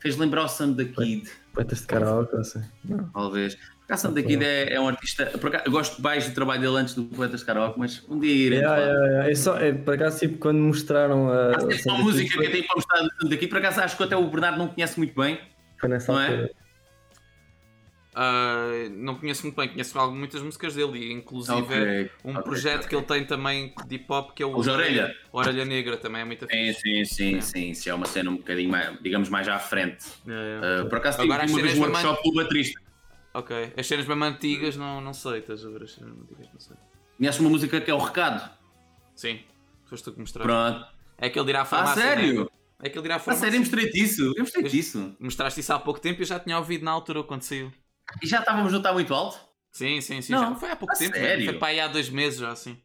fez 0.00 0.16
lembrar 0.16 0.44
o 0.44 0.48
Sam 0.48 0.72
da 0.72 0.84
Kid, 0.84 1.30
Poetas 1.52 1.80
de 1.80 1.86
karaoke, 1.86 2.34
não 2.34 2.44
sei. 2.44 2.62
Não. 2.84 3.04
talvez. 3.10 3.56
Porque 3.80 3.92
o 3.92 3.96
Sam 3.96 4.12
da 4.12 4.22
Kid 4.22 4.42
é, 4.42 4.72
é 4.72 4.80
um 4.80 4.88
artista. 4.88 5.26
por 5.26 5.48
acaso, 5.48 5.64
eu 5.66 5.72
gosto 5.72 6.00
mais 6.00 6.26
do 6.26 6.34
trabalho 6.34 6.60
dele 6.60 6.76
antes 6.76 6.94
do 6.94 7.04
Poetas 7.04 7.40
de 7.40 7.46
Karaoke, 7.46 7.78
mas 7.78 8.02
um 8.08 8.18
dia 8.18 8.32
iremos 8.32 8.62
Yeah, 8.62 8.82
yeah, 8.82 9.06
yeah. 9.06 9.30
É 9.30 9.34
só, 9.34 9.58
é, 9.58 9.72
por 9.72 9.94
acaso, 9.94 10.20
tipo, 10.20 10.38
quando 10.38 10.58
mostraram 10.58 11.28
a. 11.28 11.52
Há 11.52 11.58
a 11.58 11.92
uma 11.92 11.98
música 11.98 12.38
que 12.38 12.46
eu 12.46 12.50
tenho 12.50 12.66
para 12.66 12.76
mostrar 12.76 13.02
do 13.02 13.10
Sam 13.20 13.28
da 13.28 13.36
Kid, 13.36 13.48
por 13.48 13.58
acaso 13.58 13.80
acho 13.80 13.96
que 13.96 14.02
até 14.02 14.16
o 14.16 14.26
Bernardo 14.28 14.58
não 14.58 14.68
conhece 14.68 14.98
muito 14.98 15.14
bem. 15.20 15.38
Foi 15.78 15.88
nessa 15.88 16.12
Não 16.12 16.20
é? 16.20 16.50
Ah, 18.14 18.68
não 18.90 19.14
conheço 19.14 19.42
muito 19.42 19.56
bem, 19.56 19.68
conheço 19.70 19.98
muitas 20.10 20.42
músicas 20.42 20.74
dele 20.74 20.98
e 20.98 21.12
inclusive 21.12 21.58
Ok, 21.60 22.10
um 22.24 22.32
ok, 22.32 22.42
projeto 22.42 22.76
ok. 22.84 22.88
que 22.88 22.94
ele 22.96 23.04
tem 23.06 23.24
também 23.24 23.74
de 23.86 23.94
hip 23.94 24.04
hop 24.12 24.32
que 24.34 24.42
é 24.42 24.46
o 24.46 24.54
Os 24.54 24.68
Orelha. 24.68 25.14
Orelha 25.32 25.64
Negra 25.64 25.96
também 25.96 26.20
é 26.20 26.24
muito 26.24 26.46
Sim, 26.46 26.66
fixe. 26.72 26.80
sim, 26.80 27.04
sim, 27.04 27.36
É. 27.36 27.40
sim. 27.40 27.70
Isso 27.70 27.88
é 27.88 27.94
uma 27.94 28.04
cena 28.06 28.30
um 28.30 28.36
bocadinho 28.36 28.70
mais, 28.70 28.98
digamos, 29.00 29.28
mais 29.30 29.48
à 29.48 29.58
frente. 29.58 30.04
É, 30.28 30.30
é. 30.30 30.80
Ah, 30.82 30.84
por 30.84 30.98
acaso 30.98 31.18
tive 31.20 31.32
Agora 31.32 31.48
uma 31.48 31.56
as 31.58 31.62
vez 31.64 31.78
um 31.78 31.82
workshop 31.82 32.22
do 32.22 32.34
baterista. 32.34 32.80
Ok, 33.34 33.72
as 33.78 33.86
cenas 33.86 34.06
mesmo 34.06 34.24
antigas 34.24 34.76
não, 34.76 35.00
não 35.00 35.14
sei, 35.14 35.38
estás 35.38 35.64
a 35.64 35.70
ver 35.70 35.84
as 35.84 35.92
cenas 35.92 36.12
antigas, 36.18 36.48
não 36.52 36.60
sei. 36.60 36.76
Conheces 37.16 37.40
uma 37.40 37.48
música 37.48 37.80
que 37.80 37.90
é 37.90 37.94
o 37.94 37.98
Recado? 37.98 38.50
Sim, 39.14 39.40
foste 39.86 40.04
tu 40.04 40.12
que 40.12 40.20
mostraste. 40.20 40.46
Pronto. 40.46 40.86
É 41.16 41.26
aquele 41.28 41.44
de 41.46 41.50
ir 41.52 41.56
à 41.56 41.62
Ah, 41.62 41.64
farmácia. 41.64 42.02
sério? 42.02 42.40
né? 42.42 42.46
É 42.82 42.86
aquele 42.88 43.02
de 43.04 43.08
ir 43.08 43.12
à 43.12 43.16
A 43.16 43.18
farmácia. 43.20 43.44
sério, 43.46 43.56
eu 43.56 43.60
mostrei-te 43.60 44.02
isso. 44.02 44.22
Eu 44.36 44.40
mostrei-te 44.42 44.78
isso. 44.78 45.16
Mostraste 45.18 45.60
isso 45.60 45.72
há 45.72 45.78
pouco 45.78 45.98
tempo 45.98 46.20
e 46.20 46.22
eu 46.22 46.26
já 46.26 46.38
tinha 46.38 46.58
ouvido 46.58 46.84
na 46.84 46.90
altura 46.90 47.22
quando 47.22 47.40
saiu. 47.42 47.72
E 48.22 48.26
já 48.26 48.40
estávamos 48.40 48.74
a 48.74 48.76
estar 48.78 48.92
muito 48.92 49.14
alto? 49.14 49.38
Sim, 49.70 50.00
sim, 50.00 50.20
sim. 50.20 50.32
Não, 50.32 50.50
já 50.50 50.54
foi 50.56 50.70
há 50.70 50.76
pouco 50.76 50.92
a 50.94 50.96
tempo. 50.96 51.16
sério? 51.16 51.44
Foi 51.44 51.54
para 51.54 51.68
aí 51.68 51.80
há 51.80 51.88
dois 51.88 52.08
meses 52.10 52.38
já 52.40 52.50
assim. 52.50 52.76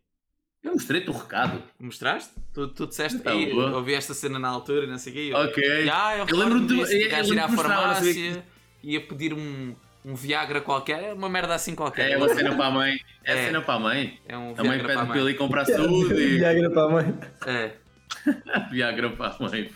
Eu 0.64 0.74
mostrei-te 0.74 1.10
o 1.10 1.14
recado. 1.14 1.62
Mostraste? 1.80 2.32
Tu, 2.54 2.68
tu 2.70 2.88
disseste 2.88 3.22
aí, 3.26 3.54
boa. 3.54 3.76
ouvi 3.76 3.94
esta 3.94 4.14
cena 4.14 4.40
na 4.40 4.48
altura 4.50 4.86
e 4.86 4.88
não 4.90 4.98
sei 4.98 5.12
o 5.12 5.16
quê. 5.16 5.22
e 5.22 5.30
eu- 5.30 5.38
Ok. 5.38 5.86
Já, 5.86 6.18
eu, 6.18 6.26
Eu 6.28 6.36
lembro 6.38 6.60
recordo-me 6.60 6.86
de- 6.86 7.34
ir 7.34 7.40
à 7.40 7.48
farmácia, 7.50 8.46
ia 8.84 9.02
pedir 9.02 9.34
um, 9.34 9.76
um 10.04 10.16
Viagra 10.16 10.60
qualquer, 10.62 11.14
uma 11.14 11.30
merda 11.30 11.54
assim 11.56 11.76
qualquer. 11.76 12.12
É 12.12 12.18
uma 12.18 12.30
cena 12.30 12.56
para 12.56 12.66
a 12.66 12.72
mãe. 12.72 12.98
É, 13.24 13.34
É. 13.34 13.46
cena 13.46 13.62
para 13.62 13.74
a 13.76 13.80
mãe. 13.80 14.20
É 14.28 14.38
um 14.38 14.54
A 14.58 14.64
mãe 14.64 14.80
pede 14.80 14.94
para 14.94 15.14
a 15.14 15.18
ele 15.18 15.34
comprar 15.36 15.66
saúde 15.66 16.14
e 16.16 16.38
Viagra 16.40 16.70
para 16.72 16.84
a 16.84 16.90
mãe. 16.90 17.20
É, 17.46 17.72
Viagra 18.72 19.10
para 19.12 19.36
a 19.36 19.40
mãe. 19.40 19.72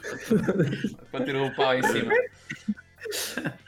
para 1.12 1.26
ter 1.26 1.36
o 1.36 1.54
pau 1.56 1.74
em 1.76 1.84
cima. 1.84 2.12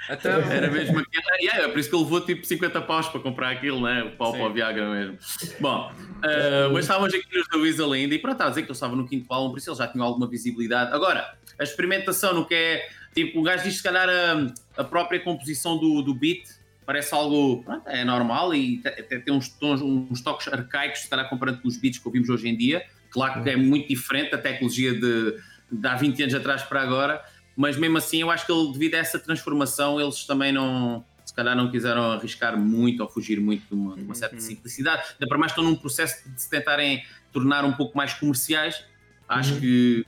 Então, 0.10 0.32
Era 0.52 0.70
mesmo 0.70 1.00
aquilo. 1.00 1.24
Yeah, 1.42 1.64
é 1.64 1.68
por 1.70 1.80
isso 1.80 1.90
que 1.90 1.96
ele 1.96 2.04
levou 2.04 2.22
tipo 2.22 2.46
50 2.46 2.82
paus 2.82 3.08
para 3.08 3.20
comprar 3.20 3.52
aquilo, 3.52 3.82
né? 3.82 4.04
O 4.04 4.12
pau 4.12 4.32
Sim. 4.32 4.40
para 4.40 4.48
o 4.48 4.54
Viagra 4.54 4.90
mesmo. 4.90 5.18
Bom, 5.60 5.92
ah, 6.22 6.70
mas 6.72 6.86
estávamos 6.86 7.14
aqui 7.14 7.26
nos 7.34 7.48
da 7.48 7.58
Weasel 7.58 7.92
ainda 7.92 8.14
e 8.14 8.20
pronto, 8.20 8.42
a 8.42 8.50
dizer 8.50 8.64
que 8.64 8.70
eu 8.70 8.74
estava 8.74 8.96
no 8.96 9.08
quinto 9.08 9.32
álbum, 9.34 9.52
por 9.52 9.58
isso 9.58 9.70
ele 9.70 9.78
já 9.78 9.88
tinha 9.88 10.04
alguma 10.04 10.28
visibilidade. 10.28 10.94
Agora, 10.94 11.36
a 11.60 11.64
experimentação 11.64 12.34
no 12.34 12.46
que 12.46 12.56
é. 12.56 12.90
Tipo, 13.14 13.42
o 13.42 13.44
gajo 13.44 13.64
diz 13.64 13.78
se 13.78 13.84
calhar 13.84 14.10
a, 14.10 14.82
a 14.82 14.84
própria 14.84 15.20
composição 15.20 15.78
do, 15.78 16.02
do 16.02 16.16
beat 16.16 16.48
parece 16.86 17.14
algo. 17.14 17.64
Pronto, 17.64 17.88
é 17.88 18.04
normal 18.04 18.54
e 18.54 18.82
até 18.86 19.20
tem 19.20 19.34
uns, 19.34 19.50
tons, 19.50 19.82
uns 19.82 20.22
toques 20.22 20.48
arcaicos, 20.48 21.02
se 21.02 21.10
calhar 21.10 21.30
comparando 21.30 21.62
com 21.62 21.68
os 21.68 21.78
beats 21.78 22.00
que 22.00 22.08
ouvimos 22.08 22.30
hoje 22.30 22.50
em 22.50 22.58
dia. 22.58 22.84
Claro 23.10 23.44
que 23.44 23.50
é 23.50 23.56
muito 23.56 23.88
diferente 23.88 24.34
a 24.34 24.38
tecnologia 24.38 24.94
de, 24.94 25.38
de 25.72 25.88
há 25.88 25.96
20 25.96 26.24
anos 26.24 26.36
atrás 26.36 26.64
para 26.64 26.82
agora, 26.82 27.24
mas 27.56 27.78
mesmo 27.78 27.98
assim 27.98 28.22
eu 28.22 28.30
acho 28.32 28.46
que 28.46 28.52
ele, 28.52 28.72
devido 28.74 28.96
a 28.96 28.98
essa 28.98 29.20
transformação, 29.20 30.00
eles 30.00 30.26
também 30.26 30.52
não. 30.52 31.04
Se 31.26 31.34
calhar 31.34 31.56
não 31.56 31.72
quiseram 31.72 32.12
arriscar 32.12 32.58
muito 32.60 33.02
ou 33.02 33.10
fugir 33.10 33.40
muito 33.40 33.66
de 33.68 33.74
uma, 33.74 33.96
de 33.96 34.02
uma 34.04 34.14
certa 34.14 34.36
Uhum. 34.36 34.42
simplicidade. 34.42 35.04
Ainda 35.14 35.28
para 35.28 35.38
mais 35.38 35.52
estão 35.54 35.64
num 35.64 35.76
processo 35.76 36.30
de 36.30 36.42
se 36.42 36.50
tentarem 36.50 37.04
tornar 37.32 37.64
um 37.66 37.72
pouco 37.74 37.96
mais 37.98 38.14
comerciais. 38.14 38.84
Acho 39.28 39.54
Uhum. 39.56 39.60
que 39.62 40.06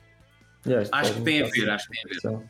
Yeah, 0.66 0.88
Acho 0.92 1.14
que 1.14 1.20
tem 1.22 1.42
a 1.42 1.46
ver, 1.46 1.70
acho 1.70 1.88
que 1.88 1.92
tem 2.08 2.30
a 2.30 2.30
ver. 2.38 2.44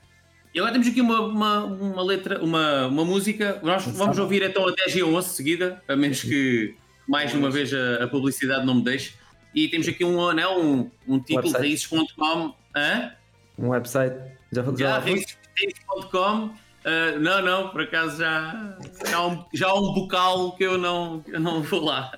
E 0.54 0.58
agora 0.58 0.72
temos 0.72 0.88
aqui 0.88 1.02
uma, 1.02 1.20
uma, 1.20 1.64
uma 1.64 2.02
letra, 2.02 2.42
uma, 2.42 2.86
uma 2.86 3.04
música. 3.04 3.60
Nós 3.62 3.84
vamos 3.86 4.18
ouvir 4.18 4.42
então 4.42 4.66
a 4.66 4.72
10 4.72 4.96
e 4.96 5.00
a 5.02 5.04
11 5.06 5.28
seguida, 5.28 5.82
a 5.86 5.94
menos 5.94 6.22
que 6.22 6.74
mais 7.06 7.34
uma 7.34 7.50
vez 7.50 7.72
a, 7.74 8.04
a 8.04 8.08
publicidade 8.08 8.64
não 8.64 8.76
me 8.76 8.82
deixe. 8.82 9.14
E 9.54 9.68
temos 9.68 9.86
aqui 9.86 10.02
um 10.04 10.26
anel, 10.28 10.58
um, 10.58 10.90
um 11.06 11.20
título, 11.20 11.50
raízes.com. 11.52 12.54
Hã? 12.74 13.12
Um 13.58 13.68
website. 13.68 14.14
Já, 14.52 14.62
já, 14.62 14.72
Já, 14.76 14.98
raízes.com. 14.98 16.50
Ah, 16.84 17.18
não, 17.18 17.42
não, 17.42 17.68
por 17.70 17.82
acaso 17.82 18.18
já, 18.18 18.76
já, 19.10 19.16
há 19.16 19.26
um, 19.26 19.44
já 19.52 19.66
há 19.68 19.74
um 19.74 19.92
bocal 19.92 20.52
que 20.56 20.64
eu 20.64 20.78
não, 20.78 21.24
eu 21.26 21.40
não 21.40 21.62
vou 21.62 21.84
lá. 21.84 22.12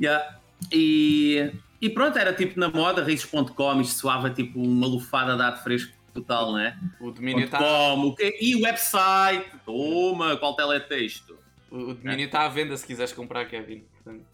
Yeah. 0.00 0.38
E, 0.72 1.52
e 1.80 1.90
pronto, 1.90 2.18
era 2.18 2.32
tipo 2.32 2.58
na 2.58 2.70
moda, 2.70 3.02
raízes.com, 3.04 3.80
isto 3.80 3.98
soava 4.00 4.30
tipo 4.30 4.58
uma 4.60 4.86
lufada 4.86 5.36
de 5.36 5.42
ar 5.42 5.62
fresco 5.62 5.92
total, 6.14 6.54
né? 6.54 6.78
O 6.98 7.10
domínio 7.10 7.44
está 7.44 7.58
.com, 7.58 8.00
o 8.06 8.14
quê? 8.16 8.34
E 8.40 8.56
o 8.56 8.62
website, 8.62 9.44
toma, 9.66 10.36
qual 10.38 10.54
teletexto? 10.56 11.36
o 11.70 11.92
domínio 11.92 12.30
tá 12.30 12.46
à 12.46 12.48
venda 12.48 12.74
se 12.76 12.86
quiseres 12.86 13.12
comprar, 13.12 13.44
Kevin. 13.46 13.84
Portanto, 14.02 14.24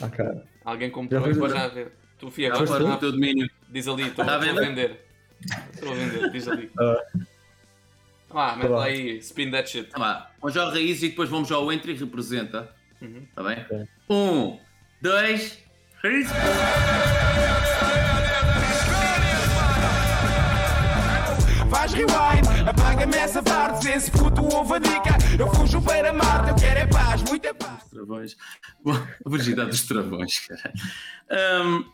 Ah, 0.00 0.08
cara. 0.08 0.44
alguém 0.64 0.90
comprou 0.90 1.20
Já 1.22 1.30
e 1.30 1.34
já. 1.34 1.48
já 1.48 1.68
vê. 1.68 1.88
Tu, 2.18 2.30
Fia, 2.30 2.48
agora 2.54 2.62
está- 2.64 2.94
o 2.94 2.98
teu 2.98 3.10
domínio. 3.10 3.50
diz 3.68 3.88
ali, 3.88 4.04
estou 4.04 4.24
Tá 4.24 4.36
a 4.36 4.38
venda? 4.38 4.60
vender. 4.60 5.04
Estou 5.72 5.90
a 5.92 5.94
vender, 5.94 6.30
diz 6.30 6.48
ali. 6.48 6.70
Ah. 6.78 6.96
Ah, 8.34 8.56
mete 8.56 8.68
Tá 8.68 8.76
lá 8.76 8.84
aí, 8.84 9.18
spin 9.18 9.50
that 9.50 9.68
shit. 9.68 9.90
Tá 9.90 9.98
lá, 9.98 10.30
vamos 10.40 10.56
ao 10.56 10.70
raízes 10.70 11.02
e 11.02 11.08
depois 11.10 11.28
vamos 11.28 11.52
ao 11.52 11.70
entry 11.70 11.94
representa. 11.94 12.74
Uhum. 13.00 13.26
Tá 13.34 13.42
bem? 13.42 13.58
Ok. 13.60 13.88
Um, 14.08 14.58
dois, 15.02 15.58
três. 16.00 16.28
Faz 21.70 21.92
rewind, 21.92 22.31
apaga-me 22.92 23.16
essa 23.16 23.42
parte. 23.42 23.88
Esse 23.88 24.10
puto 24.10 24.42
ouve 24.44 24.74
a 24.74 24.78
dica, 24.78 25.16
eu 25.38 25.48
fujo 25.54 25.80
para 25.82 26.12
Marte. 26.12 26.50
Eu 26.50 26.56
quero 26.56 26.80
é 26.80 26.86
paz, 26.86 27.22
muita 27.22 27.54
paz. 27.54 27.84
Travões. 27.90 28.36
Bom, 28.84 28.92
a 28.92 29.30
virgindade 29.30 29.70
dos 29.70 29.86
travões, 29.86 30.40
cara. 30.46 30.72
Ahm, 31.30 31.84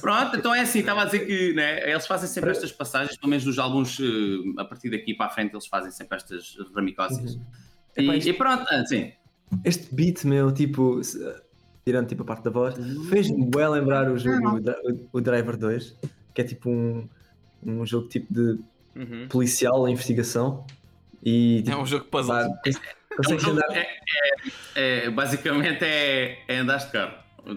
Pronto, 0.00 0.36
então 0.36 0.52
é 0.54 0.60
assim, 0.62 0.80
estava 0.80 1.02
a 1.02 1.04
dizer 1.04 1.20
que 1.26 1.52
né, 1.54 1.88
eles 1.88 2.06
fazem 2.06 2.28
sempre 2.28 2.50
estas 2.50 2.72
passagens, 2.72 3.16
pelo 3.16 3.30
menos 3.30 3.44
nos 3.44 3.58
álbuns, 3.58 3.98
eh, 4.00 4.60
a 4.60 4.64
partir 4.64 4.90
daqui 4.90 5.14
para 5.14 5.26
a 5.26 5.30
frente, 5.30 5.52
eles 5.52 5.66
fazem 5.66 5.90
sempre 5.92 6.16
estas 6.16 6.56
ramicócias. 6.74 7.38
E, 7.96 8.02
Epá, 8.04 8.16
e 8.16 8.32
pronto, 8.32 8.64
ah, 8.68 8.84
sim. 8.84 9.12
Este 9.64 9.94
beat, 9.94 10.24
meu, 10.24 10.50
tipo, 10.50 11.02
se- 11.04 11.18
tirando 11.84 12.08
tipo 12.08 12.22
a 12.22 12.26
parte 12.26 12.42
da 12.44 12.50
voz, 12.50 12.74
fez-me 13.08 13.46
bem 13.48 13.68
lembrar 13.68 14.10
o 14.10 14.18
jogo, 14.18 14.58
o- 14.58 15.08
o 15.18 15.20
Driver 15.20 15.56
2, 15.56 15.96
que 16.34 16.40
é 16.40 16.44
tipo 16.44 16.68
um, 16.70 17.08
um 17.62 17.86
jogo 17.86 18.08
tipo 18.08 18.32
de 18.32 18.58
Uhum. 18.94 19.26
policial, 19.28 19.88
investigação. 19.88 20.64
E 21.24 21.58
É 21.60 21.62
tipo, 21.62 21.78
um 21.78 21.86
jogo 21.86 22.04
puzzle. 22.06 22.34
pá, 22.34 22.48
É 23.28 23.34
um 23.34 23.38
jogo- 23.38 23.52
andar. 23.58 23.76
é- 23.76 23.86
é- 24.74 25.04
é- 25.06 25.10
basicamente 25.10 25.84
é, 25.84 26.38
é 26.48 26.58
andar 26.58 26.78
de 26.78 26.90
carro, 26.90 27.12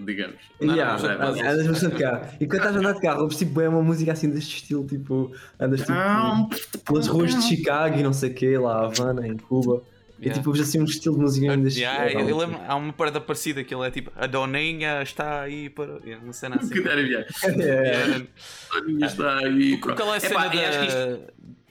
digamos. 0.05 0.35
Não, 0.59 0.73
Yeah, 0.75 1.01
não, 1.01 1.29
andas- 1.29 1.67
bastante 1.67 1.95
de 1.95 2.03
carro. 2.03 2.27
E 2.41 2.45
quando 2.45 2.57
estás 2.57 2.75
a 2.75 2.79
andar 2.79 2.93
de 2.93 2.99
carro, 3.01 3.21
ouves 3.21 3.37
tipo 3.37 3.51
bem 3.59 3.67
uma 3.69 3.81
música 3.81 4.11
assim 4.11 4.29
deste 4.29 4.57
estilo, 4.57 4.85
tipo, 4.85 5.31
andas 5.59 5.79
tipo 5.79 5.93
Ah, 5.93 6.45
pelas 6.85 7.07
ruas 7.07 7.33
de 7.33 7.41
Chicago 7.41 7.97
e 7.97 8.03
não 8.03 8.11
sei 8.11 8.31
o 8.31 8.33
quê, 8.33 8.57
lá 8.57 8.83
Havana, 8.85 9.25
em 9.25 9.37
Cuba. 9.37 9.81
Yeah. 10.19 10.33
tipo, 10.39 10.49
ouves 10.49 10.61
assim 10.61 10.79
um 10.79 10.85
estilo 10.85 11.15
de 11.15 11.21
música 11.21 11.45
mesmo 11.47 11.63
deste 11.63 11.81
Yeah, 11.81 12.05
estilo. 12.07 12.29
eu 12.29 12.37
lembro, 12.37 12.59
há 12.65 12.75
uma 12.75 12.93
parada 12.93 13.19
parecida 13.19 13.63
que 13.65 13.75
ele 13.75 13.85
é 13.85 13.91
tipo 13.91 14.11
a 14.15 14.25
Doninha 14.25 15.01
está 15.03 15.41
aí 15.41 15.69
para. 15.69 15.99
Yeah, 16.05 16.23
uma 16.23 16.31
cena 16.33 16.55
assim. 16.55 16.73
É, 16.79 17.01
Yeah. 17.49 18.25
Doninha 18.73 19.05
está 19.07 19.37
aí. 19.39 19.77
Qual 19.77 20.13
é 20.13 20.17
a 20.17 20.19
cena 20.19 20.47
da. 20.49 21.19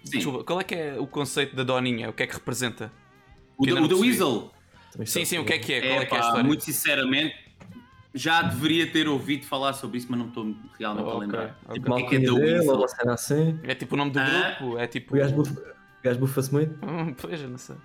Desculpa, 0.04 0.44
qual 0.44 0.60
é 0.60 0.64
que 0.64 0.74
é 0.74 0.96
o 0.98 1.06
conceito 1.06 1.56
da 1.56 1.62
Doninha? 1.62 2.10
O 2.10 2.12
que 2.12 2.22
é 2.22 2.26
que 2.26 2.34
representa? 2.34 2.92
O 3.56 3.64
Que 3.64 3.72
da, 3.72 3.80
ainda 3.80 3.94
o 3.94 3.96
da. 3.98 4.02
Weasel. 4.02 4.52
Sim, 5.06 5.24
sim, 5.24 5.38
o 5.38 5.44
que 5.44 5.54
é 5.54 5.58
que 5.58 5.72
é? 5.72 5.80
Qual 5.80 5.92
é, 6.00 6.02
É, 6.02 6.06
que 6.06 6.14
é 6.14 6.16
a 6.18 6.20
história? 6.20 6.44
muito 6.44 6.62
sinceramente, 6.64 7.34
já 8.14 8.42
deveria 8.42 8.86
ter 8.92 9.08
ouvido 9.08 9.44
falar 9.46 9.72
sobre 9.72 9.98
isso, 9.98 10.06
mas 10.10 10.20
não 10.20 10.28
estou 10.28 10.54
realmente 10.78 11.08
a 11.10 11.14
lembrar. 11.18 11.58
Tipo, 11.72 11.92
o 11.94 12.08
que 12.08 12.14
é 12.16 12.18
é 12.18 12.26
da 12.26 12.32
Weasel? 12.34 12.84
assim. 13.08 13.58
É 13.64 13.74
tipo 13.74 13.94
o 13.94 13.98
nome 13.98 14.10
do 14.12 14.20
Ah. 14.20 14.56
grupo? 14.60 14.78
É 14.78 14.86
tipo. 14.86 15.16
O 15.16 15.18
gajo 16.04 16.18
bufa-se 16.20 16.52
muito. 16.52 16.78
Pois, 17.20 17.40
eu 17.40 17.48
não 17.48 17.58
sei. 17.58 17.76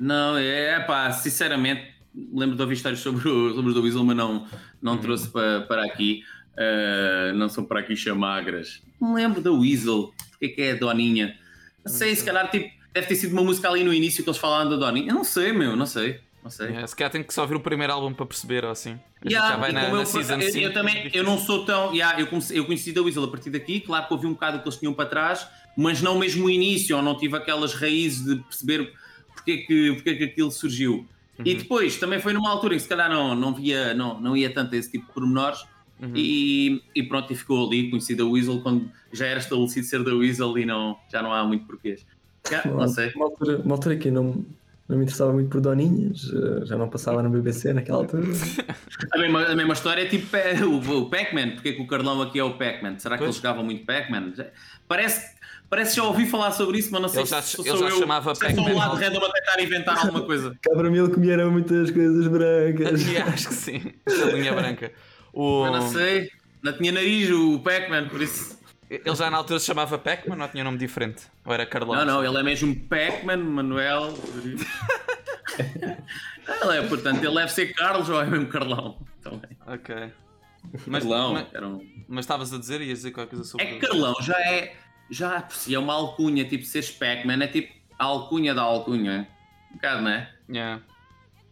Não, 0.00 0.36
é 0.38 0.80
pá, 0.80 1.12
sinceramente, 1.12 1.86
lembro 2.32 2.56
de 2.56 2.62
ouvir 2.62 2.74
histórias 2.74 3.00
sobre, 3.00 3.28
o, 3.28 3.54
sobre 3.54 3.68
os 3.68 3.74
da 3.74 3.80
Weasel, 3.82 4.02
mas 4.02 4.16
não, 4.16 4.46
não 4.80 4.96
trouxe 4.96 5.28
para, 5.28 5.60
para 5.60 5.84
aqui. 5.84 6.22
Uh, 6.54 7.34
não 7.34 7.48
são 7.48 7.64
para 7.64 7.80
aqui 7.80 7.94
chamagras. 7.94 8.82
Não 9.00 9.14
lembro 9.14 9.40
da 9.40 9.52
Weasel, 9.52 10.12
porque 10.30 10.46
é 10.46 10.48
que 10.48 10.62
é 10.62 10.72
a 10.72 10.74
Doninha. 10.74 11.36
Não 11.84 11.92
sei, 11.92 12.14
se 12.16 12.24
calhar 12.24 12.50
tipo, 12.50 12.70
deve 12.92 13.06
ter 13.06 13.14
sido 13.14 13.32
uma 13.32 13.42
música 13.42 13.68
ali 13.68 13.84
no 13.84 13.92
início 13.92 14.24
que 14.24 14.28
eles 14.28 14.38
falaram 14.40 14.70
da 14.70 14.76
Doninha. 14.76 15.10
Eu 15.10 15.14
não 15.14 15.24
sei, 15.24 15.52
meu, 15.52 15.76
não 15.76 15.86
sei. 15.86 16.20
Não 16.42 16.50
sei. 16.50 16.74
É, 16.74 16.86
se 16.86 16.96
calhar 16.96 17.10
tem 17.10 17.22
que 17.22 17.34
só 17.34 17.42
ouvir 17.42 17.54
o 17.54 17.60
primeiro 17.60 17.92
álbum 17.92 18.14
para 18.14 18.24
perceber 18.24 18.64
ou 18.64 18.70
assim. 18.70 18.98
Yeah, 19.24 19.50
já 19.50 19.56
vai 19.58 19.72
na, 19.72 19.82
como 19.82 19.96
na 19.96 20.02
eu, 20.02 20.06
season 20.06 20.34
eu, 20.34 20.40
eu 20.40 20.52
5, 20.52 20.72
também 20.72 21.10
eu 21.12 21.22
não 21.22 21.38
sou 21.38 21.66
tão. 21.66 21.92
yeah, 21.92 22.18
eu, 22.18 22.26
comecei- 22.26 22.58
eu 22.58 22.64
conheci 22.64 22.92
da 22.92 23.02
Weasel 23.02 23.24
a 23.24 23.28
partir 23.28 23.50
daqui, 23.50 23.80
claro 23.80 24.06
que 24.06 24.14
ouvi 24.14 24.26
um 24.26 24.32
bocado 24.32 24.56
o 24.56 24.62
que 24.62 24.68
eles 24.68 24.78
tinham 24.78 24.94
para 24.94 25.04
trás, 25.04 25.46
mas 25.76 26.00
não 26.00 26.18
mesmo 26.18 26.46
o 26.46 26.50
início, 26.50 26.96
ou 26.96 27.02
não 27.02 27.16
tive 27.18 27.36
aquelas 27.36 27.74
raízes 27.74 28.24
de 28.24 28.36
perceber 28.36 28.90
porque 29.40 29.52
é 29.52 29.56
que, 29.58 29.92
porque 29.94 30.10
é 30.10 30.14
que 30.14 30.24
aquilo 30.24 30.50
surgiu. 30.50 31.06
E 31.44 31.54
depois 31.54 31.96
também 31.96 32.20
foi 32.20 32.32
numa 32.32 32.50
altura 32.50 32.74
em 32.74 32.76
que 32.76 32.82
se 32.82 32.88
calhar 32.88 33.08
não, 33.08 33.34
não 33.34 33.54
via, 33.54 33.94
não, 33.94 34.20
não 34.20 34.36
ia 34.36 34.52
tanto 34.52 34.74
a 34.74 34.78
esse 34.78 34.90
tipo 34.90 35.06
de 35.06 35.12
pormenores. 35.12 35.64
E, 36.14 36.82
e 36.94 37.02
pronto, 37.02 37.30
e 37.30 37.36
ficou 37.36 37.66
ali 37.66 37.90
conhecido 37.90 38.24
a 38.24 38.30
Weasel 38.30 38.60
quando 38.62 38.90
já 39.12 39.26
era 39.26 39.38
estabelecido 39.38 39.86
ser 39.86 40.02
da 40.02 40.14
Weasel 40.14 40.56
e 40.56 40.64
não, 40.64 40.96
já 41.12 41.22
não 41.22 41.32
há 41.32 41.44
muito 41.44 41.66
porquês. 41.66 42.06
Já, 42.50 42.64
não 42.64 42.88
sei. 42.88 43.12
Uma 43.14 43.26
altura, 43.26 43.58
uma 43.58 43.74
altura 43.74 43.96
que 43.96 44.08
eu 44.08 44.12
não, 44.12 44.44
não 44.88 44.96
me 44.96 45.02
interessava 45.02 45.32
muito 45.32 45.50
por 45.50 45.60
Doninhas, 45.60 46.22
já 46.64 46.78
não 46.78 46.88
passava 46.88 47.22
na 47.22 47.28
BBC 47.28 47.74
naquela 47.74 47.98
altura. 47.98 48.26
A 49.12 49.18
mesma, 49.18 49.44
a 49.44 49.54
mesma 49.54 49.74
história 49.74 50.02
é 50.02 50.06
tipo 50.06 50.26
o, 50.66 51.02
o 51.02 51.10
Pac-Man. 51.10 51.50
Porque 51.50 51.68
é 51.68 51.72
que 51.74 51.82
o 51.82 51.86
Carlão 51.86 52.22
aqui 52.22 52.38
é 52.38 52.44
o 52.44 52.54
Pac-Man? 52.54 52.98
Será 52.98 53.16
que 53.18 53.24
Pois. 53.24 53.36
ele 53.36 53.42
jogava 53.42 53.62
muito 53.62 53.84
Pac-Man? 53.84 54.32
Parece, 54.88 55.36
parece 55.70 55.92
que 55.92 55.96
já 55.98 56.04
ouvi 56.04 56.26
falar 56.26 56.50
sobre 56.52 56.78
isso, 56.78 56.90
mas 56.92 57.00
não 57.00 57.08
sei 57.08 57.20
Ele 57.22 57.28
já- 57.30 57.40
se 57.40 57.60
ele 57.60 57.68
sou 57.70 57.78
já 57.78 57.94
eu. 57.94 57.98
chamava 57.98 58.34
se 58.34 58.44
é 58.44 58.54
só 58.54 58.60
um 58.60 58.76
lado 58.76 58.96
random 58.96 59.24
a 59.24 59.32
tentar 59.32 59.62
inventar 59.62 59.98
alguma 59.98 60.22
coisa. 60.26 60.58
Cabra 60.62 60.90
Mil 60.90 61.10
comia 61.10 61.46
muitas 61.48 61.90
coisas 61.90 62.26
brancas. 62.26 63.00
Yeah, 63.06 63.32
acho 63.32 63.48
que 63.48 63.54
sim. 63.54 63.94
A 64.06 64.24
linha 64.32 64.52
branca. 64.52 64.92
O... 65.32 65.64
Eu 65.66 65.72
não 65.72 65.88
sei. 65.88 66.30
Não 66.62 66.72
tinha 66.76 66.92
nariz 66.92 67.30
o 67.30 67.58
Pac-Man, 67.60 68.08
por 68.08 68.20
isso. 68.20 68.58
Ele 68.90 69.14
já 69.14 69.30
na 69.30 69.36
altura 69.36 69.60
se 69.60 69.66
chamava 69.66 69.96
Pac-Man 69.96 70.42
ou 70.42 70.48
tinha 70.48 70.64
nome 70.64 70.76
diferente? 70.76 71.22
Ou 71.44 71.54
era 71.54 71.64
Carlão? 71.64 71.94
Não, 71.94 72.04
não, 72.04 72.24
ele 72.24 72.36
é 72.36 72.42
mesmo 72.42 72.74
Pac-Man, 72.74 73.36
Manuel. 73.38 74.12
ele 75.58 76.76
é, 76.78 76.82
portanto, 76.88 77.22
ele 77.24 77.34
deve 77.34 77.52
ser 77.52 77.72
Carlos 77.74 78.08
ou 78.08 78.20
é 78.20 78.26
mesmo 78.26 78.46
Carlão? 78.48 78.98
Também. 79.22 79.50
Ok. 79.66 79.94
Mas, 80.86 81.02
Carlão, 81.04 81.32
mas, 81.34 81.62
um- 81.62 81.80
mas 82.08 82.24
estavas 82.24 82.52
a 82.52 82.58
dizer, 82.58 82.80
ias 82.80 82.98
dizer 82.98 83.12
qualquer 83.12 83.30
coisa 83.36 83.44
sobre 83.44 83.66
É 83.66 83.70
que 83.74 83.78
Carlão 83.86 84.14
já 84.20 84.38
é. 84.40 84.74
Já 85.10 85.40
por 85.40 85.56
si 85.56 85.74
é 85.74 85.78
uma 85.78 85.94
alcunha, 85.94 86.44
tipo 86.44 86.64
seres 86.64 86.90
Pac-Man, 86.90 87.42
é 87.42 87.48
tipo 87.48 87.72
a 87.98 88.04
alcunha 88.04 88.54
da 88.54 88.62
alcunha. 88.62 89.28
Um 89.70 89.74
bocado, 89.74 90.02
não 90.02 90.10
é? 90.10 90.30
Yeah. 90.48 90.82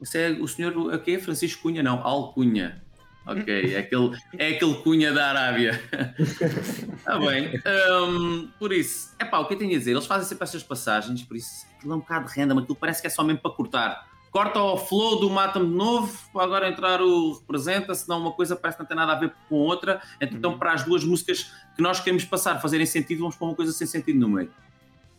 Isso 0.00 0.16
é 0.16 0.30
o 0.30 0.46
senhor, 0.46 0.76
o 0.76 0.98
quê? 0.98 1.18
Francisco 1.18 1.62
Cunha? 1.62 1.82
Não, 1.82 2.00
Alcunha. 2.04 2.82
Ok, 3.26 3.74
é 3.74 3.78
aquele, 3.78 4.16
é 4.38 4.48
aquele 4.54 4.74
Cunha 4.76 5.12
da 5.12 5.28
Arábia. 5.28 5.78
Está 6.18 7.18
bem. 7.20 7.61
Hum, 8.06 8.48
por 8.59 8.72
isso, 8.72 9.14
é 9.18 9.24
pá, 9.24 9.38
o 9.38 9.46
que 9.46 9.54
eu 9.54 9.59
tenho 9.59 9.74
a 9.74 9.78
dizer? 9.78 9.90
Eles 9.90 10.06
fazem 10.06 10.26
sempre 10.26 10.44
estas 10.44 10.62
passagens, 10.62 11.22
por 11.24 11.36
isso 11.36 11.66
aquilo 11.76 11.92
é 11.92 11.96
um 11.96 12.00
bocado 12.00 12.26
random, 12.28 12.61
aquilo 12.61 12.76
parece 12.76 13.02
que 13.02 13.06
é 13.06 13.11
só 13.11 13.22
mesmo 13.22 13.40
para 13.40 13.50
cortar. 13.50 14.09
Corta 14.31 14.61
o 14.61 14.76
flow 14.76 15.20
do 15.20 15.31
Mata-me 15.31 15.66
de 15.66 15.74
novo, 15.74 16.16
para 16.33 16.45
agora 16.45 16.68
entrar 16.68 17.01
o 17.01 17.33
Representa, 17.33 17.95
senão 17.95 18.20
uma 18.20 18.33
coisa 18.33 18.55
parece 18.55 18.76
que 18.76 18.83
não 18.83 18.89
tem 18.89 18.97
nada 18.97 19.12
a 19.12 19.16
ver 19.16 19.33
com 19.49 19.57
outra. 19.57 20.01
Então, 20.20 20.59
para 20.59 20.72
as 20.72 20.85
duas 20.85 21.03
músicas 21.05 21.51
que 21.74 21.83
nós 21.83 21.99
queremos 22.01 22.24
passar, 22.24 22.61
fazerem 22.61 22.87
sentido, 22.87 23.20
vamos 23.20 23.37
pôr 23.37 23.47
uma 23.47 23.55
coisa 23.55 23.72
sem 23.72 23.87
sentido 23.87 24.18
no 24.18 24.29
meio. 24.29 24.51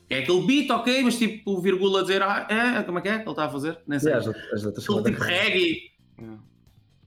É 0.09 0.19
aquele 0.19 0.41
beat, 0.45 0.69
ok, 0.71 1.03
mas 1.03 1.17
tipo, 1.17 1.59
vírgula 1.61 2.01
dizer, 2.01 2.21
ah, 2.23 2.47
é, 2.49 2.81
como 2.83 2.97
é 2.99 3.01
que 3.01 3.07
é 3.09 3.17
que 3.17 3.21
ele 3.23 3.29
está 3.29 3.45
a 3.45 3.49
fazer? 3.49 3.77
Nem 3.87 3.99
sei. 3.99 4.11
Yeah, 4.11 4.27
as 4.29 4.35
outras- 4.35 4.65
as 4.65 4.85
Aquele 4.85 5.03
tipo 5.11 5.23
reggae. 5.23 5.91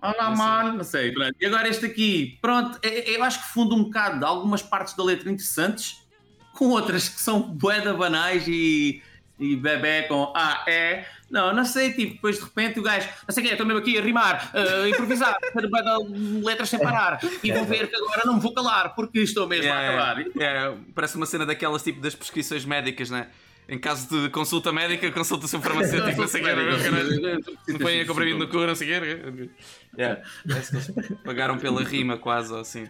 Olá, 0.00 0.14
Não 0.30 0.36
sei. 0.36 0.44
mano. 0.44 0.72
Não 0.78 0.84
sei. 0.84 1.12
pronto. 1.12 1.34
E 1.40 1.46
agora 1.46 1.68
este 1.68 1.86
aqui. 1.86 2.38
Pronto, 2.40 2.78
é- 2.82 3.10
é- 3.12 3.16
eu 3.16 3.22
acho 3.22 3.40
que 3.42 3.48
fundo 3.52 3.74
um 3.76 3.84
bocado 3.84 4.18
de 4.18 4.24
algumas 4.24 4.62
partes 4.62 4.94
da 4.94 5.02
letra 5.04 5.30
interessantes 5.30 6.02
com 6.54 6.70
outras 6.70 7.08
que 7.08 7.20
são 7.20 7.40
boeda 7.42 7.94
banais 7.94 8.46
e, 8.48 9.00
e 9.38 9.56
bebê 9.56 10.02
com 10.04 10.32
ah, 10.36 10.64
é. 10.66 11.06
Não, 11.32 11.54
não 11.54 11.64
sei, 11.64 11.94
tipo, 11.94 12.12
depois 12.12 12.36
de 12.36 12.44
repente 12.44 12.78
o 12.78 12.82
gajo, 12.82 13.08
não 13.26 13.34
sei 13.34 13.42
o 13.42 13.46
quê, 13.46 13.52
estou 13.52 13.66
mesmo 13.66 13.80
aqui 13.80 13.98
a 13.98 14.02
rimar, 14.02 14.50
a 14.54 14.86
improvisar, 14.88 15.34
de 15.40 16.44
letras 16.44 16.68
sem 16.68 16.78
parar 16.78 17.18
e 17.42 17.50
vão 17.50 17.64
ver 17.64 17.88
que 17.88 17.96
agora 17.96 18.22
não 18.26 18.34
me 18.34 18.40
vou 18.40 18.52
calar 18.52 18.94
porque 18.94 19.20
estou 19.20 19.48
mesmo 19.48 19.72
a 19.72 19.80
Yeah, 19.80 20.12
acabar. 20.12 20.26
yeah. 20.36 20.76
Parece 20.94 21.16
uma 21.16 21.24
cena 21.24 21.46
daquelas 21.46 21.82
tipo 21.82 22.00
das 22.02 22.14
prescrições 22.14 22.66
médicas, 22.66 23.08
né? 23.08 23.28
Em 23.66 23.78
caso 23.78 24.08
de 24.08 24.28
consulta 24.28 24.70
médica, 24.72 25.10
consulta 25.10 25.46
o 25.46 25.48
seu 25.48 25.60
farmacêutico, 25.62 26.20
não 26.20 26.28
sei 26.28 26.42
o 26.42 26.44
quê. 26.44 26.52
Não 27.68 27.78
põe 27.78 28.00
a 28.00 28.06
comprimido 28.06 28.38
no 28.38 28.48
cu, 28.48 28.58
não 28.66 28.74
sei 28.74 28.98
o 28.98 29.00
quê. 29.00 29.50
Yeah. 29.96 30.22
Parece 30.46 30.70
que 30.70 30.76
eles 30.98 31.18
pagaram 31.24 31.58
pela 31.58 31.82
rima 31.82 32.18
quase 32.18 32.52
ou 32.52 32.60
assim. 32.60 32.82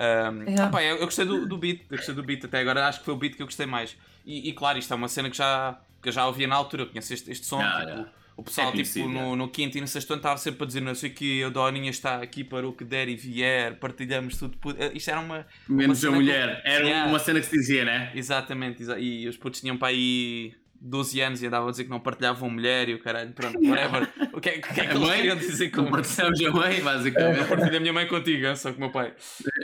Um, 0.00 0.60
ah, 0.60 0.68
pá, 0.68 0.82
eu, 0.82 0.96
eu 0.96 1.04
gostei 1.04 1.24
do, 1.24 1.46
do 1.46 1.58
beat, 1.58 1.82
eu 1.90 1.96
gostei 1.96 2.14
do 2.14 2.22
beat 2.22 2.44
até 2.44 2.60
agora, 2.60 2.88
acho 2.88 3.00
que 3.00 3.04
foi 3.04 3.14
o 3.14 3.16
beat 3.16 3.36
que 3.36 3.42
eu 3.42 3.46
gostei 3.46 3.66
mais. 3.66 3.96
E, 4.24 4.48
e 4.48 4.52
claro, 4.52 4.78
isto 4.78 4.92
é 4.92 4.96
uma 4.96 5.08
cena 5.08 5.28
que 5.30 5.36
já, 5.36 5.78
que 6.04 6.08
eu 6.10 6.12
já 6.12 6.24
ouvia 6.26 6.46
na 6.46 6.54
altura, 6.54 6.82
eu 6.82 6.86
conheço 6.86 7.12
este, 7.12 7.30
este 7.32 7.44
som, 7.46 7.58
Yeah, 7.58 7.80
tipo, 7.80 7.90
yeah. 7.92 8.12
o 8.36 8.42
pessoal, 8.42 8.68
É 8.72 8.82
tipo, 8.82 9.08
no, 9.08 9.34
no 9.36 9.48
quinto 9.48 9.78
e 9.78 9.80
no 9.80 9.88
sexto 9.88 10.10
ano 10.12 10.18
estava 10.20 10.36
sempre 10.38 10.62
a 10.62 10.66
dizer, 10.66 10.80
não 10.80 10.94
sei 10.94 11.10
o 11.10 11.14
que, 11.14 11.42
a 11.44 11.48
Doninha 11.48 11.90
está 11.90 12.22
aqui 12.22 12.44
para 12.44 12.66
o 12.68 12.72
que 12.72 12.84
der 12.84 13.08
e 13.08 13.16
vier, 13.16 13.78
partilhamos 13.78 14.36
tudo. 14.36 14.56
eh, 14.78 14.92
Isto 14.94 15.10
era 15.10 15.20
uma. 15.20 15.46
Menos 15.68 16.02
uma 16.04 16.12
a 16.12 16.16
mulher. 16.20 16.62
que- 16.62 16.68
Era 16.68 16.84
Yeah. 16.84 17.08
uma 17.08 17.18
cena 17.18 17.40
que 17.40 17.46
se 17.46 17.56
dizia, 17.58 17.84
né? 17.84 18.12
Exatamente, 18.14 18.82
exa- 18.82 18.98
e 18.98 19.26
os 19.28 19.36
putos 19.36 19.60
tinham 19.60 19.76
para 19.76 19.88
aí 19.88 20.52
12 20.86 21.20
anos 21.22 21.42
e 21.42 21.46
andavam 21.46 21.68
a 21.68 21.70
dizer 21.70 21.84
que 21.84 21.90
não 21.90 21.98
partilhavam 22.00 22.50
mulher 22.50 22.88
e 22.88 22.94
o 22.94 22.98
caralho, 23.02 23.32
pronto, 23.32 23.58
whatever. 23.66 24.08
O 24.32 24.40
que 24.40 24.50
é, 24.50 24.58
o 24.58 24.60
que, 24.62 24.68
é 24.68 24.72
que 24.72 24.80
A 24.80 24.94
eles 24.94 25.10
queriam 25.14 25.36
dizer 25.36 25.70
com 25.70 25.84
partilhamos 25.90 26.40
a 26.44 26.50
mãe, 26.50 26.78
Eu 26.78 26.84
basicamente. 26.84 27.48
partilho 27.48 27.76
a 27.76 27.80
minha 27.80 27.92
mãe 27.92 28.06
contigo, 28.06 28.56
só 28.56 28.70
com 28.70 28.76
o 28.76 28.80
meu 28.80 28.90
pai. 28.90 29.14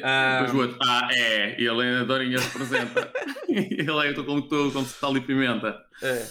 Ah, 0.02 0.38
Depois 0.40 0.54
o 0.56 0.60
outro, 0.62 0.78
ah, 0.82 1.08
é, 1.12 1.60
e 1.60 1.66
ele 1.66 1.82
ainda 1.82 2.04
Dorinha 2.04 2.38
representa. 2.38 3.12
ele 3.48 4.06
é, 4.06 4.10
eu 4.16 4.24
como 4.24 4.42
tu, 4.42 4.70
como 4.72 4.86
sal 4.86 5.16
e 5.16 5.20
pimenta. 5.20 5.78
é. 6.02 6.26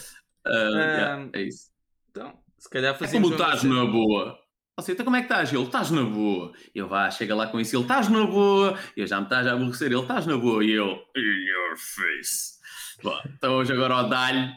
Ah, 0.45 0.51
yeah, 0.51 1.29
é 1.33 1.41
isso. 1.43 1.69
Então, 2.09 2.33
se 2.57 2.69
calhar 2.69 2.95
É 2.95 2.97
fazíamos. 2.97 3.29
como 3.29 3.41
uma 3.41 3.45
estás 3.53 3.63
na 3.63 3.85
boa. 3.85 4.39
Você, 4.77 4.93
então 4.93 5.03
como 5.03 5.17
é 5.17 5.19
que 5.19 5.25
estás? 5.25 5.51
Ele, 5.53 5.63
estás 5.63 5.91
na 5.91 6.03
boa. 6.03 6.53
Eu 6.73 6.87
vá, 6.87 7.11
chega 7.11 7.35
lá 7.35 7.47
com 7.47 7.59
isso, 7.59 7.75
ele, 7.75 7.83
estás 7.83 8.07
na 8.07 8.25
boa. 8.25 8.79
Eu 8.95 9.05
já 9.05 9.17
me 9.17 9.23
estás 9.25 9.45
a 9.45 9.51
aborrecer, 9.51 9.91
ele, 9.91 10.01
estás 10.01 10.25
na 10.25 10.37
boa. 10.37 10.63
E 10.63 10.71
eu, 10.71 10.85
in 11.15 11.45
your 11.45 11.77
face. 11.77 12.57
Bom, 13.03 13.19
então 13.35 13.53
hoje 13.55 13.73
agora 13.73 13.93
ao 13.95 14.09
dalho. 14.09 14.49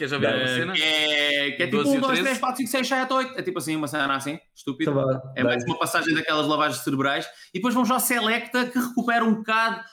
Queres 0.00 0.12
ouvir 0.14 0.28
uma 0.34 0.46
cena? 0.46 0.72
que 0.72 0.82
é, 0.82 1.50
que 1.50 1.62
é 1.62 1.66
tipo 1.66 1.76
12 1.82 1.94
e 1.94 1.98
1, 1.98 2.00
2, 2.00 2.12
13? 2.12 2.22
3, 2.22 2.38
4, 2.38 2.56
5, 2.56 2.70
6, 2.70 2.88
7, 2.88 3.12
8. 3.12 3.38
É 3.38 3.42
tipo 3.42 3.58
assim, 3.58 3.76
uma 3.76 3.86
cena 3.86 4.16
assim, 4.16 4.38
estúpido. 4.56 4.90
Então 4.90 5.04
vá, 5.04 5.22
É 5.36 5.44
mais 5.44 5.62
uma 5.64 5.78
passagem 5.78 6.14
daquelas 6.14 6.46
lavagens 6.46 6.82
cerebrais. 6.82 7.26
E 7.52 7.58
depois 7.58 7.74
vamos 7.74 7.90
ao 7.90 8.00
Selecta, 8.00 8.64
que 8.64 8.78
recupera 8.78 9.22
um 9.22 9.34
bocado, 9.34 9.84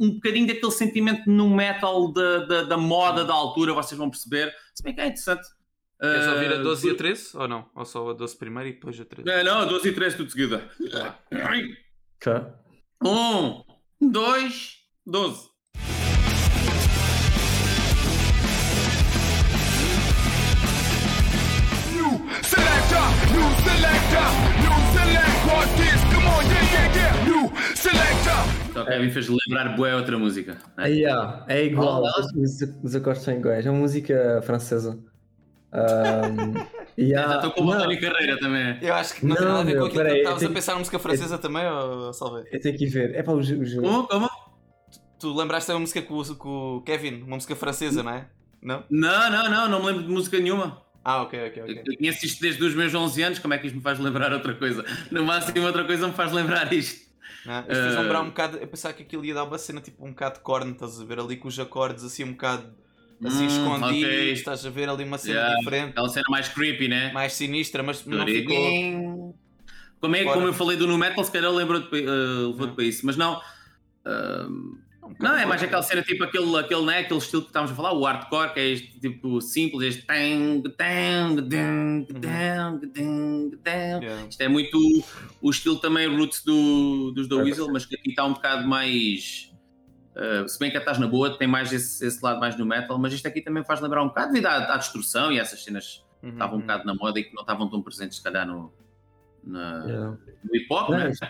um 0.00 0.14
bocadinho 0.14 0.48
daquele 0.48 0.72
sentimento 0.72 1.30
no 1.30 1.48
metal 1.48 2.12
da, 2.12 2.38
da, 2.44 2.62
da 2.64 2.76
moda 2.76 3.24
da 3.24 3.32
altura, 3.32 3.72
vocês 3.72 3.96
vão 3.96 4.10
perceber. 4.10 4.52
Se 4.74 4.82
bem 4.82 4.94
que 4.96 5.00
é 5.00 5.04
interessante. 5.06 5.46
Queres 6.00 6.26
Ah, 6.26 6.32
ouvir 6.32 6.52
a 6.52 6.56
12 6.56 6.88
e 6.88 6.90
a 6.90 6.94
13? 6.96 7.36
Ou 7.36 7.46
não? 7.46 7.70
Ou 7.76 7.84
só 7.84 8.10
a 8.10 8.12
12 8.14 8.36
primeiro 8.36 8.68
e 8.70 8.72
depois 8.72 8.98
a 8.98 9.04
13? 9.04 9.30
É, 9.30 9.44
não, 9.44 9.64
12 9.68 9.88
e 9.88 9.92
13 9.92 10.16
tudo 10.16 10.26
de 10.26 10.32
seguida. 10.32 10.68
Cá. 12.18 12.54
Um, 13.04 13.62
dois, 14.00 14.78
12. 15.06 15.48
Yeah, 26.94 27.16
yeah, 27.26 27.52
yeah. 28.24 28.44
Então, 28.70 28.84
Kevin 28.84 29.10
fez 29.10 29.28
lembrar 29.28 29.76
bué 29.76 29.94
outra 29.94 30.18
música. 30.18 30.52
né? 30.54 30.58
Aí, 30.76 31.04
ah, 31.06 31.44
é 31.48 31.64
igual, 31.64 32.02
Qual 32.02 32.12
os, 32.84 32.94
acordes 32.94 33.22
são 33.22 33.34
iguais. 33.34 33.66
É 33.66 33.70
uma 33.70 33.80
música 33.80 34.40
francesa. 34.44 34.98
Um, 35.72 36.54
e 36.96 37.10
Já 37.10 37.28
há- 37.32 37.36
estou 37.36 37.50
com 37.52 37.64
o 37.64 37.76
Tony 37.76 38.00
Carreira 38.00 38.38
também. 38.38 38.78
Eu 38.82 38.94
acho 38.94 39.14
que 39.14 39.26
não, 39.26 39.36
tem 39.36 39.44
Não, 39.44 39.52
nada 39.52 39.62
a 39.62 39.64
ver 39.64 39.72
meu, 39.74 39.80
com 39.82 39.86
aquilo 39.88 40.04
que 40.04 40.10
eu 40.10 40.16
estavas 40.16 40.36
a 40.36 40.40
tenho- 40.40 40.54
pensar 40.54 40.72
na 40.72 40.78
música 40.78 40.98
francesa 40.98 41.38
também, 41.38 41.66
ou 41.66 42.12
Salve? 42.12 42.44
Eu 42.52 42.60
tenho 42.60 42.76
que 42.76 42.84
ir 42.84 42.88
ver. 42.88 43.14
É 43.14 43.22
para 43.22 43.34
o 43.34 43.42
jogo. 43.42 43.64
Como? 43.82 44.08
Como? 44.08 44.28
Tu 45.18 45.34
lembraste 45.36 45.70
da 45.72 45.78
música 45.78 46.00
com, 46.02 46.14
o- 46.18 46.36
com 46.36 46.76
o 46.76 46.82
Kevin? 46.82 47.22
Uma 47.22 47.36
música 47.36 47.54
francesa, 47.56 48.02
não 48.02 48.12
é? 48.12 48.26
Não? 48.62 48.84
Não, 48.90 49.30
não, 49.30 49.50
não, 49.50 49.68
não 49.68 49.80
me 49.80 49.86
lembro 49.86 50.02
de 50.04 50.08
música 50.12 50.38
nenhuma. 50.38 50.82
Ah, 51.04 51.22
ok, 51.22 51.34
ok, 51.48 51.58
ok. 51.68 51.76
Eu 51.86 51.96
conheço 51.96 52.26
isto 52.26 52.40
desde 52.40 52.62
os 52.64 52.74
meus 52.74 52.94
11 52.94 53.22
anos, 53.22 53.38
como 53.38 53.54
é 53.54 53.58
que 53.58 53.66
isto 53.66 53.76
me 53.76 53.82
faz 53.82 53.98
lembrar 53.98 54.32
outra 54.32 54.54
coisa? 54.54 54.84
No 55.10 55.24
máximo, 55.24 55.66
outra 55.66 55.84
coisa 55.84 56.08
me 56.08 56.14
faz 56.14 56.32
lembrar 56.32 56.72
isto. 56.72 57.00
Ah, 57.44 57.66
isto 57.70 57.82
fez 57.82 57.94
Eh, 57.94 57.96
lembrar 57.96 58.20
um 58.22 58.28
bocado. 58.28 58.58
Eu 58.58 58.68
pensava 58.68 58.94
que 58.94 59.02
aquilo 59.02 59.24
ia 59.24 59.34
dar 59.34 59.44
uma 59.44 59.58
cena 59.58 59.80
tipo 59.80 60.04
um 60.04 60.10
bocado 60.10 60.36
de 60.36 60.40
corno, 60.42 60.72
estás 60.72 61.00
a 61.00 61.04
ver 61.04 61.18
ali 61.18 61.36
com 61.38 61.48
os 61.48 61.58
acordes 61.58 62.04
assim 62.04 62.24
um 62.24 62.32
bocado 62.32 62.76
assim 63.22 63.44
Hum, 63.44 63.46
escondidos, 63.46 64.38
ok. 64.38 64.38
estás 64.38 64.64
a 64.66 64.70
ver 64.70 64.88
ali 64.88 65.04
uma 65.04 65.18
cena 65.18 65.42
Yeah. 65.42 65.44
diferente, 65.44 65.98
Aquela 65.98 66.08
cena 66.08 66.26
mais 66.30 66.48
creepy, 66.48 66.88
né? 66.88 67.12
mais 67.12 67.34
sinistra, 67.34 67.82
mas 67.82 68.04
não 68.06 68.28
ficou. 68.28 68.74
Como, 70.00 70.16
é, 70.16 70.24
Fora. 70.24 70.30
como 70.30 70.46
eu 70.46 70.54
falei 70.54 70.76
do 70.76 70.86
Nu 70.86 70.96
Metal, 70.96 71.22
se 71.24 71.30
calhar 71.32 71.50
levou-te 71.52 71.88
para, 71.88 71.98
uh, 71.98 72.50
levou-te 72.50 72.74
para 72.74 72.84
isso, 72.84 73.04
mas 73.04 73.16
não. 73.16 73.40
ah, 74.06 74.48
não, 75.18 75.36
é 75.36 75.44
mais 75.46 75.62
aquela 75.62 75.82
cena 75.82 76.02
tipo 76.02 76.22
aquele, 76.24 76.56
aquele, 76.58 76.84
né, 76.84 76.98
aquele 76.98 77.18
estilo 77.18 77.42
que 77.42 77.48
estávamos 77.48 77.72
a 77.72 77.74
falar, 77.74 77.92
o 77.92 78.04
hardcore, 78.04 78.52
que 78.54 78.60
é 78.60 78.68
este 78.70 79.00
tipo 79.00 79.40
simples, 79.40 79.96
este 79.96 80.06
tang, 80.06 80.62
tang, 80.76 81.40
dang, 81.42 82.06
dang, 82.12 82.86
dang, 82.86 83.56
dang. 83.62 84.04
Yeah. 84.04 84.26
Isto 84.28 84.40
é 84.42 84.48
muito 84.48 84.78
o 85.42 85.50
estilo 85.50 85.76
também 85.78 86.06
roots 86.14 86.44
do, 86.44 87.10
dos 87.12 87.28
The 87.28 87.34
Weasel, 87.34 87.68
mas 87.72 87.84
que 87.86 87.96
aqui 87.96 88.10
está 88.10 88.24
um 88.24 88.34
bocado 88.34 88.66
mais. 88.68 89.50
uh, 90.16 90.48
se 90.48 90.58
bem 90.58 90.70
que 90.70 90.76
a 90.76 90.80
estás 90.80 90.98
na 90.98 91.06
boa, 91.06 91.36
tem 91.36 91.48
mais 91.48 91.72
esse, 91.72 92.04
esse 92.06 92.22
lado 92.24 92.38
mais 92.40 92.56
no 92.56 92.64
metal, 92.66 92.98
mas 92.98 93.12
isto 93.12 93.26
aqui 93.26 93.40
também 93.40 93.64
faz 93.64 93.80
lembrar 93.80 94.02
um 94.02 94.08
bocado 94.08 94.28
devido 94.32 94.46
à, 94.46 94.74
à 94.74 94.76
destruição 94.76 95.32
e 95.32 95.38
essas 95.38 95.62
cenas 95.64 96.04
que 96.20 96.26
Uhum, 96.26 96.32
estavam 96.34 96.56
um 96.56 96.60
uhum. 96.60 96.66
bocado 96.66 96.84
na 96.84 96.94
moda 96.94 97.18
e 97.18 97.24
que 97.24 97.34
não 97.34 97.40
estavam 97.40 97.70
tão 97.70 97.80
presentes, 97.80 98.18
se 98.18 98.22
calhar, 98.22 98.46
no, 98.46 98.70
na- 99.42 99.84
Yeah. 99.86 100.18
no 100.44 100.54
hip 100.56 100.66
hop, 100.70 100.90
Não, 100.90 100.98
né? 100.98 101.10
isto- 101.10 101.26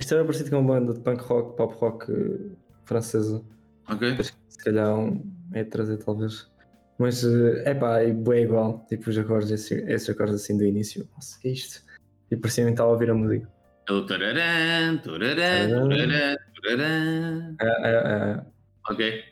Isto 0.00 0.14
era 0.14 0.24
parecido 0.24 0.50
com 0.50 0.58
uma 0.58 0.74
banda 0.80 0.94
de 0.94 0.98
punk 1.00 1.22
rock, 1.22 1.56
pop 1.56 1.74
rock 1.76 2.10
eh, 2.10 2.50
francesa. 2.84 3.42
Ok. 3.88 4.16
Se 4.48 4.58
calhar 4.58 4.96
um, 4.98 5.22
é 5.52 5.64
trazer 5.64 5.98
talvez. 5.98 6.50
Mas 6.98 7.24
é 7.24 7.74
pá, 7.74 8.00
é 8.00 8.12
bué 8.12 8.42
igual. 8.42 8.84
Tipo 8.88 9.10
os 9.10 9.18
acordes, 9.18 9.50
esses, 9.50 9.72
esses 9.88 10.08
acordes 10.10 10.36
assim 10.36 10.56
do 10.56 10.64
início. 10.64 11.08
Nossa, 11.14 11.38
que 11.40 11.48
é 11.48 11.52
isto? 11.52 11.82
E 12.30 12.36
parecia 12.36 12.64
que 12.64 12.70
estava 12.70 12.90
a 12.90 12.92
ouvir 12.92 13.10
a 13.10 13.14
música. 13.14 13.48
É 13.88 13.92
o 13.92 14.06
tararam, 14.06 14.98
tararam, 14.98 15.88
tararam, 15.88 16.38
tararam. 16.62 17.56
É, 17.60 17.66
é, 17.66 17.90
é, 18.38 18.44
Ok. 18.88 19.24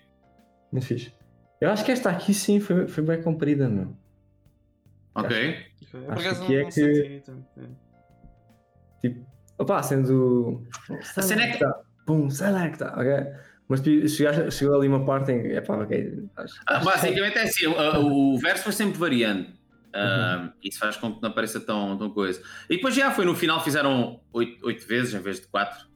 muito 0.73 0.87
fixe. 0.87 1.13
Eu 1.61 1.71
acho 1.71 1.85
que 1.85 1.93
esta 1.93 2.11
aqui 2.11 2.35
sim 2.35 2.59
foi, 2.59 2.89
foi 2.89 3.05
bem 3.05 3.23
comprida, 3.23 3.69
meu. 3.69 3.97
Ok. 5.15 5.67
Acho 6.09 6.27
acaso, 6.27 6.47
que 6.47 6.57
é 6.57 6.63
não 6.63 6.71
que-. 6.71 7.23
Tipo, 9.01 9.27
opá, 9.59 9.83
sendo. 9.83 10.63
A 11.17 11.23
cena 11.23 11.43
é 11.43 11.47
que- 11.53 11.59
Selecta, 11.59 11.81
Pum, 12.11 12.31
selecta, 12.31 12.93
ok? 12.97 13.27
Mas 13.69 13.81
chegaste- 14.13 14.51
chegou 14.51 14.77
ali 14.77 14.89
uma 14.89 15.05
parte 15.05 15.31
em 15.31 15.43
que, 15.43 15.49
epá, 15.53 15.77
ok. 15.77 16.25
Acho, 16.37 16.55
acho 16.67 16.79
que- 16.81 16.85
basicamente 16.85 17.39
é 17.39 17.43
assim, 17.43 17.67
o, 17.69 18.35
o 18.35 18.39
verso 18.39 18.65
foi 18.65 18.73
sempre 18.73 18.99
variando. 18.99 19.47
Ah, 19.93 20.43
Uhum. 20.45 20.53
Isso 20.63 20.79
faz 20.79 20.97
com 20.97 21.15
que 21.15 21.23
não 21.23 21.31
pareça 21.33 21.61
tão, 21.61 21.97
tão 21.97 22.11
coisa. 22.11 22.41
E 22.69 22.77
depois 22.77 22.95
já 22.95 23.11
foi 23.13 23.25
no 23.25 23.35
final, 23.35 23.63
fizeram 23.63 24.21
oito, 24.33 24.65
oito 24.67 24.87
vezes 24.87 25.15
em 25.15 25.21
vez 25.21 25.41
de 25.41 25.47
quatro. 25.49 25.87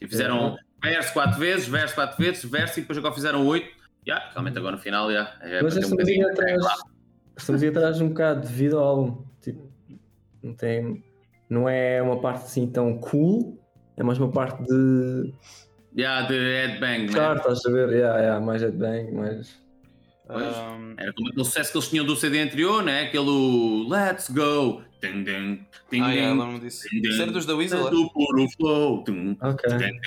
E 0.00 0.06
fizeram 0.08 0.56
verso 0.82 1.12
quatro 1.12 1.38
vezes, 1.38 1.66
verso 1.68 1.94
quatro 1.94 2.16
vezes, 2.22 2.44
verso 2.44 2.78
e 2.78 2.82
depois 2.82 2.98
agora 2.98 3.14
fizeram 3.14 3.46
oito. 3.46 3.68
Já, 4.06 4.28
realmente 4.32 4.58
agora 4.58 4.76
no 4.76 4.82
final 4.82 5.10
já. 5.12 5.34
é 5.40 5.62
Mas 5.62 5.74
para 5.74 5.74
ter 5.74 5.78
esta 5.78 5.86
um 5.86 5.90
bocadinho. 5.90 6.28
atrás. 6.28 6.64
Esta 7.36 7.52
música 7.52 7.78
atrás 7.78 8.00
um 8.00 8.08
bocado 8.08 8.40
devido 8.42 8.78
ao 8.78 8.84
álbum. 8.84 9.24
Tipo, 9.40 9.70
não 10.42 10.54
tem. 10.54 11.04
Não 11.48 11.68
é 11.68 12.00
uma 12.02 12.18
parte 12.20 12.44
assim 12.46 12.66
tão 12.66 12.96
cool, 12.98 13.61
é 13.96 14.02
mais 14.02 14.18
uma 14.18 14.30
parte 14.30 14.62
de. 14.64 15.32
Já, 15.96 16.22
de 16.22 16.34
headbang, 16.34 17.06
né? 17.06 17.12
Claro, 17.12 17.38
estás 17.38 17.66
a 17.66 17.70
ver? 17.70 17.90
Yeah, 17.90 18.18
yeah, 18.20 18.40
mais 18.44 18.62
headbang, 18.62 19.12
mais. 19.12 19.60
Pois. 20.26 20.56
Ahm, 20.56 20.94
Era 20.96 21.12
como 21.12 21.28
aquele 21.28 21.44
sucesso 21.44 21.72
que 21.72 21.78
eles 21.78 21.88
tinham 21.90 22.04
do 22.06 22.16
CD 22.16 22.40
anterior, 22.40 22.82
né? 22.82 23.02
Aquele 23.02 23.86
Let's 23.88 24.30
Go. 24.30 24.82
Ding, 25.02 25.24
ding, 25.24 25.66
ding, 25.90 26.00
ah, 26.00 26.10
yeah, 26.10 26.30
ding, 26.32 26.38
lembro-me 26.40 26.60
disso. 26.60 26.88
ding, 26.90 27.06
era 27.14 27.26
ding. 27.26 27.32
dos 27.32 27.44
da 27.44 27.54
Weasel, 27.54 27.88
é? 27.88 27.90
Do 27.90 28.08
puro 28.10 28.48
flow. 28.56 29.04
Ok. 29.42 29.76
ding, 29.76 30.00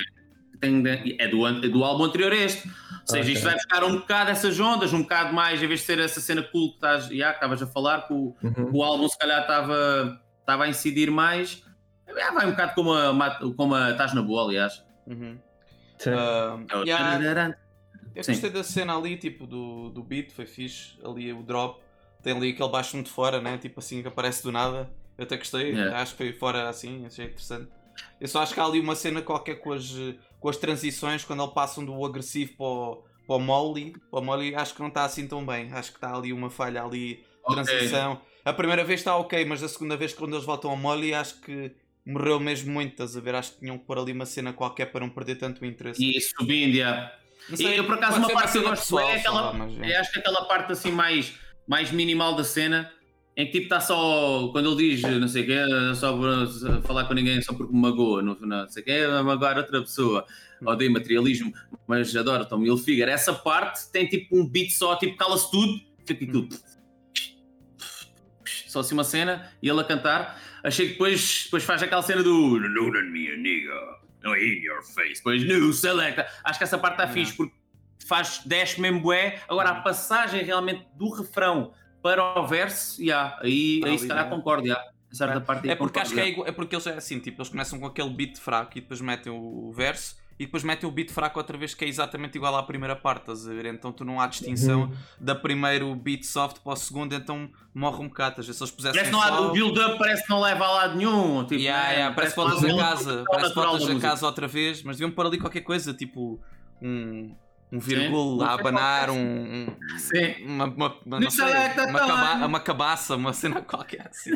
ding, 0.61 0.81
ding. 0.83 1.15
É 1.19 1.27
do, 1.27 1.45
é 1.45 1.67
do 1.67 1.83
álbum 1.83 2.05
anterior 2.05 2.31
a 2.31 2.35
este. 2.35 2.67
Ou 2.67 2.73
seja, 3.05 3.21
Ok. 3.23 3.33
isto 3.33 3.43
vai 3.43 3.53
buscar 3.53 3.83
um 3.83 3.97
bocado 3.97 4.31
essas 4.31 4.59
ondas, 4.59 4.91
um 4.93 5.01
bocado 5.03 5.31
mais, 5.35 5.61
em 5.61 5.67
vez 5.67 5.81
de 5.81 5.85
ser 5.85 5.99
essa 5.99 6.19
cena 6.19 6.41
cool 6.41 6.69
que 6.69 6.75
estás, 6.75 7.05
já, 7.09 7.27
que 7.29 7.35
estavas 7.35 7.61
a 7.61 7.67
falar, 7.67 8.07
que 8.07 8.13
o, 8.13 8.33
Uhum. 8.41 8.69
o 8.73 8.83
álbum 8.83 9.07
se 9.07 9.17
calhar 9.19 9.41
estava 9.41 10.19
estava 10.39 10.63
a 10.63 10.67
incidir 10.69 11.11
mais. 11.11 11.63
É, 12.07 12.31
vai 12.31 12.45
um 12.45 12.51
bocado 12.51 12.73
como 12.75 12.93
a, 12.93 13.53
como 13.55 13.75
a 13.75 13.91
Estás 13.91 14.13
na 14.13 14.21
Boa, 14.21 14.43
aliás. 14.43 14.83
Uhum. 15.07 15.37
É 16.05 16.75
o 16.77 16.83
yeah, 16.83 17.17
tararara. 17.17 17.57
Eu 18.15 18.23
Sim. 18.23 18.31
gostei 18.33 18.49
da 18.49 18.63
cena 18.63 18.97
ali, 18.97 19.17
tipo, 19.17 19.45
do, 19.45 19.89
do 19.89 20.03
beat, 20.03 20.31
foi 20.31 20.45
fixe. 20.45 20.97
Ali 21.03 21.33
o 21.33 21.43
drop, 21.43 21.81
tem 22.21 22.35
ali 22.35 22.51
aquele 22.51 22.69
baixo 22.69 22.95
muito 22.95 23.09
fora, 23.09 23.41
né? 23.41 23.57
Tipo 23.57 23.79
assim, 23.79 24.01
que 24.01 24.07
aparece 24.07 24.43
do 24.43 24.51
nada. 24.51 24.89
Eu 25.17 25.23
até 25.23 25.37
gostei, 25.37 25.71
Yeah. 25.71 26.01
acho 26.01 26.11
que 26.11 26.17
foi 26.17 26.33
fora 26.33 26.67
assim, 26.69 27.05
achei 27.05 27.25
interessante. 27.25 27.69
Eu 28.19 28.27
só 28.27 28.41
acho 28.41 28.53
que 28.53 28.59
há 28.59 28.65
ali 28.65 28.79
uma 28.79 28.95
cena 28.95 29.21
qualquer 29.21 29.55
com 29.55 29.71
as, 29.71 29.89
com 30.39 30.49
as 30.49 30.57
transições, 30.57 31.23
quando 31.23 31.43
ele 31.43 31.51
passam 31.53 31.85
do 31.85 32.05
agressivo 32.05 32.53
para 32.57 32.65
o, 32.65 33.03
para 33.25 33.35
o 33.35 33.39
molly. 33.39 33.93
Para 34.11 34.19
o 34.19 34.23
molly, 34.23 34.53
acho 34.55 34.73
que 34.73 34.81
não 34.81 34.89
está 34.89 35.05
assim 35.05 35.27
tão 35.27 35.45
bem. 35.45 35.71
Acho 35.71 35.91
que 35.91 35.97
está 35.97 36.13
ali 36.13 36.33
uma 36.33 36.49
falha 36.49 36.83
ali, 36.83 37.25
Ok. 37.43 37.63
transição. 37.63 38.19
A 38.43 38.53
primeira 38.53 38.83
vez 38.83 38.99
está 38.99 39.15
ok, 39.15 39.43
mas 39.45 39.63
a 39.63 39.69
segunda 39.69 39.95
vez, 39.97 40.13
quando 40.13 40.33
eles 40.33 40.45
voltam 40.45 40.71
ao 40.71 40.77
molly, 40.77 41.13
acho 41.13 41.39
que 41.41 41.71
morreu 42.05 42.39
mesmo 42.39 42.71
muito, 42.71 42.91
estás 42.91 43.17
a 43.17 43.19
ver? 43.19 43.35
Acho 43.35 43.53
que 43.53 43.59
tinham 43.59 43.77
que 43.77 43.85
pôr 43.85 43.97
ali 43.97 44.11
uma 44.11 44.25
cena 44.25 44.53
qualquer 44.53 44.85
para 44.85 45.01
não 45.01 45.09
perder 45.09 45.35
tanto 45.35 45.61
o 45.61 45.65
interesse. 45.65 46.03
E 46.03 46.21
subindo. 46.21 46.77
Não 47.49 47.59
E 47.59 47.77
eu, 47.77 47.83
por 47.85 47.95
acaso, 47.95 48.17
uma 48.19 48.29
parte 48.29 48.51
que 48.53 48.57
eu 48.59 48.63
gosto 48.63 48.81
pessoal 48.81 49.09
é 49.09 49.17
aquela. 49.17 49.69
é. 49.81 49.97
Acho 49.97 50.11
que 50.11 50.19
aquela 50.19 50.45
parte 50.45 50.71
assim 50.71 50.91
mais, 50.91 51.33
mais 51.67 51.91
minimal 51.91 52.35
da 52.35 52.43
cena, 52.43 52.91
em 53.35 53.45
que 53.45 53.53
tipo 53.53 53.65
está 53.65 53.79
só. 53.81 54.49
Quando 54.51 54.79
ele 54.79 54.95
diz 54.95 55.01
não 55.01 55.27
sei 55.27 55.43
o 55.43 55.45
quê, 55.45 55.59
só 55.95 56.17
falar 56.83 57.05
com 57.05 57.13
ninguém 57.13 57.41
só 57.41 57.53
porque 57.53 57.73
me 57.73 57.79
magoa, 57.79 58.21
não, 58.21 58.35
não 58.39 58.69
sei 58.69 58.81
o 58.81 58.85
quê, 58.85 59.07
magoar 59.23 59.57
outra 59.57 59.81
pessoa. 59.81 60.25
Odeio 60.63 60.91
materialismo, 60.91 61.53
mas 61.85 62.15
adoro 62.15 62.45
Tom 62.45 62.63
Hilfiger. 62.63 63.09
Essa 63.09 63.33
parte 63.33 63.91
tem 63.91 64.07
tipo 64.07 64.37
um 64.37 64.47
beat 64.47 64.71
só, 64.71 64.95
tipo 64.95 65.17
cala-se 65.17 65.51
tudo, 65.51 65.79
fica 66.05 66.13
aquilo. 66.13 66.47
só 68.67 68.79
assim 68.79 68.93
uma 68.93 69.03
cena 69.03 69.51
e 69.61 69.69
ele 69.69 69.81
a 69.81 69.83
cantar. 69.83 70.41
Achei 70.65 70.87
que 70.87 70.91
depois, 70.93 71.43
depois 71.45 71.63
faz 71.63 71.83
aquela 71.83 72.01
cena 72.01 72.23
do 72.23 72.55
at 72.57 73.05
me, 73.05 73.37
nigga, 73.37 73.73
no 74.23 74.35
in 74.35 74.61
your 74.63 74.81
face. 74.83 75.15
Depois, 75.17 75.43
new 75.45 75.71
selecta. 75.71 76.27
Acho 76.43 76.57
que 76.57 76.63
essa 76.63 76.77
parte 76.77 76.93
está 76.95 77.07
fixe 77.07 77.33
porque 77.33 77.53
faz, 78.07 78.41
desce 78.45 78.81
mesmo 78.81 78.99
bué. 78.99 79.39
Agora 79.47 79.69
a 79.69 79.75
passagem 79.81 80.43
realmente 80.43 80.85
do 80.95 81.09
refrão 81.11 81.71
para 82.01 82.39
o 82.39 82.47
verso, 82.47 83.01
yeah, 83.01 83.37
aí, 83.41 83.81
aí 83.85 83.97
se 83.97 84.07
calhar 84.07 84.29
concordo, 84.29 84.67
yeah. 84.67 84.83
Certa 85.11 85.39
parte 85.39 85.69
É 85.69 85.75
porque 85.75 85.99
acho 85.99 86.09
que 86.11 86.15
concordo, 86.17 86.29
é, 86.29 86.33
igual- 86.33 86.47
é 86.47 86.51
porque 86.51 86.75
eles 86.75 86.85
é 86.87 86.93
assim, 86.97 87.19
tipo, 87.19 87.39
eles 87.41 87.49
começam 87.49 87.79
com 87.79 87.85
aquele 87.85 88.09
beat 88.09 88.37
fraco 88.37 88.77
e 88.77 88.81
depois 88.81 88.99
metem 88.99 89.31
o 89.31 89.71
verso 89.71 90.17
e 90.37 90.45
depois 90.45 90.63
metem 90.63 90.87
o 90.87 90.91
beat 90.91 91.09
fraco 91.11 91.39
outra 91.39 91.57
vez 91.57 91.73
que 91.73 91.85
é 91.85 91.87
exatamente 91.87 92.35
igual 92.37 92.55
à 92.57 92.63
primeira 92.63 92.95
parte, 92.95 93.21
estás 93.21 93.47
a 93.47 93.53
ver? 93.53 93.65
Então 93.67 93.91
tu 93.91 94.03
não 94.03 94.19
há 94.19 94.27
distinção 94.27 94.83
Uhum. 94.83 94.93
da 95.19 95.33
primeiro 95.33 95.95
beat 95.95 96.23
soft 96.25 96.57
para 96.59 96.73
o 96.73 96.75
segundo, 96.75 97.13
então 97.15 97.49
morre 97.73 98.03
um 98.03 98.07
bocado. 98.07 98.41
Às 98.41 98.47
vezes 98.47 98.57
se 98.57 98.63
eles 98.63 98.71
pusessem 98.71 98.93
Parece 99.01 99.11
que 99.11 99.15
não 99.15 99.21
há, 99.21 99.41
o 99.49 99.51
build-up 99.53 99.97
parece 99.97 100.23
que 100.23 100.29
não 100.29 100.41
leva 100.41 100.65
a 100.65 100.71
lado 100.71 100.95
nenhum. 100.97 101.43
Tipo, 101.43 101.61
Yeah, 101.61 101.87
né? 101.87 101.93
yeah, 101.95 102.15
parece 102.15 102.35
que 102.35 102.41
voltas 102.41 102.63
a 102.65 102.77
casa, 102.77 103.23
parece 103.29 103.49
que 103.49 103.55
voltas 103.55 103.89
a 103.89 103.99
casa 103.99 104.25
outra 104.25 104.47
vez, 104.47 104.83
mas 104.83 104.97
deviam 104.97 105.13
pôr 105.15 105.25
ali 105.25 105.37
qualquer 105.37 105.61
coisa, 105.61 105.93
tipo 105.93 106.39
um, 106.81 107.33
um 107.71 108.41
a 108.43 108.53
abanar, 108.53 109.09
um, 109.09 109.15
um- 109.17 109.97
Sim. 109.97 110.45
uma, 110.45 110.65
uma, 110.65 110.95
uma, 111.05 111.31
sei, 111.31 111.45
uma, 111.45 111.99
caba- 111.99 112.45
uma 112.45 112.59
cabaça, 112.59 113.15
uma 113.15 113.31
cena 113.33 113.61
qualquer 113.63 114.07
assim. 114.09 114.33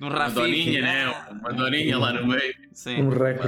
Um 0.00 0.06
Uma 0.08 0.28
doninha, 0.30 0.80
né? 0.82 1.06
Uma 1.30 1.52
doninha 1.52 1.98
lá 1.98 2.12
no 2.14 2.26
meio. 2.26 2.54
Sim. 2.72 3.02
Um 3.02 3.08
rec, 3.10 3.40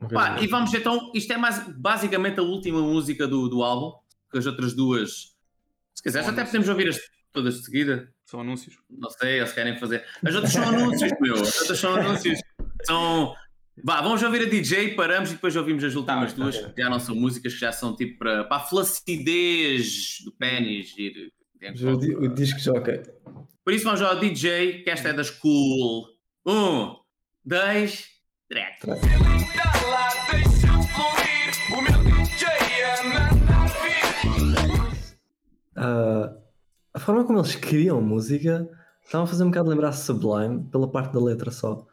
assim. 0.00 0.44
e 0.44 0.46
vamos 0.46 0.72
então, 0.74 1.10
isto 1.14 1.32
é 1.32 1.36
mais 1.36 1.66
basicamente 1.76 2.38
a 2.40 2.42
última 2.42 2.80
música 2.80 3.26
do, 3.26 3.48
do 3.48 3.62
álbum, 3.62 3.98
que 4.30 4.38
as 4.38 4.46
outras 4.46 4.74
duas, 4.74 5.34
se 5.94 6.02
quiseres, 6.02 6.28
até 6.28 6.44
podemos 6.44 6.68
ouvir 6.68 6.88
as 6.88 6.98
todas 7.32 7.58
de 7.58 7.64
seguida. 7.64 8.12
São 8.24 8.40
anúncios. 8.40 8.76
Não 8.90 9.10
sei, 9.10 9.38
eles 9.38 9.52
querem 9.52 9.78
fazer. 9.78 10.04
As 10.24 10.34
outras 10.34 10.52
são 10.52 10.68
anúncios, 10.68 11.12
meu. 11.20 11.34
As 11.34 11.60
outras 11.60 11.78
são 11.78 11.94
anúncios. 11.94 12.40
São. 12.84 13.34
Vá, 13.82 14.00
vamos 14.00 14.22
ouvir 14.22 14.42
a 14.42 14.50
DJ, 14.50 14.94
paramos 14.96 15.30
e 15.30 15.34
depois 15.34 15.54
ouvimos 15.54 15.84
as 15.84 15.94
últimas 15.94 16.32
Tá 16.32 16.36
bem, 16.36 16.50
duas, 16.50 16.74
que 16.74 16.82
já 16.82 16.90
não 16.90 16.98
são 16.98 17.14
músicas, 17.14 17.54
que 17.54 17.60
já 17.60 17.70
são 17.70 17.94
tipo 17.94 18.18
para, 18.18 18.44
para 18.44 18.56
a 18.56 18.60
flacidez 18.60 20.18
do 20.24 20.32
pênis. 20.32 20.94
ir. 20.98 21.32
O, 21.84 22.24
o 22.24 22.28
disco 22.28 22.58
jockey. 22.58 23.02
Por 23.64 23.72
isso 23.72 23.84
vamos 23.84 24.02
ao 24.02 24.18
DJ, 24.18 24.82
que 24.82 24.90
esta 24.90 25.08
é 25.08 25.12
das 25.12 25.30
cool. 25.30 26.08
Um, 26.44 26.96
dois, 27.44 28.08
é. 28.50 29.78
Ah, 35.76 36.36
a 36.94 36.98
forma 36.98 37.24
como 37.24 37.38
eles 37.38 37.54
criam 37.54 38.00
música 38.00 38.68
estava 39.04 39.24
a 39.24 39.26
fazer 39.26 39.44
um 39.44 39.48
bocado 39.48 39.70
lembrar 39.70 39.92
Sublime 39.92 40.64
pela 40.70 40.90
parte 40.90 41.12
da 41.12 41.20
letra 41.20 41.50
só. 41.50 41.86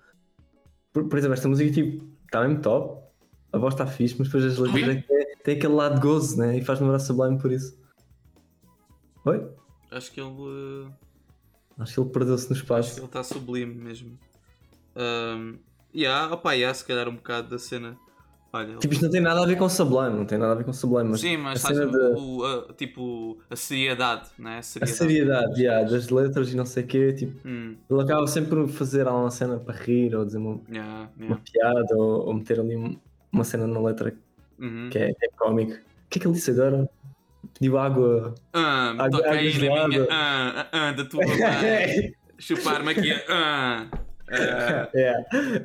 Por, 0.92 1.08
por 1.08 1.18
exemplo, 1.18 1.34
esta 1.34 1.48
música 1.48 1.72
tipo, 1.72 2.08
está 2.26 2.48
mesmo 2.48 2.62
top, 2.62 3.04
a 3.52 3.58
voz 3.58 3.74
está 3.74 3.86
fixe, 3.86 4.16
mas 4.18 4.28
depois 4.28 4.44
as 4.46 4.58
letras 4.58 4.88
é 4.98 5.02
que 5.02 5.14
é- 5.14 5.36
tem 5.44 5.58
aquele 5.58 5.74
lado 5.74 5.96
de 5.96 6.02
gozo, 6.02 6.38
né? 6.38 6.58
E 6.58 6.62
faz 6.64 6.80
lembrar 6.80 7.00
Sublime 7.00 7.38
por 7.40 7.52
isso. 7.52 7.78
Oi? 9.26 9.48
Acho 9.92 10.12
que 10.12 10.20
ele. 10.20 10.30
uh, 10.30 10.92
Acho 11.78 11.94
que 11.94 12.00
ele 12.00 12.10
perdeu-se 12.10 12.46
no 12.50 12.52
Acho 12.56 12.64
que 12.66 12.72
espaço. 12.72 13.00
ele 13.00 13.06
está 13.06 13.24
sublime 13.24 13.76
mesmo. 13.76 14.18
Um, 14.96 15.60
yeah, 15.96 16.34
opa, 16.34 16.54
yeah, 16.54 16.74
se 16.74 16.84
calhar 16.86 17.08
um 17.08 17.16
bocado 17.16 17.50
da 17.50 17.60
cena. 17.60 17.98
Olha, 18.54 18.78
Tipo, 18.78 18.94
isto 18.94 19.04
não 19.04 19.12
tem 19.12 19.20
nada 19.20 19.42
a 19.44 19.46
ver 19.46 19.58
com 19.58 19.68
Sublime, 19.68 20.16
não 20.16 20.26
tem 20.26 20.38
nada 20.38 20.54
a 20.54 20.56
ver 20.56 20.64
com 20.64 20.72
Sublime, 20.72 21.10
mas, 21.10 21.20
Sim, 21.20 21.36
mas 21.38 21.66
a 21.66 21.68
cena 21.74 21.88
de- 21.88 21.98
o, 22.18 22.46
a, 22.46 22.74
tipo 22.74 23.38
a 23.50 23.56
seriedade, 23.56 24.30
né? 24.40 24.56
A 24.56 24.60
a 24.60 24.64
seriedade. 24.64 24.98
seriedade 24.98 25.62
yeah, 25.62 25.90
das 25.90 26.08
letras 26.10 26.54
e 26.54 26.56
não 26.56 26.66
sei 26.66 26.84
o 26.84 26.88
quê, 26.88 27.12
tipo, 27.12 27.36
Hum, 27.46 27.76
ele 27.90 28.02
acaba 28.02 28.26
sempre 28.28 28.52
por 28.52 28.70
fazer 28.70 29.08
alguma 29.08 29.30
cena 29.30 29.58
para 29.60 29.76
rir 29.76 30.16
ou 30.16 30.24
dizer 30.26 30.38
uma, 30.38 30.62
yeah, 30.70 31.10
uma 31.18 31.26
yeah. 31.36 31.42
piada 31.52 31.98
ou, 31.98 32.28
ou 32.28 32.34
meter 32.34 32.60
ali 32.62 32.78
um- 32.78 32.98
uma 33.30 33.44
cena 33.44 33.68
na 33.68 33.80
letra 33.82 34.16
Uhum. 34.58 34.90
que 34.90 35.00
é, 35.00 35.10
é 35.10 35.28
cómico. 35.38 35.74
O 35.74 35.78
que 36.10 36.18
é 36.18 36.22
que 36.22 36.26
ele 36.28 36.34
disse 36.36 36.52
agora? 36.52 36.90
Pediu 37.56 37.78
água. 37.78 38.36
Ah, 38.54 38.92
Água- 38.98 39.10
toca 39.20 39.32
aí 39.32 39.50
água 39.68 39.82
na 39.82 39.88
minha. 39.90 40.08
Ah, 40.10 40.68
ah, 40.72 40.92
da 40.94 41.04
tua. 41.04 41.24
Chupar-me 42.40 42.92
aqui. 42.92 43.12
Ah, 43.30 43.88
ah. 44.30 44.90
é, 44.94 45.24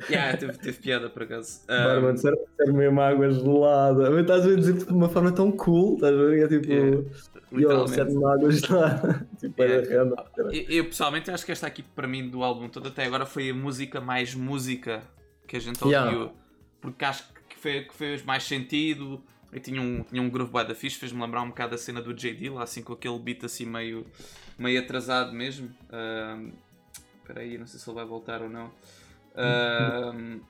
yeah, 0.09 0.37
teve, 0.37 0.57
teve 0.57 0.77
piada 0.79 1.09
por 1.09 1.23
acaso. 1.23 1.61
Ah, 1.67 1.85
Barman, 1.85 2.17
ser, 2.17 2.37
ser 2.57 2.71
mesmo 2.71 3.01
água 3.01 3.31
gelada. 3.31 4.11
Mas 4.11 4.21
estás 4.21 4.45
a 4.45 4.55
dizer 4.55 4.73
tipo, 4.73 4.85
de 4.85 4.97
uma 4.97 5.09
forma 5.09 5.31
tão 5.31 5.51
cool, 5.51 5.95
estás 5.95 6.13
a 6.13 6.17
ver? 6.17 6.43
É 6.43 6.47
tipo, 6.47 6.71
Yeah, 6.71 7.05
literalmente. 7.51 7.95
serve-me 7.95 8.25
água 8.25 8.51
gelada. 8.51 9.27
tipo, 9.39 9.63
Yeah. 9.63 9.87
é. 9.91 10.55
Eu, 10.55 10.65
eu, 10.69 10.85
pessoalmente 10.85 11.31
acho 11.31 11.45
que 11.45 11.51
esta 11.51 11.67
aqui 11.67 11.81
para 11.83 12.07
mim 12.07 12.29
do 12.29 12.43
álbum 12.43 12.69
todo 12.69 12.87
até 12.87 13.05
agora 13.05 13.25
foi 13.25 13.49
a 13.49 13.53
música 13.53 13.99
mais 13.99 14.35
música 14.35 15.01
que 15.47 15.57
a 15.57 15.59
gente 15.59 15.83
ouviu. 15.83 15.97
Yeah. 15.99 16.31
Porque 16.79 17.05
acho 17.05 17.25
que, 17.49 17.57
foi, 17.57 17.81
que 17.81 17.93
fez 17.93 18.23
mais 18.23 18.43
sentido. 18.43 19.21
E 19.53 19.59
tinha 19.59 19.81
um, 19.81 20.03
tinha 20.03 20.21
um 20.21 20.29
groove 20.29 20.49
bué 20.49 20.63
da 20.63 20.73
fixe, 20.73 20.97
fez-me 20.97 21.21
lembrar 21.21 21.41
um 21.41 21.49
bocado 21.49 21.75
a 21.75 21.77
cena 21.77 22.01
do 22.01 22.13
JD, 22.13 22.49
lá 22.51 22.63
assim 22.63 22.81
com 22.81 22.93
aquele 22.93 23.19
beat 23.19 23.43
assim 23.43 23.65
meio, 23.65 24.05
meio 24.57 24.79
atrasado 24.79 25.33
mesmo. 25.33 25.69
Espera 27.31 27.45
aí, 27.45 27.57
não 27.57 27.65
sei 27.65 27.79
se 27.79 27.89
ele 27.89 27.95
vai 27.95 28.05
voltar 28.05 28.41
ou 28.41 28.49
não. 28.49 28.69
Ahm, 29.35 30.41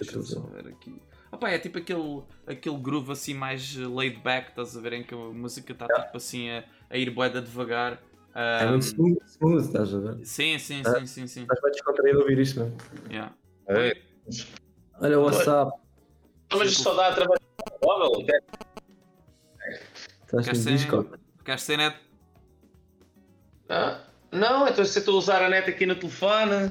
Deixa-me 0.00 0.24
só 0.24 0.40
ver 0.40 0.66
aqui. 0.68 1.00
Opa, 1.30 1.48
é 1.50 1.58
tipo 1.60 1.78
aquele, 1.78 2.22
aquele 2.46 2.76
groove 2.78 3.12
assim 3.12 3.32
mais 3.32 3.76
laid 3.76 4.18
back, 4.22 4.48
estás 4.50 4.76
a 4.76 4.80
ver? 4.80 4.94
Em 4.94 5.04
que 5.04 5.14
a 5.14 5.16
música 5.16 5.72
está 5.72 5.86
tipo 5.86 6.16
assim 6.16 6.50
a, 6.50 6.64
a 6.90 6.96
ir 6.98 7.10
boeda 7.10 7.40
devagar. 7.40 8.02
É 8.34 8.64
Ahm, 8.64 8.70
muito 8.70 8.86
smooth, 8.86 9.18
smooth, 9.26 9.64
estás 9.66 9.94
a 9.94 9.98
ver? 9.98 10.26
Sim, 10.26 10.58
sim, 10.58 10.82
Ah. 10.84 10.98
sim, 10.98 11.06
sim, 11.06 11.26
sim. 11.28 11.42
Estás 11.42 11.60
bem 11.62 11.70
descontraído 11.70 12.18
a 12.18 12.22
ouvir 12.22 12.38
isto, 12.40 12.60
não 12.60 12.76
Yeah. 13.08 13.32
Olha 15.00 15.20
o 15.20 15.24
WhatsApp. 15.24 15.72
Mas 16.52 16.70
isto 16.72 16.82
só 16.82 16.94
dá 16.94 17.08
através 17.08 17.38
do 17.40 17.86
móvel. 17.86 18.26
Estás 20.24 20.46
no 20.64 20.72
Discord. 20.72 21.20
Queres 21.44 21.62
ser 21.62 21.76
net? 21.76 21.96
Ah, 23.68 24.05
não, 24.32 24.68
então 24.68 24.84
se 24.84 24.98
eu 24.98 25.00
estou 25.00 25.14
a 25.14 25.18
usar 25.18 25.42
a 25.42 25.48
net 25.48 25.68
aqui 25.70 25.86
no 25.86 25.94
telefone. 25.96 26.70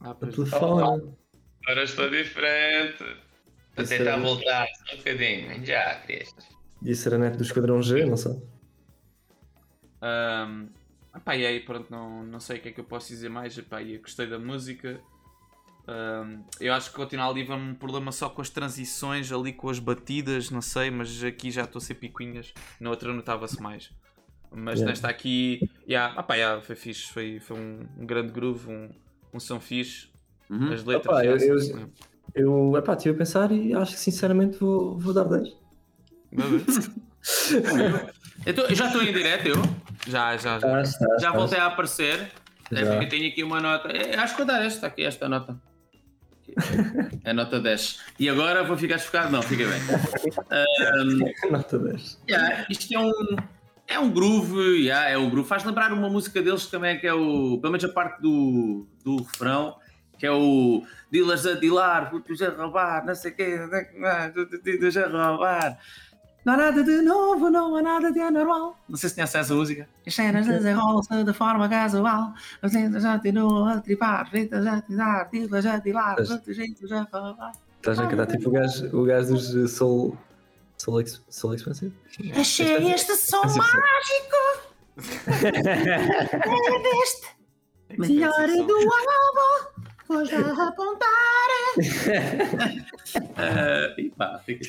Ah, 0.00 0.10
O 0.10 0.14
pois. 0.14 0.34
telefone. 0.34 1.14
Agora 1.64 1.84
estou 1.84 2.10
diferente. 2.10 3.04
Vou 3.76 3.84
tentar 3.86 4.10
é- 4.10 4.20
voltar 4.20 4.66
só 4.66 4.94
um 4.94 4.98
bocadinho. 4.98 5.64
Já, 5.66 5.94
Cristo. 6.00 6.42
Disse 6.82 7.06
era 7.08 7.16
a 7.16 7.18
net 7.18 7.36
do 7.36 7.42
Esquadrão 7.42 7.82
G, 7.82 8.04
não 8.06 8.16
sei. 8.16 8.40
Ahm, 10.02 10.68
epá, 11.14 11.36
e 11.36 11.44
aí, 11.46 11.60
pronto, 11.60 11.90
não, 11.90 12.22
não 12.24 12.40
sei 12.40 12.58
o 12.58 12.60
que 12.62 12.68
é 12.70 12.72
que 12.72 12.80
eu 12.80 12.84
posso 12.84 13.08
dizer 13.08 13.28
mais. 13.28 13.56
Epá, 13.58 13.82
e 13.82 13.94
eu 13.94 14.00
gostei 14.00 14.26
da 14.26 14.38
música. 14.38 15.00
Ahm, 15.86 16.42
eu 16.60 16.72
acho 16.72 16.90
que 16.90 16.96
continua 16.96 17.28
ali 17.28 17.42
um 17.50 17.74
problema 17.74 18.10
só 18.12 18.28
com 18.30 18.40
as 18.40 18.48
transições, 18.50 19.30
ali 19.32 19.52
com 19.52 19.68
as 19.68 19.78
batidas, 19.78 20.50
não 20.50 20.62
sei, 20.62 20.90
mas 20.90 21.22
aqui 21.22 21.50
já 21.50 21.64
estou 21.64 21.78
a 21.78 21.82
ser 21.82 21.94
picuinhas. 21.94 22.52
Na 22.80 22.90
outra 22.90 23.12
notava-se 23.12 23.60
mais. 23.60 23.90
Mas 24.52 24.74
Yeah. 24.80 24.90
nesta 24.90 25.08
aqui, 25.08 25.60
yeah, 25.88 26.18
epá, 26.20 26.34
yeah, 26.34 26.60
foi 26.60 26.74
fixe, 26.76 27.12
foi, 27.12 27.38
foi 27.40 27.56
um, 27.58 27.86
um 27.98 28.06
grande 28.06 28.32
groove, 28.32 28.68
um, 28.68 28.88
um 29.32 29.38
som 29.40 29.60
fixe. 29.60 30.08
Uhum. 30.50 30.72
As 30.72 30.84
letras 30.84 31.06
Opa, 31.06 31.24
eu- 31.24 31.38
são- 31.38 31.48
eu- 31.48 31.58
yeah. 31.60 31.88
Eu, 32.34 32.76
epá, 32.76 32.94
estive 32.94 33.14
a 33.14 33.18
pensar 33.18 33.50
e 33.52 33.72
acho 33.74 33.92
que 33.94 34.00
sinceramente 34.00 34.56
vou, 34.58 34.98
vou 34.98 35.12
dar 35.14 35.24
10. 35.24 35.48
Vai 36.32 36.48
ver. 36.48 36.64
Eu, 38.46 38.54
tô- 38.54 38.62
eu 38.62 38.74
já 38.74 38.86
estou 38.86 39.02
em 39.02 39.12
direto, 39.12 39.46
eu. 39.48 39.56
Já, 40.06 40.34
já, 40.38 40.58
já. 40.58 40.78
Ah, 40.78 40.80
está, 40.80 41.06
Já 41.06 41.14
está. 41.16 41.30
voltei 41.32 41.58
a 41.58 41.66
aparecer. 41.66 42.32
É 42.72 42.84
porque 42.84 43.04
eu 43.04 43.08
tenho 43.10 43.28
aqui 43.28 43.42
uma 43.44 43.60
nota. 43.60 43.88
É, 43.88 44.16
acho 44.16 44.32
que 44.34 44.38
vou 44.38 44.46
dar 44.46 44.64
esta 44.64 44.86
aqui, 44.86 45.04
esta 45.04 45.28
nota. 45.28 45.60
É 47.22 47.30
a 47.30 47.34
nota 47.34 47.60
10. 47.60 48.00
E 48.18 48.28
agora 48.30 48.64
vou 48.64 48.76
ficar 48.78 48.96
chocado? 48.98 49.30
Não, 49.30 49.42
fica 49.42 49.64
bem. 49.64 49.80
Ahm, 50.50 51.50
Nota 51.52 51.78
10. 51.78 52.18
yeah, 52.28 52.66
isto 52.70 52.94
é 52.94 52.98
um. 52.98 53.12
É 53.90 53.98
um 53.98 54.08
groove, 54.08 54.56
yeah, 54.78 55.10
é 55.10 55.18
um 55.18 55.28
groove. 55.28 55.48
Faz 55.48 55.64
lembrar 55.64 55.92
uma 55.92 56.08
música 56.08 56.40
deles 56.40 56.66
também, 56.66 56.98
que 57.00 57.06
é 57.08 57.12
o. 57.12 57.58
Pelo 57.60 57.72
menos 57.72 57.84
a 57.84 57.88
parte 57.88 58.22
do, 58.22 58.86
do 59.04 59.16
refrão, 59.16 59.74
que 60.16 60.24
é 60.24 60.30
o 60.30 60.84
Dealers 61.10 61.44
a 61.44 61.54
dealar, 61.54 62.08
putos 62.08 62.40
a 62.40 62.50
roubar, 62.50 63.04
não 63.04 63.14
sei 63.16 63.32
o 63.32 63.34
quê, 63.34 63.58
putos 64.64 64.96
a 64.96 65.06
roubar. 65.08 65.76
Não 66.44 66.54
há 66.54 66.56
nada 66.56 66.82
de 66.84 67.02
novo, 67.02 67.50
não 67.50 67.76
há 67.76 67.82
nada 67.82 68.12
de 68.12 68.20
anormal. 68.20 68.78
Não 68.88 68.96
sei 68.96 69.08
se 69.10 69.14
conhece 69.16 69.36
essa 69.36 69.54
música. 69.54 69.88
As 70.06 70.14
cenas 70.14 70.46
desenrolam-se 70.46 71.24
de 71.24 71.32
forma 71.34 71.68
casual. 71.68 72.32
As 72.62 72.72
cenas 72.72 73.02
já 73.02 73.18
continuam 73.18 73.66
a 73.68 73.80
tripar, 73.80 74.30
jeitas 74.30 74.66
a 74.66 74.80
tirar, 74.82 75.28
dealers 75.30 75.66
a 75.66 75.76
dealar, 75.78 76.14
Mas- 76.16 76.28
putos 76.28 76.56
jeitos 76.56 76.90
a 76.92 77.02
roubar. 77.12 77.52
Estás 77.76 77.98
a 77.98 78.06
cantar 78.06 78.26
tipo 78.26 78.50
o 78.50 78.52
gajo, 78.52 78.96
o 78.96 79.04
gajo 79.04 79.34
dos 79.34 79.72
Soul. 79.72 80.16
Soul, 80.80 81.00
Ex- 81.02 81.20
Soul 81.28 81.54
Expensive? 81.54 81.92
Achei 82.34 82.90
este 82.92 83.14
som 83.16 83.42
mágico! 83.42 84.40
É 85.60 86.82
deste 86.82 87.26
melhor 87.98 88.48
Sim, 88.48 88.66
do 88.66 88.74
álbum! 88.76 89.84
Vou 90.08 90.24
já 90.24 90.38
apontar! 90.68 91.08
Ah, 93.36 93.92
e 93.98 94.08
pá, 94.10 94.40
fica 94.46 94.68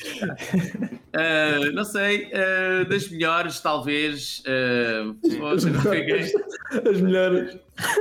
Ah, 1.14 1.70
Não 1.72 1.84
sei, 1.84 2.30
ah, 2.34 2.84
das 2.84 3.08
melhores, 3.08 3.60
talvez. 3.60 4.42
poxa, 5.38 5.70
não 5.70 5.80
fiquei- 5.80 6.32
As 6.90 7.00
melhores. 7.00 7.56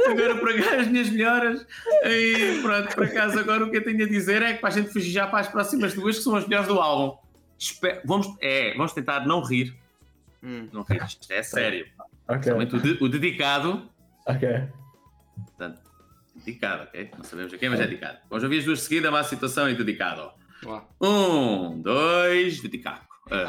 Agora 0.09 0.36
para 0.38 0.62
cá 0.64 0.76
as 0.82 0.88
minhas 0.88 1.09
melhoras. 1.09 1.66
E 2.05 2.59
pronto, 2.62 2.95
por 2.95 3.03
acaso 3.05 3.39
agora 3.39 3.64
o 3.66 3.70
que 3.72 3.78
eu 3.78 3.84
tenho 3.84 4.03
a 4.03 4.07
dizer 4.07 4.41
é 4.41 4.53
que 4.53 4.59
para 4.62 4.70
a 4.70 4.74
gente 4.74 4.91
fugir 4.91 5.12
já 5.12 5.28
para 5.28 5.39
as 5.41 5.47
próximas 5.47 5.93
duas, 5.93 6.18
que 6.18 6.24
são 6.24 6.36
as 6.36 6.47
melhores 6.47 6.68
do 6.68 6.80
álbum. 6.80 7.18
Espe- 7.62 8.01
Vamos, 8.03 8.28
é, 8.41 8.74
vamos 8.76 8.91
tentar 8.91 9.26
não 9.28 9.43
rir. 9.43 9.76
Hum. 10.41 10.68
Não 10.74 10.82
rir, 10.82 10.99
isto 11.03 11.32
é 11.32 11.43
sério. 11.43 11.86
Ok. 12.28 12.39
Principalmente 12.51 12.76
o, 12.76 12.80
de- 12.82 13.03
o 13.03 13.07
dedicado. 13.07 13.88
Ok. 14.26 14.49
Portanto, 15.36 15.80
dedicado, 16.36 16.84
ok? 16.84 17.12
Não 17.16 17.24
sabemos 17.24 17.53
a 17.53 17.57
quem, 17.59 17.70
mas 17.70 17.80
é 17.80 17.86
dedicado. 17.86 18.18
Vamos 18.30 18.43
ouvir 18.43 18.57
as 18.59 18.66
duas 18.66 18.82
seguidas, 18.82 19.12
má 19.12 19.24
situação 19.24 19.70
e 19.70 19.76
dedicado. 19.76 20.32
Vá. 20.64 20.84
Um, 20.99 21.80
dois, 21.82 22.59
dedicado. 22.62 23.01
Ah, 23.30 23.47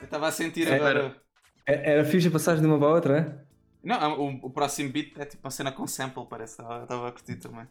Eu 0.00 0.04
estava 0.04 0.28
a 0.28 0.32
sentir 0.32 0.68
É, 0.68 0.74
agora. 0.74 1.16
É- 1.66 1.92
Era 1.92 2.04
fixe 2.04 2.28
a 2.28 2.30
passagem 2.30 2.60
de 2.62 2.66
uma 2.68 2.78
para 2.78 2.88
a 2.88 2.90
outra, 2.92 3.18
é? 3.18 3.51
Não, 3.82 4.20
o, 4.20 4.46
o 4.46 4.50
próximo 4.50 4.92
beat 4.92 5.18
é 5.18 5.24
tipo 5.24 5.44
uma 5.44 5.50
cena 5.50 5.72
com 5.72 5.86
sample, 5.86 6.26
parece. 6.28 6.52
Estava 6.52 6.82
estava 6.82 7.08
a 7.08 7.12
curtir 7.12 7.36
também. 7.36 7.66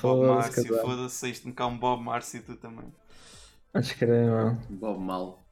Bob 0.00 0.26
Foda-se, 0.26 0.56
Marcy, 0.56 0.68
foda-se, 0.68 1.14
saíste-me 1.16 1.52
cá 1.52 1.66
um 1.66 1.78
Bob 1.78 2.02
Marcy 2.02 2.40
tu 2.40 2.56
também. 2.56 2.92
Acho 3.72 3.96
que 3.96 4.04
era, 4.04 4.30
mano. 4.30 4.60
Bob 4.70 5.00
Mal. 5.00 5.44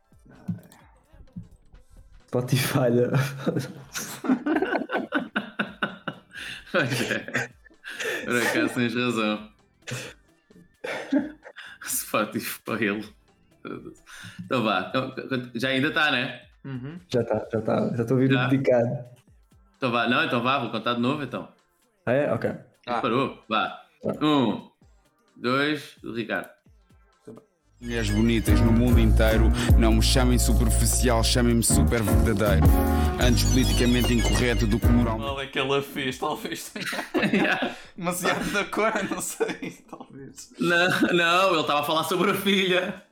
Spotify. 2.28 2.88
Pois 6.72 7.10
é. 7.10 7.50
Por 8.24 8.36
acaso 8.42 8.74
tens 8.74 8.94
razão. 8.94 9.52
Spotify 11.84 12.84
ele. 12.84 13.14
Então 14.44 14.62
vá. 14.62 14.88
Então, 14.88 15.50
Já 15.54 15.68
ainda 15.68 15.88
está, 15.88 16.10
né? 16.10 16.42
Uhum. 16.64 16.98
Já 17.08 17.20
está, 17.20 17.46
já 17.52 17.58
está. 17.58 17.96
Já 17.96 18.02
estou 18.02 18.16
a 18.16 18.20
ouvir 18.20 18.34
o 18.34 18.48
dedicado. 18.48 19.04
Então 19.82 19.90
vá. 19.90 20.06
Não, 20.06 20.24
então 20.24 20.40
vá, 20.40 20.60
vou 20.60 20.70
contar 20.70 20.94
de 20.94 21.00
novo 21.00 21.24
então. 21.24 21.48
Ah, 22.06 22.12
é? 22.12 22.32
Ok. 22.32 22.48
Ah. 22.86 23.00
Parou? 23.00 23.42
Vá. 23.48 23.82
Um, 24.22 24.70
dois, 25.36 25.96
do 26.00 26.14
Ricardo. 26.14 26.48
Mulheres 27.80 28.10
bonitas 28.10 28.60
no 28.60 28.70
mundo 28.70 29.00
inteiro, 29.00 29.50
não 29.76 29.94
me 29.94 30.02
chamem 30.02 30.38
superficial, 30.38 31.24
chamem-me 31.24 31.64
super 31.64 32.00
verdadeiro. 32.00 32.64
Antes 33.20 33.42
politicamente 33.42 34.14
incorreto 34.14 34.68
do 34.68 34.78
que 34.78 34.86
moral. 34.86 35.18
Qual 35.18 35.40
é 35.40 35.48
que 35.48 35.58
ela 35.58 35.82
fez? 35.82 36.16
Talvez 36.16 36.72
tenha 37.12 37.74
demasiado 37.98 38.52
da 38.52 38.64
cor, 38.64 38.92
não 39.10 39.20
sei. 39.20 39.78
Talvez. 39.90 40.54
Não, 40.60 41.00
não, 41.12 41.50
ele 41.50 41.60
estava 41.62 41.80
a 41.80 41.82
falar 41.82 42.04
sobre 42.04 42.30
a 42.30 42.34
filha. 42.34 43.02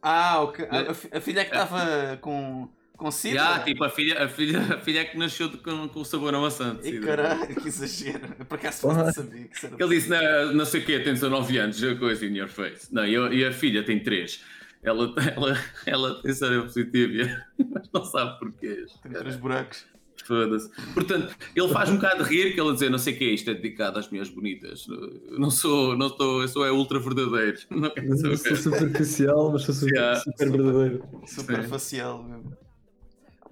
Ah, 0.00 0.42
ok. 0.42 0.64
A, 0.70 1.16
a 1.18 1.20
filha 1.20 1.40
é 1.40 1.44
que 1.44 1.56
estava 1.56 2.16
com, 2.20 2.68
com 2.96 3.10
sida? 3.10 3.34
Já, 3.34 3.58
tipo, 3.60 3.82
a 3.84 3.90
filha, 3.90 4.22
a, 4.24 4.28
filha, 4.28 4.60
a 4.60 4.78
filha 4.78 5.00
é 5.00 5.04
que 5.04 5.16
nasceu 5.18 5.50
com, 5.50 5.88
com 5.88 6.00
o 6.00 6.04
sabor 6.04 6.34
a 6.34 6.40
maçã. 6.40 6.78
E 6.82 6.98
caralho, 7.00 7.54
que 7.54 7.68
exagero. 7.68 8.20
Eu 8.38 8.44
por 8.44 8.54
acaso 8.56 8.86
não 8.86 9.12
sabia 9.12 9.44
que 9.48 9.66
era 9.66 9.76
Ele 9.78 9.94
disse, 9.96 10.08
não, 10.08 10.52
não 10.54 10.64
sei 10.64 10.80
o 10.80 10.84
quê, 10.84 11.00
tem 11.00 11.12
19 11.14 11.58
anos, 11.58 11.82
a 11.82 11.94
coisa 11.96 12.24
in 12.26 12.36
your 12.36 12.48
face. 12.48 12.92
Não, 12.92 13.06
e, 13.06 13.16
a- 13.16 13.32
e 13.32 13.44
a 13.44 13.52
filha 13.52 13.82
tem 13.84 14.00
3. 14.02 14.40
Ela, 14.82 15.14
ela, 15.34 15.58
ela 15.86 16.22
tem 16.22 16.32
sério 16.34 16.62
positivo, 16.62 17.30
mas 17.72 17.88
não 17.92 18.04
sabe 18.04 18.38
porquê. 18.38 18.84
Tem 19.02 19.12
três 19.12 19.36
buracos. 19.36 19.86
Foda-se. 20.26 20.70
Portanto, 20.94 21.34
ele 21.54 21.68
faz 21.68 21.90
um 21.90 21.96
bocado 21.96 22.24
de 22.24 22.30
rir 22.30 22.54
que 22.54 22.60
ele 22.60 22.72
dizer, 22.72 22.88
não 22.90 22.98
sei 22.98 23.12
o 23.12 23.18
que 23.18 23.24
isto 23.26 23.50
é 23.50 23.54
dedicado 23.54 23.98
às 23.98 24.08
minhas 24.10 24.30
bonitas. 24.30 24.86
Eu 24.88 25.38
Não 25.38 25.50
sou, 25.50 25.96
não 25.98 26.06
estou, 26.06 26.40
eu 26.40 26.48
sou 26.48 26.64
é 26.64 26.70
ultra 26.72 26.98
verdadeiro. 26.98 27.58
Não 27.68 27.92
eu 27.96 28.16
saber. 28.16 28.56
sou 28.56 28.72
superficial, 28.72 29.50
mas 29.52 29.62
sou 29.62 29.74
super, 29.74 29.94
Yeah. 29.94 30.20
super 30.20 30.50
verdadeiro. 30.50 31.04
Super 31.26 31.64
facial 31.68 32.22
mesmo. 32.24 32.56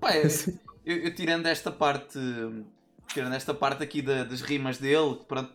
Pá, 0.02 0.12
é- 0.12 0.26
eu, 0.84 0.96
eu 0.98 1.14
tirando 1.14 1.46
esta 1.46 1.70
parte. 1.70 2.18
Tirando 3.08 3.34
esta 3.34 3.54
parte 3.54 3.82
aqui 3.82 4.02
da- 4.02 4.24
das 4.24 4.40
rimas 4.40 4.78
dele, 4.78 5.14
que, 5.16 5.24
pronto, 5.26 5.50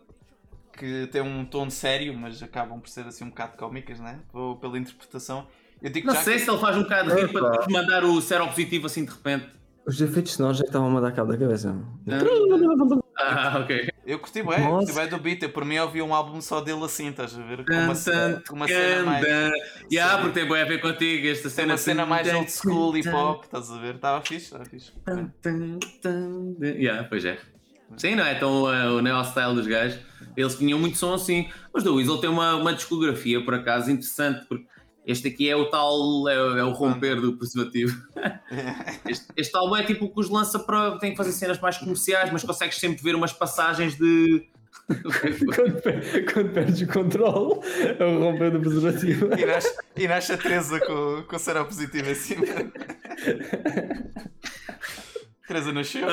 que 0.74 1.08
tem 1.08 1.22
um 1.22 1.44
tom 1.46 1.70
sério, 1.70 2.14
mas 2.18 2.42
acabam 2.42 2.80
por 2.80 2.88
ser 2.90 3.06
assim 3.08 3.26
um 3.26 3.30
bocado 3.30 3.58
cómicas, 3.58 4.00
né? 4.00 4.20
Ou 4.34 4.56
pela 4.56 4.78
interpretação. 4.78 5.48
Eu 5.82 5.90
digo 5.90 6.08
Não 6.08 6.14
já 6.16 6.22
sei 6.24 6.36
que- 6.36 6.40
se 6.42 6.50
ele 6.50 6.60
faz 6.60 6.78
um 6.78 6.84
bocado 6.84 7.10
de 7.14 7.22
rir 7.22 7.32
para 7.32 7.58
te 7.58 7.72
mandar 7.72 8.04
o 8.06 8.22
seropositivo 8.22 8.86
assim 8.88 9.04
de 9.06 9.12
repente. 9.12 9.50
Os 9.86 10.00
efeitos 10.02 10.34
sonoros 10.34 10.58
já 10.60 10.66
estavam 10.66 10.96
a 10.98 11.02
dar 11.02 11.12
cabo 11.12 11.32
da 11.32 11.38
cabeça. 11.38 11.76
Ah, 13.20 13.60
ok. 13.62 13.90
Eu 14.06 14.20
curti 14.20 14.44
bem, 14.44 14.64
eu 14.64 14.70
curti 14.78 14.94
bem 14.94 15.08
do 15.10 15.18
beat. 15.18 15.42
Eu 15.44 15.50
por 15.50 15.66
mim 15.66 15.78
ouvi 15.80 16.02
um 16.02 16.14
álbum 16.14 16.40
só 16.40 16.62
dele 16.62 16.84
assim, 16.86 17.10
estás 17.10 17.38
a 17.38 17.42
ver? 17.42 17.66
Com 17.66 17.74
uma, 17.74 17.96
cena- 17.96 18.44
com 18.48 18.56
uma 18.56 18.68
cena 18.68 19.04
mais. 19.04 19.26
Yeah, 19.92 20.22
porque 20.22 20.40
tem 20.40 20.48
bem 20.48 20.62
a 20.62 20.66
ver 20.66 20.80
contigo 20.80 21.28
esta 21.28 21.44
Tem 21.44 21.50
cena. 21.52 21.72
uma 21.74 21.78
cena 21.78 22.06
mais 22.06 22.28
assim, 22.28 22.38
old 22.38 22.52
school 22.52 22.98
hip 22.98 23.10
hop, 23.10 23.44
estás 23.46 23.72
a 23.72 23.78
ver? 23.80 23.96
Estava 23.96 24.22
fixe, 24.24 24.46
estava 24.46 24.66
fixe. 24.66 24.94
Yeah, 26.62 27.04
pois 27.10 27.26
é. 27.26 27.38
Sim, 27.96 28.16
não 28.16 28.26
é 28.26 28.36
tão 28.36 28.64
uh, 28.64 28.98
o 28.98 29.02
neo-style 29.02 29.56
dos 29.56 29.66
gajos. 29.66 30.00
Eles 30.36 30.56
tinham 30.56 30.78
muito 30.78 30.98
som 30.98 31.14
assim. 31.14 31.50
Mas 31.74 31.86
o 31.86 31.96
Weasel 31.96 32.18
tem 32.20 32.30
uma, 32.30 32.56
uma 32.56 32.74
discografia, 32.74 33.44
por 33.44 33.54
acaso, 33.54 33.90
interessante, 33.90 34.46
porque 34.48 34.66
este 35.08 35.30
aqui 35.30 35.50
é 35.50 35.56
o 35.56 35.66
tal, 35.72 36.28
é, 36.30 36.40
o- 36.40 36.58
é 36.58 36.64
o 36.64 36.72
romper 36.72 37.20
do 37.20 37.34
preservativo. 37.38 38.00
Este, 39.08 39.26
este 39.36 39.56
álbum 39.58 39.76
é 39.76 39.84
tipo 39.84 40.06
o 40.06 40.14
que 40.14 40.20
os 40.20 40.30
lança 40.30 40.60
para. 40.60 40.98
tem 41.00 41.12
que 41.12 41.18
fazer 41.18 41.32
cenas 41.32 41.60
mais 41.60 41.78
comerciais, 41.78 42.32
mas 42.32 42.44
consegues 42.44 42.78
sempre 42.78 43.02
ver 43.04 43.16
umas 43.16 43.34
passagens 43.34 43.96
de. 43.98 44.48
quando, 44.88 45.82
quando 46.34 46.54
perdes 46.54 46.82
o 46.82 46.88
controle, 46.88 47.60
é 48.00 48.04
o 48.06 48.20
romper 48.20 48.52
do 48.52 48.60
preservativo. 48.62 49.30
E 49.38 49.46
nasce, 49.46 49.76
e 49.98 50.08
nasce 50.08 50.32
a 50.34 50.38
Teresa 50.38 50.80
com, 50.80 51.24
com 51.28 51.38
seropositivo 51.40 52.10
em 52.10 52.16
cima. 52.16 52.46
Teresa 55.48 55.72
nasceu. 55.74 56.08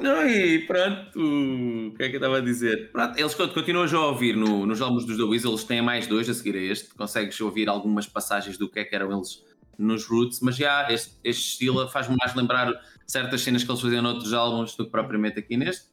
Não, 0.00 0.26
e 0.28 0.60
pronto, 0.66 1.18
o 1.18 1.94
que 1.96 2.02
é 2.02 2.08
que 2.08 2.16
eu 2.16 2.18
estava 2.18 2.38
a 2.38 2.40
dizer? 2.40 2.90
Pronto, 2.90 3.18
eles 3.18 3.34
con- 3.34 3.48
continuam 3.48 3.86
já 3.86 3.98
a 3.98 4.06
ouvir 4.06 4.36
no- 4.36 4.66
nos 4.66 4.80
álbuns 4.80 5.04
dos 5.04 5.16
The 5.16 5.48
eles 5.48 5.64
têm 5.64 5.82
mais 5.82 6.06
dois 6.06 6.28
a 6.28 6.34
seguir 6.34 6.56
a 6.56 6.60
este, 6.60 6.94
consegues 6.94 7.40
ouvir 7.40 7.68
algumas 7.68 8.06
passagens 8.06 8.56
do 8.58 8.68
que 8.68 8.80
é 8.80 8.84
que 8.84 8.94
eram 8.94 9.12
eles 9.12 9.44
nos 9.78 10.04
Roots, 10.06 10.40
mas 10.40 10.56
já 10.56 10.90
este, 10.92 11.14
este 11.24 11.50
estilo 11.52 11.88
faz-me 11.88 12.16
mais 12.16 12.34
lembrar 12.34 12.72
certas 13.06 13.40
cenas 13.42 13.64
que 13.64 13.70
eles 13.70 13.80
faziam 13.80 14.02
noutros 14.02 14.32
álbuns 14.32 14.74
do 14.76 14.84
que 14.84 14.90
propriamente 14.90 15.38
aqui 15.38 15.56
neste. 15.56 15.86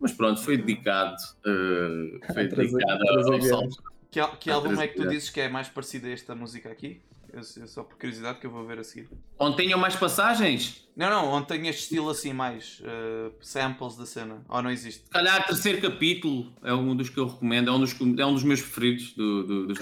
Mas 0.00 0.12
pronto, 0.12 0.40
foi 0.42 0.56
dedicado, 0.56 1.16
eh, 1.46 2.32
foi 2.32 2.46
dedicado 2.48 3.08
ao. 3.08 3.40
Salmo. 3.42 3.70
Que, 4.10 4.20
que 4.40 4.50
álbum 4.50 4.78
é 4.80 4.88
que 4.88 4.96
tu 4.96 5.08
dizes 5.08 5.30
que 5.30 5.40
é 5.40 5.48
mais 5.48 5.68
parecido 5.68 6.06
a 6.06 6.10
esta 6.10 6.34
música 6.34 6.68
aqui? 6.70 7.00
Eu, 7.32 7.40
eu 7.62 7.66
só 7.66 7.82
por 7.82 7.96
curiosidade 7.96 8.38
que 8.40 8.46
eu 8.46 8.50
vou 8.50 8.66
ver 8.66 8.78
a 8.78 8.84
seguir. 8.84 9.08
Onde 9.38 9.56
tenham 9.56 9.78
mais 9.78 9.96
passagens? 9.96 10.86
Não, 10.94 11.08
não, 11.08 11.28
onde 11.28 11.46
tem 11.48 11.66
este 11.66 11.84
estilo 11.84 12.10
assim 12.10 12.34
mais 12.34 12.82
eh, 12.84 13.30
samples 13.40 13.96
da 13.96 14.04
cena. 14.04 14.44
Ou 14.48 14.60
não 14.62 14.70
existe? 14.70 15.04
Se 15.04 15.10
calhar 15.10 15.46
terceiro 15.46 15.80
capítulo 15.80 16.52
é 16.62 16.74
um 16.74 16.94
dos 16.94 17.08
que 17.08 17.18
eu 17.18 17.26
recomendo, 17.28 17.70
é 17.70 17.72
um 17.72 17.80
dos, 17.80 17.94
que- 17.94 18.20
é 18.20 18.26
um 18.26 18.34
dos 18.34 18.42
meus 18.44 18.60
preferidos 18.60 19.12
do, 19.14 19.42
do- 19.44 19.66
dos. 19.68 19.78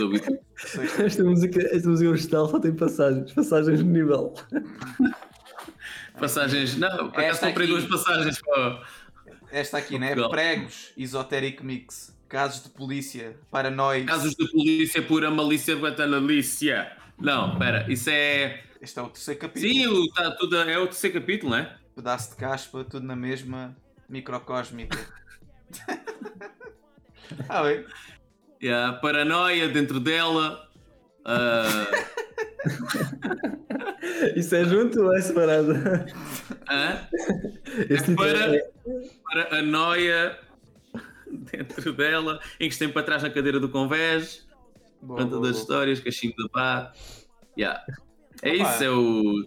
Esta 1.01 1.25
música, 1.25 1.61
esta 1.75 1.89
música 1.89 2.11
original 2.11 2.49
só 2.49 2.61
tem 2.61 2.73
passagens, 2.73 3.33
passagens 3.33 3.83
no 3.83 3.91
nível. 3.91 4.35
Passagens, 6.19 6.77
não, 6.77 6.91
por 6.91 7.09
acaso 7.21 7.29
Esta 7.29 7.47
comprei 7.47 7.67
duas 7.67 7.85
passagens 7.87 8.41
para. 8.43 8.83
Esta 9.51 9.79
aqui, 9.79 9.99
né? 9.99 10.15
Pregos, 10.29 10.93
Esoteric 10.97 11.65
Mix, 11.65 12.15
Casos 12.29 12.63
de 12.65 12.69
Polícia, 12.71 13.37
Paranoia. 13.51 14.05
Casos 14.05 14.35
de 14.35 14.49
polícia 14.51 15.03
pura 15.03 15.31
malícia 15.31 15.75
batalícia. 15.77 16.93
Não, 17.21 17.53
espera, 17.53 17.87
isso 17.93 18.09
é. 18.11 18.63
Este 18.81 18.99
é 18.99 19.03
o 19.03 19.09
terceiro 19.09 19.41
capítulo. 19.41 19.73
Sim, 19.73 19.87
o, 19.87 20.09
tá, 20.13 20.31
tudo, 20.33 20.57
é 20.57 20.79
o 20.79 20.87
terceiro 20.87 21.21
capítulo, 21.21 21.51
não 21.53 21.59
é? 21.59 21.77
Pedaço 21.95 22.31
de 22.31 22.37
caspa, 22.37 22.83
tudo 22.85 23.05
na 23.07 23.15
mesma 23.15 23.77
microcósmica. 24.09 24.99
ah, 27.49 27.63
bem. 27.65 27.85
E 28.61 28.71
a 28.71 28.93
paranoia 28.95 29.69
dentro 29.69 30.01
dela. 30.01 30.67
ah, 31.25 31.87
Isso 34.37 34.55
é 34.55 34.65
junto 34.65 35.03
ou 35.03 35.15
é 35.17 35.21
separado? 35.21 35.73
hã? 36.69 37.09
Este 37.89 38.11
título 38.11 38.17
para- 38.17 38.57
é- 38.57 38.71
para 39.25 39.59
a 39.59 39.63
noia 39.63 40.39
dentro 41.31 41.93
dela, 41.93 42.41
em 42.59 42.69
que 42.69 42.75
se 42.75 42.81
tem 42.81 42.89
para 42.91 43.03
trás 43.03 43.23
na 43.23 43.31
cadeira 43.31 43.61
do 43.61 43.69
convés, 43.69 44.47
Boa, 45.03 45.21
conta 45.21 45.31
boa, 45.37 45.43
das 45.43 45.53
boa. 45.53 45.61
histórias, 45.63 46.01
cachimbo 46.01 46.35
da 46.37 46.49
pá. 46.49 46.93
Yeah. 47.59 47.85
É 48.43 48.55
Opa. 48.55 48.63
isso, 48.75 48.85
é 48.85 48.91
o. 48.91 49.45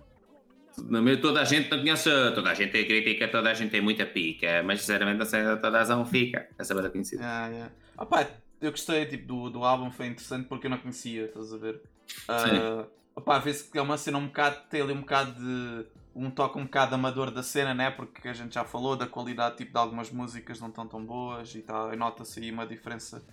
Minha- 0.77 1.21
Toda 1.21 1.41
a 1.41 1.45
gente 1.45 1.69
não 1.69 1.79
conhece, 1.79 2.09
toda 2.33 2.49
a 2.49 2.53
gente 2.53 2.71
tem 2.71 2.85
crítica, 2.85 3.27
toda 3.27 3.51
a 3.51 3.53
gente 3.53 3.69
tem 3.69 3.81
muita 3.81 4.05
pica, 4.07 4.63
mas 4.63 4.81
sinceramente 4.81 5.19
não 5.19 5.25
sei, 5.25 5.43
toda 5.43 5.67
a 5.67 5.79
razão 5.79 6.03
fica. 6.05 6.47
Essa 6.57 6.73
banda 6.73 6.89
conhecida. 6.89 7.21
Ah, 7.23 7.47
yeah. 7.47 7.71
Ah, 7.95 8.05
pá, 8.05 8.27
eu 8.59 8.71
gostei 8.71 9.05
tipo, 9.05 9.27
do, 9.27 9.49
do 9.51 9.63
álbum, 9.63 9.91
foi 9.91 10.07
interessante 10.07 10.47
porque 10.47 10.65
eu 10.65 10.71
não 10.71 10.79
conhecia, 10.79 11.25
estás 11.25 11.53
a 11.53 11.57
ver? 11.57 11.81
Ah, 12.27 12.85
opá, 13.15 13.37
vê-se 13.37 13.69
que 13.69 13.77
é 13.77 13.81
uma 13.81 13.97
cena 13.97 14.17
um 14.17 14.25
bocado, 14.25 14.57
tem 14.69 14.81
ali 14.81 14.93
um 14.93 15.01
bocado 15.01 15.33
de. 15.33 15.85
um 16.15 16.31
toque 16.31 16.57
um 16.57 16.63
bocado 16.63 16.95
amador 16.95 17.29
da 17.29 17.43
cena, 17.43 17.73
né? 17.75 17.91
Porque 17.91 18.27
a 18.27 18.33
gente 18.33 18.55
já 18.55 18.63
falou 18.65 18.95
da 18.95 19.05
qualidade 19.05 19.57
tipo, 19.57 19.71
de 19.73 19.77
algumas 19.77 20.09
músicas 20.09 20.59
não 20.59 20.69
estão 20.69 20.87
tão 20.87 21.05
boas 21.05 21.53
e 21.53 21.61
tal, 21.61 21.93
e 21.93 21.95
nota-se 21.95 22.39
aí 22.39 22.49
uma 22.51 22.65
diferença 22.65 23.23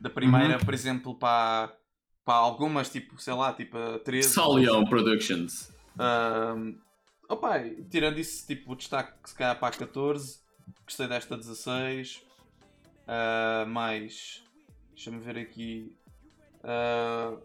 da 0.00 0.08
primeira, 0.10 0.58
por 0.58 0.72
exemplo, 0.72 1.14
para, 1.14 1.72
pá, 2.24 2.34
algumas, 2.34 2.88
tipo, 2.88 3.20
sei 3.20 3.34
lá, 3.34 3.52
tipo 3.52 3.76
a 3.76 3.98
13. 3.98 4.28
Solion 4.30 4.84
Productions. 4.84 5.70
Ahm, 5.98 6.74
opa, 7.28 7.60
tirando 7.90 8.18
isso, 8.18 8.46
tipo, 8.46 8.72
o 8.72 8.76
destaque 8.76 9.12
se 9.24 9.34
calhar 9.34 9.58
para 9.58 9.74
a 9.74 9.78
14, 9.78 10.40
gostei 10.84 11.06
desta 11.06 11.36
16, 11.36 12.22
ah, 13.06 13.64
mais, 13.68 14.42
deixa-me 14.94 15.18
ver 15.18 15.36
aqui, 15.38 15.94
ah, 16.64 17.36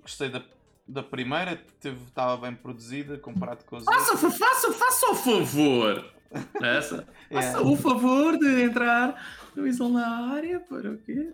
gostei 0.00 0.30
da, 0.30 0.42
da 0.88 1.02
primeira, 1.02 1.62
estava 1.82 2.36
bem 2.38 2.54
produzida 2.54 3.18
comparado 3.18 3.64
com 3.64 3.76
as 3.76 3.84
Faça, 3.84 4.12
outras. 4.12 4.38
faça, 4.38 4.72
faça 4.72 5.10
o 5.10 5.14
favor. 5.14 6.13
Essa. 6.62 7.06
Faça 7.30 7.62
o 7.62 7.76
favor 7.76 8.38
de 8.38 8.62
entrar 8.62 9.14
no 9.54 9.62
Weasel 9.62 9.88
na 9.88 10.32
área 10.32 10.60
para 10.60 10.92
o 10.92 10.98
quê? 10.98 11.30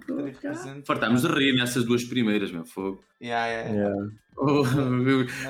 Fartámos 0.85 1.23
de 1.23 1.29
rir 1.29 1.55
nessas 1.55 1.85
duas 1.85 2.05
primeiras, 2.05 2.53
meu 2.53 2.65
fogo. 2.65 3.03
Yeah, 3.21 3.47
yeah, 3.47 3.71
Yeah. 3.71 4.13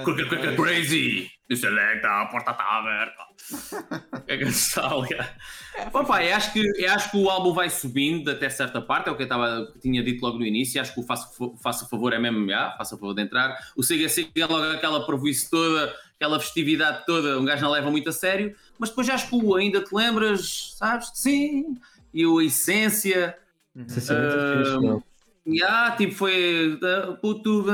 Quick, 0.05 0.57
crazy! 0.57 1.31
Selecta, 1.57 2.09
a 2.09 2.27
porta 2.27 2.53
está 2.53 2.65
aberta. 2.79 3.31
É 4.27 4.37
que 4.37 4.45
nostalgia. 4.45 5.29
Opa, 5.93 6.25
eu 6.25 6.37
acho, 6.37 6.53
que, 6.53 6.61
eu 6.61 6.93
acho 6.93 7.11
que 7.11 7.17
o 7.17 7.29
álbum 7.29 7.53
vai 7.53 7.69
subindo 7.69 8.31
até 8.31 8.49
certa 8.49 8.81
parte, 8.81 9.09
é 9.09 9.13
o 9.13 9.17
que 9.17 9.25
eu 9.25 9.29
tava, 9.29 9.67
que 9.73 9.81
tinha 9.81 10.05
dito 10.05 10.25
logo 10.25 10.39
no 10.39 10.47
início. 10.47 10.81
Acho 10.81 10.95
que 10.95 11.01
o 11.01 11.03
Faça, 11.03 11.29
faça 11.61 11.87
Favor 11.87 12.13
é 12.13 12.19
mesmo, 12.19 12.49
já, 12.49 12.71
faça 12.79 12.97
favor 12.97 13.13
de 13.13 13.23
entrar. 13.23 13.57
O 13.77 13.83
Siga 13.83 14.09
Siga 14.09 14.31
é 14.37 14.47
logo 14.47 14.65
aquela 14.71 15.05
provice 15.05 15.51
toda, 15.51 15.93
aquela 16.15 16.39
festividade 16.39 17.05
toda, 17.07 17.41
um 17.41 17.45
gajo 17.45 17.63
não 17.63 17.71
leva 17.71 17.91
muito 17.91 18.09
a 18.09 18.13
sério. 18.13 18.55
Mas 18.79 18.91
depois 18.91 19.09
acho 19.09 19.29
que 19.29 19.35
o 19.35 19.57
Ainda 19.57 19.83
Te 19.83 19.93
Lembras, 19.93 20.77
sabes? 20.77 21.11
Sim. 21.15 21.77
E 22.15 22.25
o 22.25 22.41
Essência. 22.41 23.37
Ah, 23.77 25.01
Ya, 25.47 25.95
tipo, 25.97 26.15
foi. 26.15 26.79
Puto. 27.21 27.65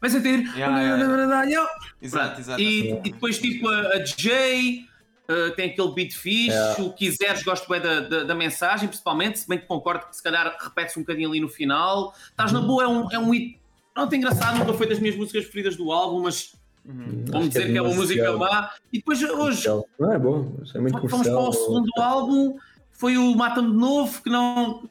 Vai 0.00 0.10
sentir. 0.10 0.46
Ya, 0.56 0.80
ya. 0.80 1.44
Yo. 1.44 1.66
Exato, 2.00 2.40
exato. 2.40 2.60
E, 2.60 2.92
e 2.92 3.10
depois, 3.10 3.38
tipo, 3.38 3.68
a, 3.68 3.80
a 3.80 4.04
Jay. 4.04 4.86
uh, 5.28 5.54
tem 5.54 5.70
aquele 5.70 5.92
beat 5.94 6.12
fixe, 6.12 6.50
Ya. 6.56 6.74
o 6.80 6.92
quiseres, 6.92 7.42
gosto 7.44 7.68
bem 7.68 7.80
da, 7.80 8.00
da, 8.00 8.24
da 8.24 8.34
mensagem, 8.34 8.88
principalmente, 8.88 9.38
se 9.38 9.48
bem 9.48 9.58
que 9.58 9.66
concordo 9.66 10.06
que 10.08 10.16
se 10.16 10.22
calhar 10.22 10.56
repete-se 10.60 10.98
um 10.98 11.02
bocadinho 11.02 11.28
ali 11.28 11.40
no 11.40 11.48
final. 11.48 12.14
Estás 12.30 12.50
na 12.50 12.60
boa, 12.60 12.82
é 12.84 12.88
um, 12.88 13.10
é 13.12 13.18
um 13.18 13.30
hit, 13.30 13.60
não 13.94 14.08
tem 14.08 14.18
engraçado, 14.18 14.58
nunca 14.58 14.72
foi 14.74 14.88
das 14.88 14.98
minhas 14.98 15.16
músicas 15.16 15.44
preferidas 15.44 15.76
do 15.76 15.92
álbum, 15.92 16.22
mas 16.22 16.56
vamos 16.84 17.30
Acho 17.32 17.48
dizer 17.48 17.70
que 17.70 17.78
é 17.78 17.82
uma 17.82 17.94
música 17.94 18.36
má. 18.36 18.70
E 18.92 18.98
depois 18.98 19.22
hoje. 19.22 19.68
Não 19.98 20.12
é 20.12 20.18
bom, 20.18 20.56
é 20.74 20.78
muito 20.80 20.94
Vamos 20.96 21.10
comercial. 21.10 21.36
para 21.38 21.48
o 21.48 21.52
segundo 21.52 21.90
álbum, 21.98 22.56
foi 23.00 23.16
o 23.16 23.34
Mata-me 23.34 23.70
de 23.70 23.76
Novo, 23.78 24.22
que 24.22 24.28
não, 24.28 24.82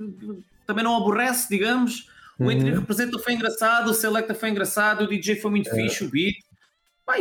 também 0.66 0.84
não 0.84 0.98
aborrece, 0.98 1.48
digamos. 1.48 2.10
O 2.40 2.44
Uhum. 2.46 2.52
Entre 2.52 2.72
Representa 2.72 3.20
foi 3.20 3.34
engraçado, 3.34 3.90
o 3.92 3.94
Selecta 3.94 4.34
foi 4.34 4.50
engraçado, 4.50 5.04
o 5.04 5.08
DJ 5.08 5.36
foi 5.36 5.52
muito 5.52 5.70
É. 5.70 5.74
fixe, 5.76 6.04
o 6.06 6.10
beat. 6.10 6.36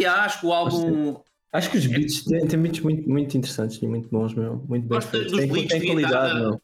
Já, 0.01 0.24
acho 0.24 0.41
que 0.41 0.47
o 0.47 0.53
álbum. 0.53 1.20
Acho 1.53 1.70
que 1.70 1.78
os 1.78 1.86
beats 1.86 2.24
têm, 2.24 2.47
têm 2.47 2.61
beats 2.61 2.80
muito, 2.80 3.09
muito 3.09 3.36
interessantes 3.36 3.80
e 3.82 3.86
muito 3.86 4.09
bons, 4.11 4.34
meu. 4.34 4.57
Muito 4.68 4.82
bem 4.86 4.97
Gosto 4.99 5.09
feitos. 5.11 5.32
dos 5.32 5.41
Tem, 5.41 5.49
tem 5.66 5.80
de 5.80 5.86
qualidade, 5.86 6.12
guitarra. 6.28 6.34
meu. 6.41 6.62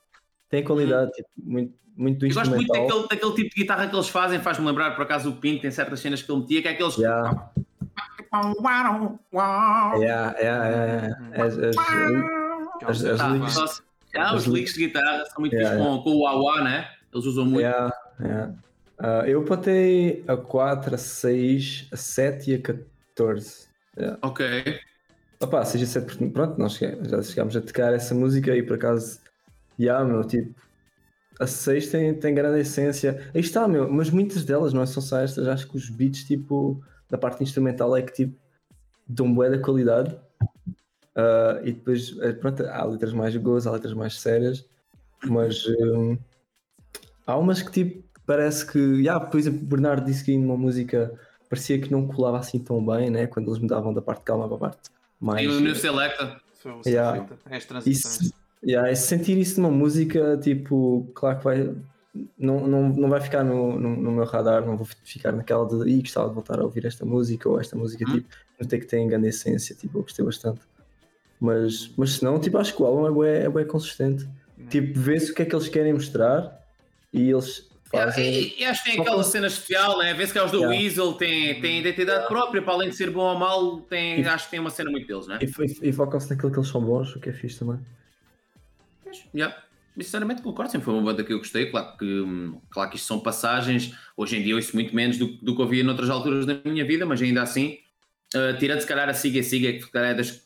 Tem 0.51 0.63
qualidade, 0.65 1.11
tipo, 1.13 1.29
muito, 1.43 1.75
muito 1.97 2.19
do 2.21 2.27
Eu 2.27 2.35
gosto 2.35 2.51
muito 2.55 2.73
daquele, 2.73 3.09
daquele 3.09 3.33
tipo 3.35 3.55
de 3.55 3.63
guitarra 3.63 3.89
que 3.89 3.97
eles 3.97 4.09
fazem, 4.09 4.41
faz-me 4.41 4.67
lembrar 4.67 4.95
por 4.95 5.03
acaso 5.03 5.31
o 5.31 5.37
Pinto, 5.37 5.63
tem 5.63 5.71
certas 5.71 6.01
cenas 6.01 6.23
que 6.23 6.31
ele 6.31 6.41
metia, 6.43 6.63
que 6.63 6.69
é 6.69 6.71
aqueles. 6.73 6.97
Yeah. 6.99 7.51
Yeah, 9.99 10.35
yeah, 10.39 10.69
yeah, 10.69 11.07
yeah. 11.07 11.45
As, 11.45 11.59
as, 11.59 11.77
as, 12.87 13.05
as, 13.05 13.21
Ah, 13.21 13.29
licks- 13.31 13.53
só- 13.55 13.83
já, 14.15 14.35
os 14.35 14.43
as 14.43 14.47
licks 14.47 14.75
de 14.75 14.87
guitarra 14.87 15.25
são 15.27 15.41
muito 15.41 15.55
Yeah, 15.55 15.77
fixos 15.77 15.97
com, 15.97 16.03
com 16.03 16.11
o 16.11 16.21
Wah 16.23 16.63
né? 16.63 16.89
Eles 17.13 17.27
usam 17.27 17.45
muito. 17.45 17.61
Yeah, 17.61 17.93
yeah. 18.21 18.55
Ah, 18.99 19.25
eu 19.27 19.41
apontei 19.41 20.25
a 20.27 20.37
4, 20.37 20.95
a 20.95 20.99
6, 20.99 21.89
a 21.93 21.97
7 21.97 22.51
e 22.51 22.55
a 22.55 22.59
14. 22.61 23.69
Yeah. 23.99 24.19
Ok. 24.23 24.81
Opa, 25.41 25.65
seja 25.65 25.87
7 25.87 26.07
porque 26.07 26.27
pronto, 26.27 26.59
nós 26.59 26.79
já 26.79 27.23
chegámos 27.23 27.57
a 27.57 27.61
tocar 27.61 27.93
essa 27.93 28.15
música 28.15 28.55
e 28.57 28.63
por 28.63 28.77
acaso, 28.77 29.21
yeah, 29.79 30.05
meu, 30.05 30.25
tipo, 30.25 30.55
a 31.39 31.47
6 31.47 31.91
tem, 31.91 32.15
tem 32.15 32.35
grande 32.35 32.61
essência. 32.61 33.31
Aí 33.35 33.41
está, 33.41 33.67
meu, 33.67 33.91
mas 33.91 34.11
muitas 34.11 34.45
delas, 34.45 34.73
não 34.73 34.83
é 34.83 34.87
só 34.87 35.01
só 35.01 35.21
estas, 35.21 35.49
acho 35.49 35.69
que 35.69 35.77
os 35.77 35.91
beats, 35.91 36.25
tipo, 36.25 36.83
da 37.11 37.19
parte 37.19 37.43
instrumental 37.43 37.97
é 37.97 38.03
que, 38.03 38.13
tipo, 38.13 38.39
dão 39.07 39.33
bué 39.33 39.51
da 39.51 39.59
qualidade. 39.59 40.17
Ah, 41.17 41.61
e 41.63 41.73
depois, 41.73 42.17
eh, 42.21 42.33
pronto, 42.33 42.65
há 42.67 42.85
letras 42.85 43.13
mais 43.13 43.37
goas, 43.37 43.67
há 43.67 43.73
letras 43.73 43.95
mais 43.95 44.21
sérias, 44.21 44.65
mas 45.25 45.65
hum, 45.67 46.19
há 47.27 47.37
umas 47.37 47.63
que, 47.63 47.71
tipo, 47.71 48.05
parece 48.27 48.67
que, 48.67 48.79
yeah, 48.79 49.25
por 49.25 49.39
exemplo, 49.39 49.61
o 49.63 49.67
Bernardo 49.67 50.05
disse 50.05 50.25
que 50.25 50.37
numa 50.37 50.57
música 50.57 51.13
parecia 51.49 51.79
que 51.81 51.91
não 51.91 52.07
colava 52.07 52.39
assim 52.39 52.59
tão 52.59 52.85
bem, 52.85 53.11
né? 53.11 53.27
Quando 53.27 53.49
eles 53.49 53.61
mudavam 53.61 53.95
da 53.95 54.03
parte 54.03 54.23
calma 54.25 54.49
para 54.49 54.57
a 54.57 54.61
parte 54.61 54.91
mais. 55.21 55.45
E 55.45 55.49
o 55.49 55.61
New 55.61 55.75
Selecta. 55.75 56.41
Foi 56.55 56.73
o 56.73 56.83
Yeah. 56.85 57.13
Selecta. 57.13 57.39
É 57.51 57.57
as 57.57 57.65
transições. 57.65 58.21
Isso, 58.21 58.35
yeah, 58.65 58.91
e 58.91 58.97
sentir 58.97 59.39
isso 59.39 59.61
numa 59.61 59.73
música, 59.73 60.37
tipo, 60.39 61.09
claro 61.15 61.39
que 61.39 61.45
vai, 61.45 61.77
não, 62.37 62.67
não, 62.67 62.89
não 62.89 63.09
vai 63.09 63.21
ficar 63.21 63.45
no, 63.45 63.79
no, 63.79 63.97
no 63.97 64.11
meu 64.11 64.25
radar, 64.25 64.67
não 64.67 64.77
vou 64.77 64.87
ficar 64.87 65.31
naquela 65.31 65.67
de 65.67 65.89
Ih, 65.89 66.01
gostava 66.01 66.29
de 66.29 66.35
voltar 66.35 66.59
a 66.59 66.65
ouvir 66.65 66.87
esta 66.87 67.05
música 67.05 67.49
ou 67.49 67.61
esta 67.61 67.77
música, 67.77 68.05
tipo, 68.05 68.29
não 68.59 68.67
tem 68.67 68.81
que 68.81 68.87
ter 68.87 69.07
grande 69.07 69.29
essência, 69.29 69.77
tipo, 69.77 69.99
eu 69.99 70.03
gostei 70.03 70.25
bastante. 70.25 70.61
Mas, 71.41 71.91
mas 71.97 72.13
se 72.13 72.25
não, 72.25 72.39
tipo, 72.41 72.59
acho 72.59 72.75
que 72.75 72.83
o 72.83 72.87
álbum 72.87 73.07
é 73.07 73.11
bué, 73.11 73.45
é 73.45 73.49
bué 73.49 73.65
consistente. 73.65 74.27
Tipo, 74.71 74.99
vê-se 74.99 75.33
o 75.33 75.35
que 75.35 75.43
é 75.43 75.45
que 75.45 75.55
eles 75.55 75.69
querem 75.69 75.93
mostrar 75.93 76.61
e 77.13 77.31
eles 77.31 77.69
fazem. 77.91 78.33
E, 78.33 78.61
e 78.61 78.65
acho 78.65 78.83
que 78.83 78.91
tem 78.91 79.01
aquela 79.01 79.23
cena 79.23 79.47
especial, 79.47 79.99
né? 79.99 80.15
Vê-se 80.15 80.33
que 80.33 80.39
é 80.39 80.45
os 80.45 80.51
do 80.51 80.59
Yeah. 80.59 80.77
Weasel, 80.77 81.13
tem, 81.15 81.61
tem 81.61 81.81
identidade 81.81 82.27
própria, 82.29 82.63
para 82.63 82.73
além 82.73 82.91
de 82.91 82.97
ser 82.97 83.11
bom 83.11 83.23
ou 83.23 83.39
mau, 83.39 83.81
tem, 83.83 84.25
acho 84.27 84.47
que 84.47 84.53
tem 84.53 84.61
uma 84.61 84.71
cena 84.71 84.91
muito 84.91 85.07
deles, 85.07 85.27
né? 85.27 85.39
E, 85.41 85.45
e, 85.45 85.89
e 85.91 85.93
focam-se 85.93 86.31
naquilo 86.31 86.51
que 86.51 86.59
eles 86.59 86.69
são 86.69 86.81
bons, 86.81 87.15
o 87.15 87.21
que 87.21 87.31
é 87.31 87.33
fixe 87.33 87.59
também. 87.59 87.79
Yeah. 89.35 89.57
Sinceramente 89.97 90.43
concordo, 90.43 90.73
sempre 90.73 90.87
foi 90.87 90.95
uma 90.95 91.03
banda 91.03 91.23
que 91.23 91.33
eu 91.33 91.39
gostei, 91.39 91.71
claro 91.71 91.97
que, 91.97 92.05
hum, 92.05 92.61
claro 92.69 92.91
que 92.91 92.97
isto 92.97 93.07
são 93.07 93.21
passagens, 93.21 93.95
hoje 94.17 94.37
em 94.37 94.43
dia 94.43 94.53
eu 94.53 94.57
ouço 94.57 94.75
muito 94.75 94.95
menos 94.95 95.17
do, 95.17 95.29
do 95.41 95.55
que 95.55 95.63
ouvia 95.63 95.85
noutras 95.85 96.11
alturas 96.11 96.45
da 96.45 96.59
minha 96.65 96.85
vida, 96.85 97.07
mas 97.07 97.23
ainda 97.23 97.43
assim, 97.43 97.79
uh, 98.35 98.59
tirando 98.59 98.81
se 98.81 98.89
calhar 98.89 99.09
a 99.09 99.15
Siga 99.15 99.41
Siga, 99.41 99.73
que 99.73 99.83
se 99.83 99.91
calhar 99.93 100.11
é 100.11 100.15
das 100.15 100.45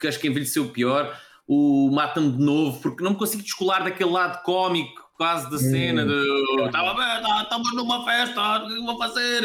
que 0.00 0.08
acho 0.08 0.18
que 0.18 0.26
envelheceu 0.28 0.68
pior, 0.70 1.14
o 1.46 1.90
Mata-me 1.92 2.32
de 2.32 2.42
Novo, 2.42 2.80
porque 2.80 3.02
não 3.04 3.10
me 3.10 3.16
consigo 3.16 3.42
descolar 3.42 3.84
daquele 3.84 4.10
lado 4.10 4.42
cómico 4.42 5.10
quase 5.16 5.50
da 5.50 5.58
cena, 5.58 6.06
de 6.06 6.64
estava 6.64 6.94
bem, 6.94 7.22
tá- 7.22 7.42
estamos 7.42 7.74
numa 7.74 8.04
festa, 8.04 8.40
o 8.64 8.66
que 8.68 8.78
eu 8.78 8.84
vou 8.86 8.96
fazer? 8.98 9.42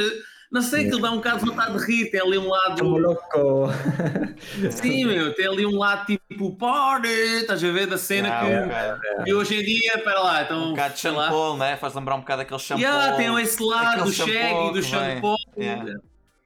Não 0.51 0.61
sei, 0.61 0.85
que 0.87 0.93
ele 0.93 1.01
dá 1.01 1.11
um 1.11 1.15
bocado 1.17 1.39
de 1.39 1.45
vontade 1.49 1.77
de 1.77 1.85
rir, 1.85 2.11
tem 2.11 2.21
ali 2.21 2.37
um 2.37 2.47
lado... 2.47 2.79
Como 2.81 2.97
louco! 2.97 3.67
Sim, 4.71 5.05
meu, 5.05 5.33
tem 5.33 5.47
ali 5.47 5.65
um 5.65 5.77
lado 5.77 6.05
tipo 6.05 6.55
party, 6.55 7.09
estás 7.09 7.61
a 7.61 7.71
ver 7.71 7.87
da 7.87 7.97
cena 7.97 8.29
Ah, 8.31 8.45
que. 8.45 9.09
ok. 9.09 9.23
E 9.25 9.33
hoje 9.33 9.59
em 9.59 9.63
dia, 9.65 9.93
espera 9.97 10.21
lá, 10.21 10.43
então. 10.43 10.67
Um 10.67 10.69
bocado 10.69 10.93
de 10.93 10.99
shampoo, 11.01 11.57
né? 11.57 11.75
Faz 11.75 11.93
lembrar 11.93 12.15
um 12.15 12.19
bocado 12.19 12.43
aquele 12.43 12.59
shampoo. 12.59 12.81
Yeah, 12.83 13.17
tem 13.17 13.41
esse 13.41 13.61
lado 13.61 14.05
do 14.05 14.13
Shaggy, 14.13 14.71
do 14.73 14.83
shampoo. 14.83 15.35
Yeah. 15.57 15.93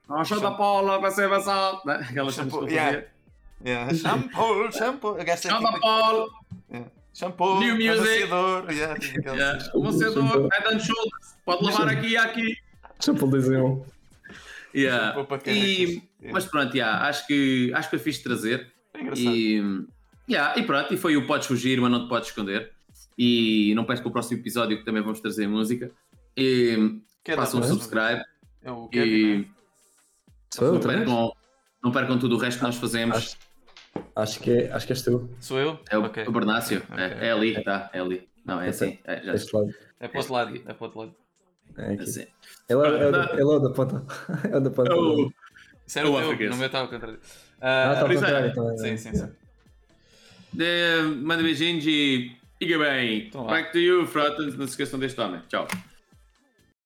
Não, 0.07 0.25
show 0.25 0.39
da 0.39 0.51
Paula, 0.51 0.97
vai 0.99 1.11
ser 1.11 1.29
passado. 1.29 1.81
Aquelas 1.87 2.33
cenas 2.33 2.51
que 2.51 2.59
eu 2.59 3.03
yeah. 3.63 3.91
Yeah. 3.91 3.93
Shampoo, 3.93 4.71
shampoo. 4.71 5.17
Eu 5.17 5.25
gastei 5.25 5.51
Yeah. 6.71 6.91
Shampoo, 7.13 7.59
New 7.59 7.75
music. 7.75 8.23
amaciador. 8.23 8.71
Yeah, 8.71 8.95
yeah. 9.25 9.69
o 9.73 9.81
vencedor, 9.83 10.47
head 10.51 10.67
and 10.67 10.79
shoulders, 10.79 11.35
pode 11.43 11.65
levar 11.65 11.89
aqui 11.89 12.07
e 12.09 12.17
aqui. 12.17 12.57
Shampoo 12.99 13.29
desenho. 13.29 13.85
Yeah. 14.73 15.13
Shampoo 15.13 15.25
para 15.25 15.51
E. 15.51 16.03
Yeah. 16.21 16.31
mas 16.31 16.45
pronto, 16.45 16.75
yeah, 16.75 17.07
acho, 17.07 17.25
que, 17.25 17.71
acho 17.73 17.89
que 17.89 17.97
foi 17.97 17.99
fixe 17.99 18.19
de 18.19 18.23
trazer. 18.23 18.71
É 18.93 19.01
engraçado. 19.01 19.35
E, 19.35 19.85
yeah, 20.29 20.59
e 20.59 20.63
pronto, 20.63 20.93
e 20.93 20.97
foi 20.97 21.17
o 21.17 21.25
Podes 21.25 21.47
Fugir, 21.47 21.81
mas 21.81 21.91
não 21.91 22.05
te 22.05 22.09
podes 22.09 22.29
esconder. 22.29 22.71
E 23.17 23.73
não 23.75 23.83
peço 23.83 24.01
que 24.01 24.07
o 24.07 24.11
próximo 24.11 24.39
episódio 24.39 24.77
que 24.77 24.85
também 24.85 25.01
vamos 25.01 25.19
trazer 25.19 25.47
música. 25.47 25.91
E 26.37 27.01
Que 27.23 27.31
é 27.31 27.35
façam 27.35 27.59
um 27.59 27.63
subscribe 27.63 28.23
É 28.61 28.71
o 28.71 28.87
Kevin, 28.87 29.09
e 29.09 29.37
né? 29.37 29.45
Não 30.61 30.79
percam, 30.79 31.33
não 31.83 31.91
percam 31.91 32.19
tudo 32.19 32.35
o 32.35 32.39
resto 32.39 32.59
que 32.59 32.63
nós 32.63 32.75
fazemos. 32.75 33.17
Acho, 33.17 33.37
acho, 34.15 34.39
que, 34.39 34.51
é- 34.51 34.71
acho 34.71 34.85
que 34.85 34.93
és 34.93 35.01
tu. 35.01 35.29
Sou 35.39 35.57
eu? 35.59 35.79
É 35.89 35.97
o, 35.97 36.03
Ok. 36.05 36.23
o 36.27 36.31
Bernácio, 36.31 36.83
Ok. 36.91 37.03
é, 37.03 37.27
é 37.27 37.31
ali, 37.31 37.63
tá? 37.63 37.89
É 37.93 37.99
ali. 37.99 38.27
Não, 38.45 38.59
é 38.61 38.69
assim. 38.69 38.97
É, 39.05 39.21
já 39.23 39.31
Deste 39.33 39.55
lado. 39.55 39.73
É 39.99 40.07
para 40.07 40.17
o 40.17 40.19
outro 40.19 40.33
lado. 40.33 40.55
É 40.55 40.59
para 40.73 40.75
o 40.79 40.83
outro 40.83 40.99
lado. 40.99 41.15
É 41.77 41.93
aqui. 41.93 42.03
assim. 42.03 42.21
É, 42.21 42.27
é, 42.73 42.75
o 42.75 43.11
da- 43.11 43.35
é 43.37 43.43
o 43.43 43.59
da 43.59 43.69
ponta. 43.71 44.03
É 44.51 44.57
o 44.57 44.59
da 44.59 44.69
ponta. 44.69 44.95
Oh, 44.95 45.31
Isso 45.85 45.99
era 45.99 46.09
O 46.09 46.11
teu, 46.13 46.19
africano. 46.25 46.49
no 46.51 46.57
meu 46.57 46.65
estava 46.67 46.87
contra. 46.87 47.19
Ah, 47.61 47.89
está 47.93 47.99
ao 48.01 48.05
por 48.07 48.13
isso 48.15 48.23
é. 48.25 48.27
contrário. 48.27 48.51
então, 48.51 48.77
Sim, 48.77 48.89
é. 48.89 48.97
sim, 48.97 49.13
sim. 49.15 49.29
eh, 50.59 51.01
Manda 51.01 51.43
beijinhos 51.43 51.85
e 51.85 52.31
fica 52.57 52.77
bem. 52.79 53.27
Então. 53.27 53.45
Back 53.45 53.71
to 53.71 53.79
you, 53.79 54.05
Frotans. 54.07 54.55
Não 54.55 54.65
se 54.65 54.71
esqueçam 54.73 54.99
deste 54.99 55.19
homem. 55.19 55.41
Tchau. 55.47 55.67